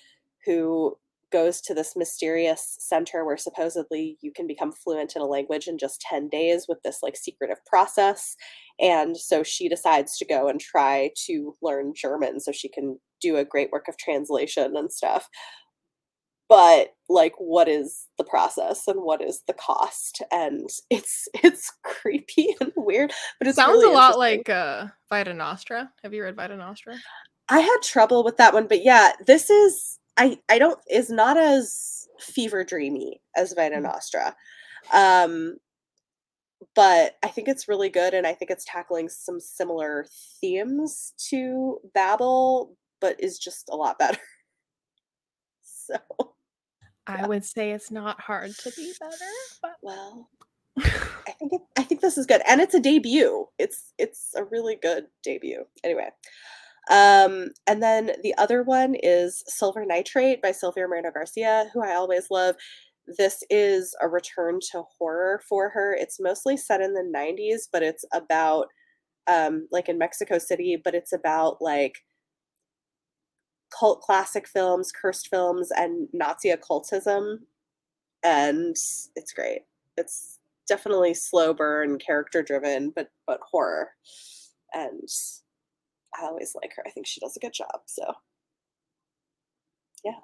who 0.44 0.96
goes 1.32 1.60
to 1.62 1.74
this 1.74 1.96
mysterious 1.96 2.76
center 2.78 3.24
where 3.24 3.36
supposedly 3.36 4.18
you 4.20 4.30
can 4.30 4.46
become 4.46 4.70
fluent 4.70 5.16
in 5.16 5.22
a 5.22 5.26
language 5.26 5.66
in 5.66 5.78
just 5.78 6.00
10 6.02 6.28
days 6.28 6.66
with 6.68 6.78
this 6.82 6.98
like 7.02 7.16
secretive 7.16 7.64
process. 7.64 8.36
And 8.78 9.16
so 9.16 9.42
she 9.42 9.68
decides 9.68 10.16
to 10.18 10.26
go 10.26 10.48
and 10.48 10.60
try 10.60 11.10
to 11.26 11.56
learn 11.62 11.94
german 11.96 12.38
so 12.40 12.52
she 12.52 12.68
can 12.68 12.98
do 13.20 13.36
a 13.36 13.44
great 13.44 13.70
work 13.72 13.88
of 13.88 13.96
translation 13.96 14.76
and 14.76 14.92
stuff. 14.92 15.28
But 16.48 16.94
like 17.08 17.32
what 17.38 17.66
is 17.66 18.08
the 18.18 18.24
process 18.24 18.86
and 18.86 19.00
what 19.00 19.22
is 19.22 19.42
the 19.46 19.54
cost? 19.54 20.22
And 20.30 20.68
it's 20.90 21.26
it's 21.42 21.72
creepy 21.82 22.54
and 22.60 22.72
weird 22.76 23.12
but 23.38 23.48
it 23.48 23.56
sounds 23.56 23.72
really 23.72 23.94
a 23.94 23.96
lot 23.96 24.18
like 24.18 24.48
uh 24.48 24.88
vita 25.08 25.34
nostra. 25.34 25.90
Have 26.02 26.12
you 26.12 26.22
read 26.22 26.36
vita 26.36 26.56
nostra? 26.56 26.94
I 27.48 27.60
had 27.60 27.78
trouble 27.82 28.22
with 28.22 28.36
that 28.36 28.52
one 28.52 28.66
but 28.66 28.84
yeah 28.84 29.12
this 29.26 29.50
is 29.50 29.98
i 30.16 30.38
i 30.48 30.58
don't 30.58 30.78
is 30.90 31.10
not 31.10 31.36
as 31.36 32.08
fever 32.20 32.64
dreamy 32.64 33.20
as 33.36 33.52
vita 33.52 33.76
mm. 33.76 33.82
nostra 33.82 34.34
um 34.92 35.56
but 36.74 37.16
i 37.22 37.28
think 37.28 37.48
it's 37.48 37.68
really 37.68 37.88
good 37.88 38.14
and 38.14 38.26
i 38.26 38.32
think 38.32 38.50
it's 38.50 38.64
tackling 38.64 39.08
some 39.08 39.40
similar 39.40 40.06
themes 40.40 41.12
to 41.16 41.78
babel 41.94 42.76
but 43.00 43.16
is 43.18 43.38
just 43.38 43.68
a 43.70 43.76
lot 43.76 43.98
better 43.98 44.18
so 45.62 45.96
I 47.06 47.26
would 47.26 47.44
say 47.44 47.72
it's 47.72 47.90
not 47.90 48.20
hard 48.20 48.56
to 48.58 48.70
be 48.76 48.92
better, 49.00 49.14
but 49.60 49.76
well, 49.82 50.28
I 50.78 51.32
think 51.38 51.52
it, 51.52 51.60
I 51.76 51.82
think 51.82 52.00
this 52.00 52.16
is 52.16 52.26
good, 52.26 52.42
and 52.48 52.60
it's 52.60 52.74
a 52.74 52.80
debut. 52.80 53.46
It's 53.58 53.92
it's 53.98 54.32
a 54.36 54.44
really 54.44 54.76
good 54.80 55.06
debut. 55.22 55.64
Anyway, 55.82 56.08
um, 56.90 57.50
and 57.66 57.82
then 57.82 58.12
the 58.22 58.34
other 58.38 58.62
one 58.62 58.94
is 59.02 59.44
Silver 59.46 59.84
Nitrate 59.84 60.42
by 60.42 60.52
Silvia 60.52 60.86
Moreno 60.86 61.10
Garcia, 61.12 61.70
who 61.72 61.82
I 61.82 61.94
always 61.94 62.26
love. 62.30 62.56
This 63.18 63.42
is 63.50 63.94
a 64.00 64.08
return 64.08 64.58
to 64.72 64.82
horror 64.98 65.40
for 65.48 65.70
her. 65.70 65.94
It's 65.94 66.20
mostly 66.20 66.56
set 66.56 66.80
in 66.80 66.94
the 66.94 67.02
90s, 67.02 67.68
but 67.72 67.82
it's 67.82 68.04
about 68.12 68.66
um 69.28 69.68
like 69.72 69.88
in 69.88 69.98
Mexico 69.98 70.38
City, 70.38 70.80
but 70.82 70.94
it's 70.94 71.12
about 71.12 71.58
like 71.60 71.96
cult 73.76 74.00
classic 74.02 74.48
films, 74.48 74.92
cursed 74.92 75.28
films, 75.28 75.70
and 75.74 76.08
Nazi 76.12 76.50
occultism. 76.50 77.46
And 78.24 78.76
it's 79.16 79.32
great. 79.34 79.62
It's 79.96 80.38
definitely 80.68 81.14
slow 81.14 81.54
burn, 81.54 81.98
character 81.98 82.42
driven, 82.42 82.90
but 82.94 83.10
but 83.26 83.40
horror. 83.50 83.90
And 84.74 85.08
I 86.18 86.24
always 86.24 86.54
like 86.60 86.72
her. 86.76 86.82
I 86.86 86.90
think 86.90 87.06
she 87.06 87.20
does 87.20 87.36
a 87.36 87.40
good 87.40 87.52
job. 87.52 87.80
So 87.86 88.04
yeah. 90.04 90.18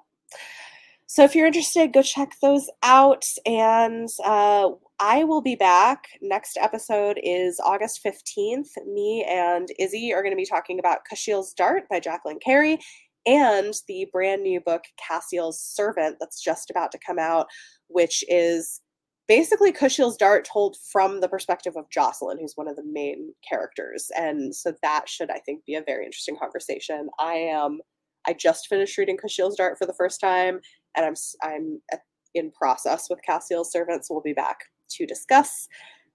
So 1.07 1.23
if 1.23 1.33
you're 1.33 1.47
interested, 1.47 1.91
go 1.91 2.03
check 2.03 2.35
those 2.41 2.69
out. 2.83 3.25
And 3.45 4.07
uh, 4.23 4.69
I 4.99 5.23
will 5.23 5.41
be 5.41 5.55
back. 5.55 6.07
Next 6.21 6.57
episode 6.61 7.19
is 7.23 7.59
August 7.65 8.01
15th. 8.05 8.69
Me 8.85 9.25
and 9.27 9.69
Izzy 9.79 10.13
are 10.13 10.21
going 10.21 10.33
to 10.33 10.37
be 10.37 10.45
talking 10.45 10.77
about 10.77 10.99
Kushiel's 11.11 11.53
Dart 11.53 11.89
by 11.89 11.99
Jacqueline 11.99 12.39
Carey 12.39 12.79
and 13.25 13.73
the 13.87 14.07
brand 14.11 14.43
new 14.43 14.61
book 14.61 14.83
Cassiel's 14.97 15.59
Servant 15.59 16.17
that's 16.19 16.43
just 16.43 16.69
about 16.69 16.91
to 16.91 16.99
come 16.99 17.17
out, 17.19 17.47
which 17.87 18.23
is 18.27 18.81
basically 19.29 19.71
Kushiel's 19.71 20.17
Dart 20.17 20.43
told 20.43 20.75
from 20.91 21.21
the 21.21 21.29
perspective 21.29 21.77
of 21.77 21.89
Joscelin, 21.89 22.39
who's 22.41 22.57
one 22.57 22.67
of 22.67 22.75
the 22.75 22.83
main 22.83 23.33
characters. 23.47 24.11
And 24.17 24.53
so 24.53 24.73
that 24.81 25.07
should, 25.07 25.29
I 25.29 25.37
think, 25.39 25.63
be 25.65 25.75
a 25.75 25.83
very 25.83 26.03
interesting 26.03 26.35
conversation. 26.35 27.07
I 27.19 27.35
am. 27.35 27.79
I 28.27 28.33
just 28.33 28.67
finished 28.67 28.97
reading 28.97 29.17
Kushiel's 29.17 29.55
Dart 29.55 29.77
for 29.77 29.85
the 29.85 29.93
first 29.93 30.19
time, 30.19 30.59
and 30.97 31.05
I'm 31.05 31.13
I'm 31.41 31.79
in 32.35 32.51
process 32.51 33.07
with 33.09 33.21
Cassiel's 33.25 33.71
servants. 33.71 34.09
we'll 34.09 34.21
be 34.21 34.33
back 34.33 34.57
to 34.89 35.05
discuss. 35.05 35.67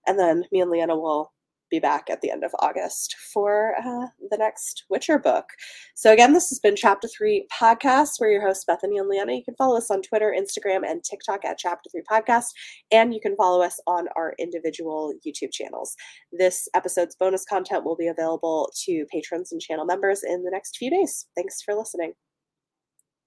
And 0.07 0.19
then 0.19 0.45
me 0.53 0.61
and 0.61 0.71
Liene 0.71 0.89
will 0.89 1.33
be 1.75 1.81
back 1.81 2.09
at 2.09 2.21
the 2.21 2.31
end 2.31 2.45
of 2.45 2.55
August 2.61 3.17
for 3.33 3.75
uh, 3.79 4.07
the 4.31 4.37
next 4.39 4.85
Witcher 4.89 5.19
book. 5.19 5.47
So, 5.95 6.13
again, 6.13 6.33
this 6.33 6.49
has 6.51 6.61
been 6.61 6.77
Chapter 6.77 7.09
3 7.09 7.47
Podcast. 7.53 8.21
We're 8.21 8.31
your 8.31 8.47
hosts, 8.47 8.65
Bethany 8.65 8.99
and 8.99 9.09
Liene. 9.09 9.37
You 9.37 9.45
can 9.45 9.57
follow 9.57 9.77
us 9.77 9.91
on 9.91 10.03
Twitter, 10.03 10.35
Instagram, 10.37 10.89
and 10.89 11.03
TikTok 11.03 11.45
at 11.45 11.59
Chapter 11.59 11.91
3 11.91 12.03
Podcast, 12.11 12.51
and 12.93 13.13
you 13.13 13.21
can 13.21 13.37
follow 13.37 13.63
us 13.63 13.81
on 13.87 14.07
our 14.17 14.35
individual 14.39 15.15
YouTube 15.27 15.53
channels. 15.53 15.97
This 16.33 16.69
episode's 16.75 17.17
bonus 17.17 17.45
content 17.45 17.85
will 17.85 17.97
be 17.97 18.09
available 18.09 18.71
to 18.85 19.05
patrons 19.11 19.51
and 19.51 19.61
channel 19.61 19.85
members 19.85 20.23
in 20.23 20.45
the 20.45 20.51
next 20.51 20.77
few 20.77 20.91
days. 20.91 21.27
Thanks 21.37 21.61
for 21.63 21.75
listening. 21.75 22.13